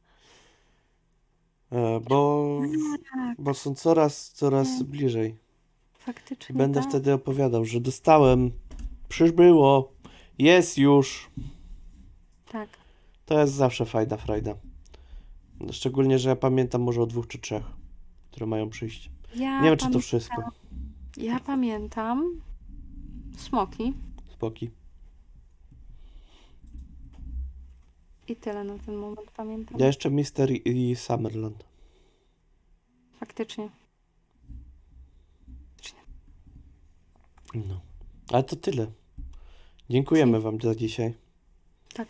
e, 1.73 2.01
bo, 2.01 2.49
Tak, 3.15 3.37
bo 3.43 3.55
są 3.55 3.75
coraz, 3.75 4.31
coraz 4.33 4.83
bliżej. 4.83 5.37
faktycznie 5.99 6.55
Będę 6.57 6.81
tak. 6.81 6.89
wtedy 6.89 7.13
opowiadał, 7.13 7.65
że 7.65 7.81
dostałem, 7.81 8.51
przybyło, 9.09 9.93
jest 10.39 10.79
już. 10.79 11.31
Tak. 12.53 12.69
To 13.27 13.41
jest 13.41 13.53
zawsze 13.55 13.87
fajna 13.87 14.17
frajda. 14.17 14.55
Szczególnie, 15.73 16.19
że 16.19 16.29
ja 16.29 16.37
pamiętam 16.37 16.83
może 16.83 17.03
o 17.03 17.07
dwóch 17.07 17.27
czy 17.29 17.39
trzech, 17.39 17.65
które 18.31 18.47
mają 18.47 18.71
przyjść. 18.71 19.11
Ja, 19.37 19.61
Nie 19.63 19.69
wiem, 19.69 19.79
czy 19.79 19.91
to 19.91 20.01
wszystko. 20.01 20.43
ja 21.17 21.41
pamiętam 21.41 22.41
Smoki 23.37 23.95
Spoki. 24.33 24.71
I 28.29 28.37
tyle 28.37 28.65
na 28.65 28.79
ten 28.79 28.95
moment 28.95 29.31
pamiętam. 29.31 29.81
Ja 29.81 29.87
jeszcze 29.87 30.11
Mister 30.11 30.51
i 30.51 30.97
Summerland. 30.97 31.65
Faktycznie. 33.21 33.69
No. 37.55 37.81
Ale 38.33 38.43
to 38.43 38.57
tyle. 38.57 38.87
Dziękujemy 39.91 40.41
Wam 40.41 40.61
za 40.61 40.75
dzisiaj. 40.75 41.15
Tak. 41.95 42.09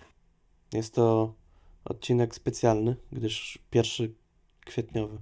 Jest 0.73 0.95
to 0.95 1.35
odcinek 1.85 2.35
specjalny, 2.35 2.97
gdyż 3.13 3.59
pierwszy 3.71 4.15
kwietniowy 4.65 5.19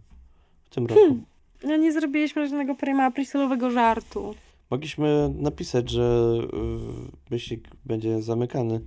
w 0.65 0.71
tym 0.71 0.87
roku. 0.87 1.01
Hmm. 1.01 1.25
No 1.65 1.77
nie 1.77 1.93
zrobiliśmy 1.93 2.49
żadnego 2.49 2.75
prima 2.75 3.05
aprisolowego 3.05 3.71
żartu. 3.71 4.35
Mogliśmy 4.71 5.35
napisać, 5.35 5.91
że 5.91 6.35
y, 6.43 7.31
myślik 7.31 7.69
będzie 7.85 8.23
zamykany, 8.23 8.81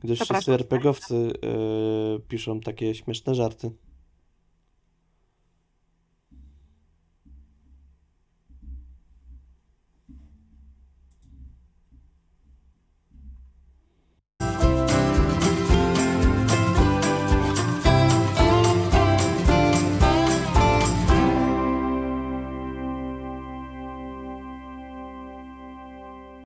gdyż 0.00 0.20
wszyscy. 0.20 0.52
RPGowcy 0.52 1.14
y, 1.14 2.20
piszą 2.28 2.60
takie 2.60 2.94
śmieszne 2.94 3.34
żarty. 3.34 3.70